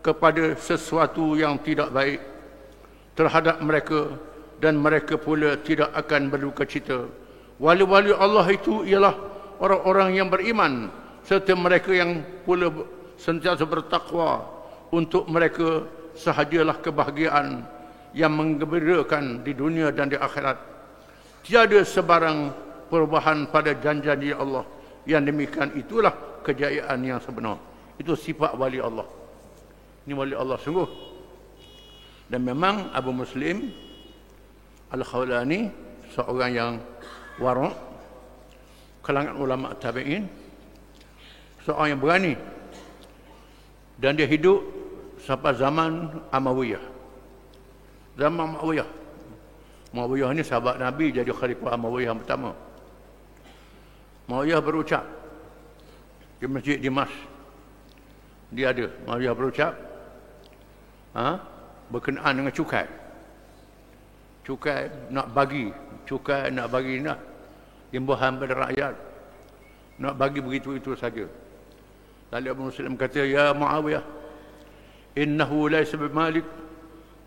kepada 0.00 0.56
sesuatu 0.56 1.36
yang 1.38 1.60
tidak 1.60 1.92
baik 1.92 2.20
terhadap 3.14 3.60
mereka 3.60 4.16
dan 4.58 4.80
mereka 4.80 5.14
pula 5.20 5.58
tidak 5.60 5.92
akan 5.92 6.32
berduka 6.32 6.64
cita 6.64 7.06
wali-wali 7.60 8.14
Allah 8.16 8.46
itu 8.48 8.88
ialah 8.88 9.14
orang-orang 9.60 10.16
yang 10.16 10.28
beriman 10.32 10.88
serta 11.27 11.51
mereka 11.59 11.91
yang 11.91 12.23
pula 12.47 12.71
sentiasa 13.19 13.67
bertakwa 13.67 14.47
untuk 14.95 15.27
mereka 15.27 15.83
sahajalah 16.15 16.79
kebahagiaan 16.79 17.67
yang 18.15 18.31
menggembirakan 18.31 19.43
di 19.43 19.51
dunia 19.51 19.91
dan 19.91 20.07
di 20.07 20.15
akhirat. 20.15 20.55
Tiada 21.43 21.83
sebarang 21.83 22.55
perubahan 22.87 23.51
pada 23.51 23.75
janji-janji 23.75 24.31
Allah. 24.31 24.63
Yang 25.03 25.23
demikian 25.35 25.69
itulah 25.75 26.15
kejayaan 26.47 26.99
yang 27.03 27.19
sebenar. 27.19 27.59
Itu 27.99 28.15
sifat 28.15 28.55
wali 28.55 28.79
Allah. 28.79 29.07
Ini 30.07 30.15
wali 30.15 30.31
Allah 30.31 30.55
sungguh. 30.63 30.87
Dan 32.31 32.43
memang 32.43 32.91
Abu 32.95 33.11
Muslim 33.11 33.71
Al-Khawlani 34.91 35.71
seorang 36.15 36.51
yang 36.55 36.73
warak 37.39 37.75
kalangan 39.03 39.35
ulama 39.39 39.75
tabi'in 39.79 40.46
seorang 41.67 41.91
yang 41.91 41.99
berani. 41.99 42.33
Dan 43.99 44.15
dia 44.15 44.23
hidup 44.23 44.63
sampai 45.19 45.51
zaman 45.59 46.07
Amawiyah 46.31 46.95
zaman 48.17 48.55
Amawiyah 48.55 48.89
Amawiyah 49.93 50.29
ni 50.33 50.43
sahabat 50.45 50.81
Nabi 50.81 51.11
jadi 51.11 51.29
khalifah 51.31 51.75
Amawiyah 51.75 52.13
yang 52.13 52.19
pertama. 52.21 52.51
Amawiyah 54.27 54.59
berucap 54.59 55.03
di 56.37 56.45
masjid 56.45 56.77
Dimas. 56.77 57.09
Dia 58.53 58.75
ada. 58.75 58.91
Amawiyah 59.07 59.33
berucap 59.33 59.73
ha? 61.15 61.39
berkenaan 61.89 62.33
dengan 62.37 62.53
cukai. 62.53 62.85
Cukai 64.43 64.91
nak 65.11 65.31
bagi 65.35 65.71
cukai 66.07 66.51
nak 66.51 66.67
bagi 66.71 67.01
nak 67.01 67.19
imbahan 67.95 68.37
pada 68.37 68.53
rakyat. 68.53 68.93
Nak 69.97 70.13
bagi 70.13 70.39
begitu 70.43 70.77
itu 70.77 70.93
saja 70.93 71.25
Lalu 72.27 72.47
Abu 72.51 72.61
Muslim 72.67 72.93
kata, 72.99 73.23
Ya 73.23 73.55
Muawiyah, 73.55 74.03
innahu 75.15 75.71
laysa 75.71 75.95
bimalik, 75.95 76.43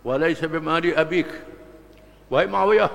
wa 0.04 0.14
laysa 0.20 0.44
bimali 0.44 0.92
abik. 0.92 1.28
Wahai 2.28 2.46
Muawiyah, 2.46 2.92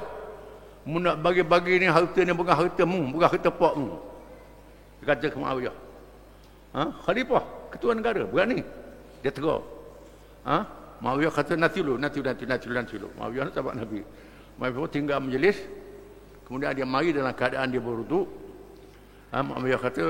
mu 0.85 1.01
nak 1.01 1.17
bagi-bagi 1.19 1.81
ni 1.81 1.87
harta 1.89 2.21
ni 2.21 2.31
bukan 2.31 2.53
harta 2.53 2.83
mu, 2.85 3.09
bukan 3.09 3.27
harta 3.27 3.49
pak 3.49 3.73
mu. 3.73 3.97
Dia 5.01 5.05
kata 5.11 5.33
ke 5.33 5.37
Muawiyah. 5.37 5.75
Ha? 6.77 6.81
Khalifah, 7.09 7.43
ketua 7.73 7.97
negara, 7.97 8.21
berani. 8.29 8.61
Dia 9.25 9.33
teruk. 9.33 9.65
Ha? 10.45 10.61
Muawiyah 11.01 11.33
kata, 11.33 11.57
nanti 11.57 11.81
lu, 11.81 11.97
nanti 11.97 12.21
nanti, 12.21 12.45
nanti 12.45 12.67
nanti 12.69 12.95
lu. 13.01 13.09
Muawiyah 13.17 13.49
sahabat 13.49 13.81
Nabi. 13.81 14.05
Muawiyah 14.61 14.89
tinggal 14.93 15.19
majlis, 15.25 15.57
kemudian 16.45 16.77
dia 16.77 16.85
mari 16.85 17.09
dalam 17.09 17.33
keadaan 17.33 17.73
dia 17.73 17.81
beruduk. 17.81 18.29
Ha? 19.33 19.41
Muawiyah 19.41 19.81
kata, 19.81 20.03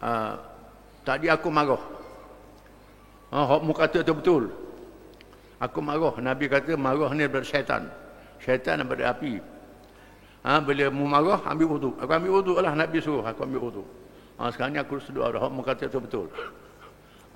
uh, 0.00 0.32
tadi 1.06 1.28
aku 1.30 1.48
marah. 1.48 1.80
Ah, 3.30 3.56
uh, 3.56 3.60
mu 3.62 3.72
kata 3.72 4.02
tu 4.02 4.12
betul. 4.12 4.50
Aku 5.60 5.78
marah. 5.84 6.16
Nabi 6.18 6.48
kata 6.48 6.74
marah 6.74 7.12
ni 7.14 7.24
daripada 7.24 7.46
syaitan. 7.46 7.82
Syaitan 8.40 8.80
daripada 8.80 9.12
api. 9.12 9.38
Ha, 10.40 10.56
bila 10.64 10.88
mu 10.88 11.04
marah, 11.04 11.44
ambil 11.44 11.76
wudu. 11.76 11.90
Aku 12.00 12.10
ambil 12.16 12.40
wudu 12.40 12.52
lah. 12.58 12.72
Nabi 12.72 12.96
suruh 13.04 13.20
aku 13.20 13.44
ambil 13.44 13.60
wudu. 13.60 13.84
Ha, 14.40 14.48
sekarang 14.48 14.72
ni 14.72 14.80
aku 14.80 14.96
sedua 15.04 15.28
dah. 15.28 15.52
Mu 15.52 15.60
kata 15.60 15.84
tu 15.84 16.00
betul. 16.00 16.32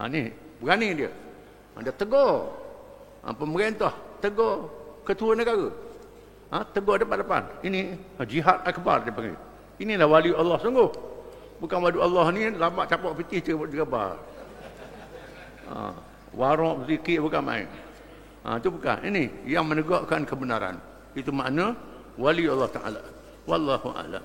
Ha, 0.00 0.08
ni, 0.08 0.32
berani 0.58 1.04
dia. 1.04 1.10
Ha, 1.76 1.84
dia 1.84 1.92
tegur. 1.92 2.48
Ha, 3.22 3.36
pemerintah 3.36 3.92
tegur 4.24 4.72
ketua 5.04 5.36
negara. 5.36 5.68
Ha, 6.48 6.64
tegur 6.72 6.96
depan-depan. 6.96 7.60
Ini 7.60 7.92
ha, 8.16 8.24
jihad 8.24 8.64
akbar 8.64 9.04
dia 9.04 9.12
panggil. 9.12 9.36
Inilah 9.84 10.08
wali 10.08 10.32
Allah 10.32 10.56
sungguh. 10.64 11.13
Bukan 11.62 11.78
madu 11.78 12.02
Allah 12.02 12.26
ni 12.34 12.50
lambat 12.50 12.90
capak 12.90 13.14
peti 13.18 13.38
cakap 13.40 13.70
digabar. 13.70 14.18
Ha, 15.70 15.96
warok 16.34 16.84
zikir 16.90 17.22
bukan 17.22 17.42
main. 17.42 17.66
Ha, 18.44 18.60
itu 18.60 18.68
bukan. 18.68 18.98
Ini 19.06 19.24
yang 19.48 19.64
menegakkan 19.64 20.26
kebenaran. 20.28 20.76
Itu 21.14 21.30
makna 21.30 21.72
wali 22.18 22.44
Allah 22.50 22.68
Ta'ala. 22.68 23.02
Wallahu 23.46 23.88
a'lam. 23.94 24.24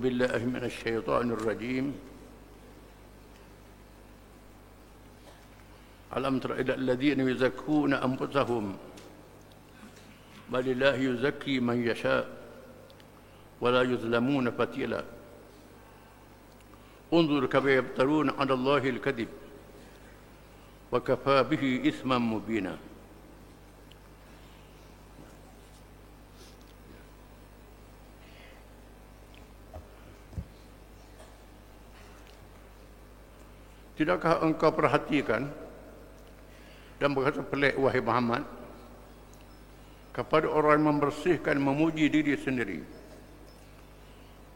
بالله 0.00 0.44
من 0.44 0.64
الشيطان 0.64 1.30
الرجيم. 1.30 1.86
ألم 6.16 6.38
تر 6.38 6.52
إلى 6.60 6.74
الذين 6.74 7.20
يزكون 7.20 7.92
أنفسهم؟ 7.94 8.64
بل 10.52 10.64
الله 10.68 10.94
يزكي 10.94 11.60
من 11.60 11.86
يشاء 11.86 12.24
ولا 13.60 13.82
يظلمون 13.82 14.50
فتيلا. 14.50 15.04
انظر 17.12 17.46
كيف 17.46 17.64
يفترون 17.64 18.30
على 18.30 18.54
الله 18.54 18.82
الكذب 18.88 19.28
وكفى 20.92 21.36
به 21.50 21.64
إثما 21.88 22.18
مبينا. 22.18 22.89
Tidakkah 34.00 34.40
engkau 34.40 34.72
perhatikan 34.72 35.44
dan 36.96 37.12
berkata 37.12 37.44
pelik 37.44 37.76
wahai 37.76 38.00
Muhammad 38.00 38.48
kepada 40.16 40.48
orang 40.48 40.80
yang 40.80 40.96
membersihkan 40.96 41.60
memuji 41.60 42.08
diri 42.08 42.32
sendiri. 42.32 42.80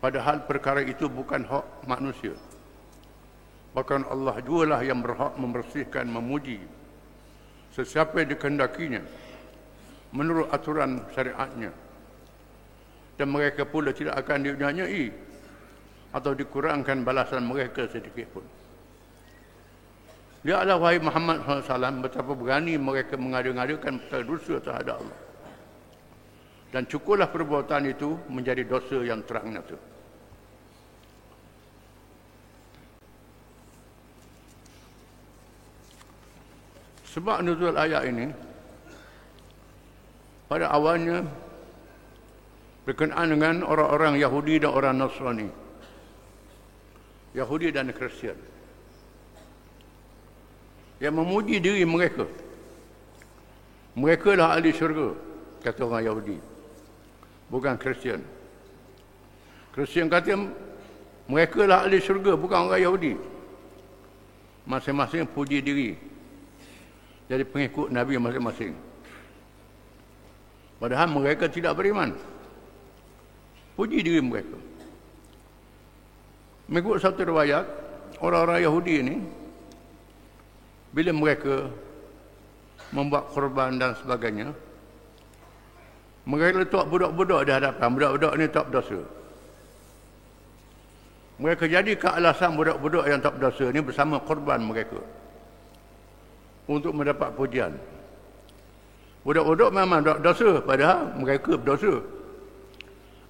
Padahal 0.01 0.49
perkara 0.49 0.81
itu 0.81 1.13
bukan 1.13 1.45
hak 1.45 1.85
manusia. 1.85 2.33
Bahkan 3.77 4.09
Allah 4.09 4.41
jualah 4.41 4.81
yang 4.81 5.05
berhak 5.05 5.37
membersihkan 5.37 6.09
memuji 6.09 6.65
sesiapa 7.77 8.25
yang 8.25 8.33
dikehendakinya 8.33 9.05
menurut 10.17 10.49
aturan 10.57 11.05
syariatnya. 11.13 11.69
Dan 13.21 13.29
mereka 13.29 13.69
pula 13.69 13.93
tidak 13.93 14.25
akan 14.25 14.57
dinyanyai 14.57 15.13
atau 16.17 16.33
dikurangkan 16.33 17.05
balasan 17.05 17.45
mereka 17.45 17.85
sedikit 17.93 18.41
pun. 18.41 18.64
Allah 20.53 20.77
wahai 20.77 21.01
Muhammad 21.01 21.41
SAW 21.41 22.05
betapa 22.05 22.37
berani 22.37 22.77
mereka 22.77 23.17
mengadu-ngadukan 23.17 23.97
dosa 24.29 24.61
terhadap 24.61 25.01
Allah. 25.01 25.19
Dan 26.69 26.85
cukuplah 26.85 27.33
perbuatan 27.33 27.89
itu 27.89 28.13
menjadi 28.29 28.61
dosa 28.69 29.01
yang 29.01 29.25
terang 29.25 29.57
nyata. 29.57 29.79
Sebab 37.09 37.41
nuzul 37.41 37.79
ayat 37.79 38.05
ini 38.11 38.27
pada 40.51 40.69
awalnya 40.69 41.25
berkenaan 42.85 43.33
dengan 43.33 43.55
orang-orang 43.65 44.21
Yahudi 44.21 44.61
dan 44.61 44.77
orang 44.77 44.99
Nasrani. 45.01 45.49
Yahudi 47.33 47.73
dan 47.73 47.89
Kristian 47.97 48.54
yang 51.03 51.15
memuji 51.15 51.59
diri 51.59 51.83
mereka. 51.83 52.27
Mereka 53.95 54.35
lah 54.35 54.59
ahli 54.59 54.75
syurga, 54.75 55.15
kata 55.63 55.87
orang 55.87 56.03
Yahudi. 56.03 56.37
Bukan 57.51 57.75
Kristian. 57.79 58.21
Kristian 59.71 60.11
kata 60.11 60.35
mereka 61.31 61.63
lah 61.67 61.87
ahli 61.87 62.03
syurga, 62.03 62.35
bukan 62.35 62.71
orang 62.71 62.83
Yahudi. 62.83 63.15
Masing-masing 64.67 65.29
puji 65.31 65.63
diri. 65.63 65.95
Jadi 67.31 67.45
pengikut 67.47 67.89
Nabi 67.89 68.19
masing-masing. 68.19 68.73
Padahal 70.83 71.09
mereka 71.09 71.49
tidak 71.49 71.79
beriman. 71.79 72.13
Puji 73.79 74.03
diri 74.03 74.21
mereka. 74.21 74.59
Mengikut 76.67 76.97
satu 77.01 77.29
riwayat, 77.29 77.65
orang-orang 78.25 78.65
Yahudi 78.65 78.95
ini 79.05 79.17
bila 80.95 81.11
mereka 81.11 81.67
membuat 82.95 83.27
korban 83.35 83.75
dan 83.83 83.99
sebagainya 83.99 84.55
mereka 86.25 86.63
letak 86.63 86.89
budak-budak 86.89 87.41
di 87.45 87.53
hadapan. 87.53 87.89
Budak-budak 87.93 88.33
ni 88.39 88.47
tak 88.49 88.71
berdosa 88.71 89.03
mereka 91.35 91.67
jadi 91.67 91.99
ke 91.99 92.07
alasan 92.07 92.55
budak-budak 92.55 93.11
yang 93.11 93.19
tak 93.19 93.35
berdosa 93.35 93.67
ni 93.75 93.83
bersama 93.83 94.23
korban 94.23 94.63
mereka 94.63 95.03
untuk 96.71 96.95
mendapat 96.95 97.35
pujian. 97.35 97.75
Budak-budak 99.27 99.71
memang 99.75 100.01
tak 100.07 100.23
berdosa 100.23 100.63
padahal 100.63 101.11
mereka 101.19 101.59
berdosa. 101.59 102.07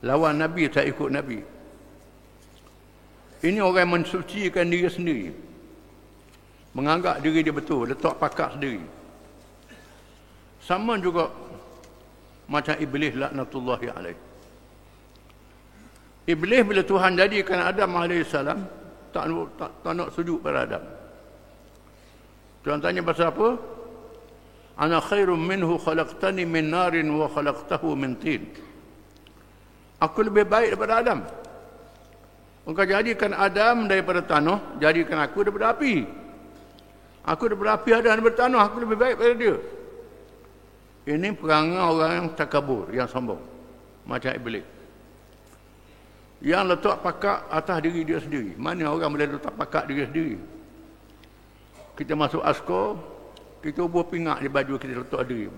Lawan 0.05 0.37
Nabi 0.37 0.69
tak 0.69 0.85
ikut 0.85 1.09
Nabi. 1.09 1.41
Ini 3.41 3.61
orang 3.65 3.89
mensucikan 3.89 4.69
diri 4.69 4.89
sendiri 4.89 5.29
menganggap 6.75 7.23
diri 7.23 7.47
dia 7.47 7.55
betul, 7.55 7.89
letak 7.89 8.19
pakak 8.19 8.59
sendiri. 8.59 8.83
Sama 10.59 10.99
juga 10.99 11.31
macam 12.51 12.75
iblis 12.77 13.15
laknatullahi 13.15 13.89
alaih. 13.95 14.19
Iblis 16.25 16.63
bila 16.65 16.83
Tuhan 16.83 17.15
jadikan 17.21 17.61
Adam 17.63 18.01
AS 18.01 18.33
tak, 18.33 18.57
tak, 19.61 19.71
tak 19.85 19.93
nak 19.93 20.09
sujud 20.11 20.41
pada 20.43 20.67
Adam. 20.67 20.85
Tuhan 22.65 22.81
tanya 22.81 23.05
pasal 23.05 23.29
apa? 23.29 23.49
Ana 24.75 24.99
khairum 24.99 25.39
minhu 25.39 25.79
khalaqtani 25.79 26.49
min 26.49 26.73
narin 26.73 27.07
wa 27.13 27.29
khalaqtahu 27.29 27.93
min 27.95 28.17
tin. 28.19 28.43
Aku 30.01 30.27
lebih 30.27 30.49
baik 30.49 30.75
daripada 30.75 30.95
Adam. 31.05 31.21
Engkau 32.65 32.89
jadikan 32.89 33.37
Adam 33.37 33.85
daripada 33.85 34.25
tanah, 34.25 34.81
jadikan 34.81 35.21
aku 35.21 35.45
daripada 35.45 35.77
api. 35.77 36.24
Aku 37.25 37.49
daripada 37.49 37.81
api 37.81 37.91
ada 37.97 38.13
daripada 38.13 38.37
tanah. 38.45 38.61
Aku 38.69 38.77
lebih 38.85 38.97
baik 39.01 39.17
daripada 39.17 39.37
dia. 39.41 39.57
Ini 41.05 41.29
perangai 41.37 41.85
orang 41.85 42.11
yang 42.17 42.29
takabur, 42.33 42.89
yang 42.93 43.09
sombong. 43.09 43.41
Macam 44.05 44.33
iblis. 44.37 44.65
Yang 46.45 46.77
letak 46.77 46.97
pakak 47.01 47.49
atas 47.49 47.79
diri 47.81 48.05
dia 48.05 48.21
sendiri. 48.21 48.53
Mana 48.61 48.93
orang 48.93 49.13
boleh 49.13 49.29
letak 49.37 49.57
pakak 49.57 49.89
diri 49.89 50.05
sendiri? 50.05 50.37
Kita 51.97 52.13
masuk 52.13 52.45
asko, 52.45 53.01
kita 53.65 53.81
ubah 53.85 54.05
pingak 54.05 54.45
di 54.45 54.49
baju 54.53 54.77
kita 54.77 55.01
letak 55.01 55.25
diri. 55.25 55.49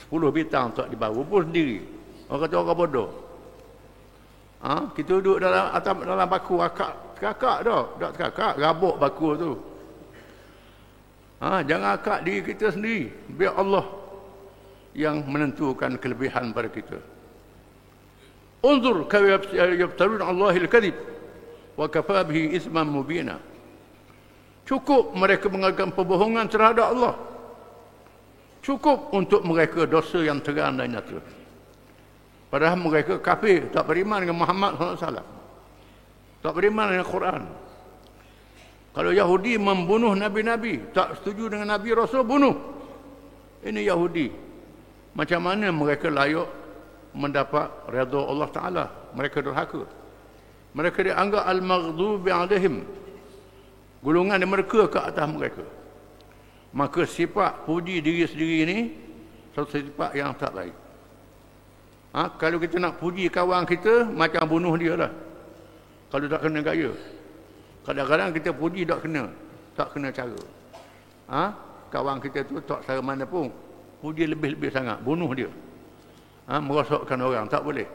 Sepuluh 0.00 0.32
bintang 0.32 0.72
di 0.72 0.96
bawah. 0.96 1.20
Ubah 1.20 1.44
sendiri. 1.44 1.84
Orang 2.32 2.40
kata 2.48 2.54
orang 2.56 2.76
bodoh. 2.80 3.08
Ha? 4.64 4.88
Kita 4.96 5.20
duduk 5.20 5.44
dalam 5.44 5.68
atas 5.72 5.92
dalam 6.00 6.28
baku 6.28 6.56
akak. 6.64 7.20
Kakak 7.20 7.58
dah. 7.68 7.84
Tak 8.00 8.12
kakak. 8.16 8.52
Rabuk 8.56 8.96
baku 8.96 9.28
tu. 9.36 9.52
Ha, 11.40 11.64
jangan 11.64 11.96
akak 11.96 12.20
diri 12.20 12.44
kita 12.44 12.68
sendiri. 12.68 13.08
Biar 13.32 13.56
Allah 13.56 13.88
yang 14.92 15.24
menentukan 15.24 15.96
kelebihan 15.96 16.52
pada 16.52 16.68
kita. 16.68 17.00
Unzur 18.60 19.08
kaya 19.08 19.40
yaftarun 19.56 20.20
Allahil 20.20 20.68
kadhib 20.68 20.92
wa 21.80 21.88
kafa 21.88 22.28
bihi 22.28 22.60
isman 22.60 22.84
mubina. 22.92 23.40
Cukup 24.68 25.16
mereka 25.16 25.48
mengadakan 25.48 25.96
pembohongan 25.96 26.46
terhadap 26.46 26.92
Allah. 26.92 27.14
Cukup 28.60 29.08
untuk 29.16 29.40
mereka 29.40 29.88
dosa 29.88 30.20
yang 30.20 30.44
terang 30.44 30.76
dan 30.76 30.92
nyata. 30.92 31.18
Padahal 32.52 32.76
mereka 32.76 33.16
kafir, 33.16 33.72
tak 33.72 33.88
beriman 33.88 34.20
dengan 34.20 34.44
Muhammad 34.44 34.76
SAW. 34.76 35.24
Tak 36.44 36.52
beriman 36.52 36.92
dengan 36.92 37.08
Quran. 37.08 37.42
Kalau 38.90 39.14
Yahudi 39.14 39.54
membunuh 39.54 40.18
Nabi-Nabi, 40.18 40.90
tak 40.90 41.22
setuju 41.22 41.46
dengan 41.54 41.78
Nabi 41.78 41.94
Rasul, 41.94 42.26
bunuh. 42.26 42.58
Ini 43.62 43.86
Yahudi. 43.86 44.34
Macam 45.14 45.46
mana 45.46 45.70
mereka 45.70 46.10
layak 46.10 46.48
mendapat 47.14 47.70
redha 47.86 48.18
Allah 48.18 48.48
Ta'ala? 48.50 48.84
Mereka 49.14 49.46
derhaka. 49.46 49.86
Mereka 50.74 51.06
dianggap 51.06 51.44
al-maghdubi 51.46 52.30
alaihim. 52.30 52.82
Gulungan 54.02 54.42
mereka 54.42 54.90
ke 54.90 54.98
atas 54.98 55.26
mereka. 55.28 55.64
Maka 56.70 57.02
sifat 57.06 57.66
puji 57.66 57.98
diri 57.98 58.26
sendiri 58.26 58.56
ini, 58.62 58.78
satu 59.54 59.70
sifat 59.70 60.14
yang 60.14 60.30
tak 60.38 60.54
baik. 60.54 60.74
Ha? 62.14 62.30
Kalau 62.38 62.58
kita 62.58 62.78
nak 62.78 62.98
puji 62.98 63.26
kawan 63.30 63.66
kita, 63.66 64.06
macam 64.06 64.46
bunuh 64.46 64.74
dia 64.78 64.94
lah. 64.98 65.10
Kalau 66.10 66.26
tak 66.26 66.42
kena 66.42 66.62
gaya. 66.62 66.90
Kadang-kadang 67.84 68.30
kita 68.36 68.50
puji 68.52 68.84
tak 68.84 69.04
kena. 69.04 69.28
Tak 69.76 69.88
kena 69.96 70.08
cara. 70.12 70.38
Ha? 71.30 71.44
Kawan 71.90 72.20
kita 72.20 72.44
tu 72.44 72.60
tak 72.62 72.84
cara 72.84 73.00
mana 73.00 73.24
pun. 73.24 73.48
Puji 74.04 74.28
lebih-lebih 74.28 74.70
sangat. 74.72 75.00
Bunuh 75.00 75.30
dia. 75.32 75.50
Ha? 76.50 76.60
Merosokkan 76.60 77.18
orang. 77.20 77.48
Tak 77.48 77.64
boleh. 77.64 77.88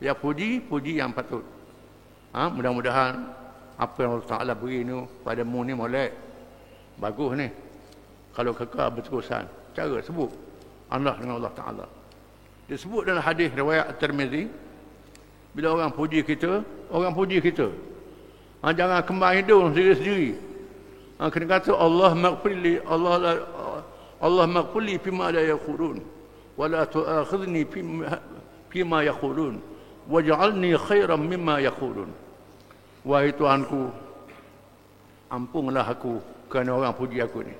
Ya 0.00 0.16
puji, 0.16 0.64
puji 0.64 0.98
yang 0.98 1.12
patut. 1.12 1.44
Ha? 2.32 2.48
Mudah-mudahan 2.48 3.28
apa 3.76 3.96
yang 4.00 4.10
Allah 4.16 4.28
Ta'ala 4.28 4.52
beri 4.56 4.84
ni 4.86 4.94
padamu 5.20 5.60
ni 5.64 5.72
molek. 5.76 6.10
Bagus 6.96 7.36
ni. 7.36 7.48
Kalau 8.32 8.56
kekal 8.56 8.88
berterusan. 8.96 9.44
Cara 9.76 9.96
sebut. 10.00 10.32
Allah 10.92 11.16
dengan 11.20 11.40
Allah 11.40 11.52
Ta'ala. 11.52 11.86
Disebut 12.68 13.04
dalam 13.04 13.20
hadis 13.20 13.52
riwayat 13.52 13.92
At-Tirmizi. 13.96 14.48
Bila 15.52 15.76
orang 15.76 15.92
puji 15.92 16.24
kita, 16.24 16.64
orang 16.88 17.12
puji 17.12 17.44
kita. 17.44 17.68
Ha, 18.62 18.70
jangan 18.70 19.02
kembang 19.02 19.34
hidung 19.34 19.74
sendiri-sendiri. 19.74 20.38
Ha, 21.18 21.26
kena 21.30 21.58
kata 21.58 21.74
Allah 21.74 22.14
maghfirli 22.14 22.78
Allah 22.86 23.42
Allah 24.22 24.46
maqfili 24.46 25.02
pima 25.02 25.34
la 25.34 25.42
yaqulun 25.42 25.98
wa 26.54 26.66
la 26.70 26.86
tu'akhidni 26.86 27.66
pima 28.70 29.02
yaqulun 29.02 29.58
waj'alni 30.06 30.78
khairan 30.78 31.18
mimma 31.18 31.58
yaqulun. 31.58 32.10
Wahai 33.02 33.34
Tuhanku, 33.34 33.90
ampunlah 35.26 35.82
aku 35.90 36.22
kerana 36.46 36.78
orang 36.78 36.94
puji 36.94 37.18
aku 37.18 37.42
ni. 37.42 37.54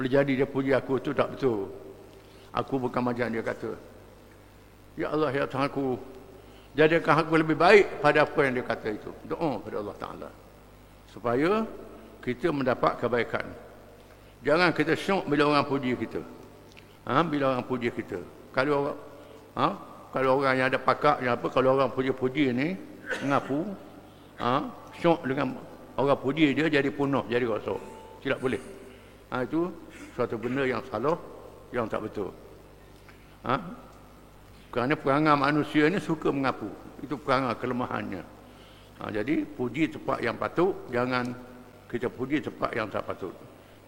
Boleh 0.00 0.08
jadi 0.08 0.32
dia 0.32 0.48
puji 0.48 0.72
aku 0.72 0.96
tu 0.96 1.12
tak 1.12 1.36
betul. 1.36 1.68
Aku 2.56 2.80
bukan 2.80 3.04
macam 3.04 3.28
dia 3.28 3.44
kata. 3.44 3.76
Ya 4.96 5.12
Allah, 5.12 5.28
ya 5.28 5.44
Tuhanku, 5.44 6.00
jadikan 6.76 7.24
aku 7.24 7.40
lebih 7.40 7.56
baik 7.56 8.04
pada 8.04 8.28
apa 8.28 8.38
yang 8.44 8.60
dia 8.60 8.64
kata 8.68 8.88
itu 8.92 9.10
doa 9.24 9.56
pada 9.64 9.76
Allah 9.80 9.96
Taala 9.96 10.30
supaya 11.08 11.64
kita 12.20 12.52
mendapat 12.52 13.00
kebaikan 13.00 13.48
jangan 14.44 14.70
kita 14.76 14.92
syok 14.92 15.24
bila 15.24 15.56
orang 15.56 15.64
puji 15.64 15.96
kita 15.96 16.20
ha? 17.08 17.24
bila 17.24 17.56
orang 17.56 17.64
puji 17.64 17.88
kita 17.88 18.20
kalau 18.52 18.92
orang 18.92 18.98
ha? 19.56 19.66
kalau 20.12 20.30
orang 20.36 20.54
yang 20.60 20.68
ada 20.68 20.76
pakak 20.76 21.16
yang 21.24 21.32
apa 21.40 21.48
kalau 21.48 21.80
orang 21.80 21.88
puji-puji 21.96 22.52
ni 22.52 22.76
mengaku 23.24 23.64
ha 24.36 24.68
syok 25.00 25.24
dengan 25.24 25.56
orang 25.96 26.20
puji 26.20 26.52
dia 26.52 26.68
jadi 26.68 26.92
punah 26.92 27.24
jadi 27.24 27.48
rosak 27.48 27.80
tidak 28.20 28.36
boleh 28.36 28.60
ha, 29.32 29.40
itu 29.40 29.72
suatu 30.12 30.36
benda 30.36 30.68
yang 30.68 30.84
salah 30.92 31.16
yang 31.72 31.88
tak 31.88 32.04
betul 32.04 32.28
ha? 33.48 33.56
Kerana 34.76 34.92
perangai 34.92 35.32
manusia 35.40 35.88
ni 35.88 35.96
suka 35.96 36.28
mengaku 36.28 36.68
itu 37.00 37.16
perangai 37.16 37.56
kelemahannya. 37.56 38.20
Ha, 39.00 39.08
jadi 39.08 39.48
puji 39.48 39.88
tempat 39.88 40.20
yang 40.20 40.36
patut 40.36 40.76
jangan 40.92 41.32
kita 41.88 42.12
puji 42.12 42.44
tempat 42.44 42.76
yang 42.76 42.84
tak 42.92 43.08
patut. 43.08 43.32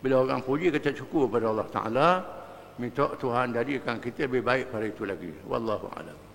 Bila 0.01 0.25
orang 0.25 0.41
puji 0.41 0.73
kita 0.73 0.97
cukup 0.97 1.29
pada 1.29 1.53
Allah 1.53 1.69
Ta'ala 1.69 2.09
minta 2.81 3.05
Tuhan 3.21 3.53
jadikan 3.53 4.01
kita 4.01 4.33
lebih 4.33 4.41
baik 4.49 4.73
pada 4.73 4.89
itu 4.89 5.05
lagi. 5.05 5.29
Wallahu 5.45 5.93
alam 5.93 6.28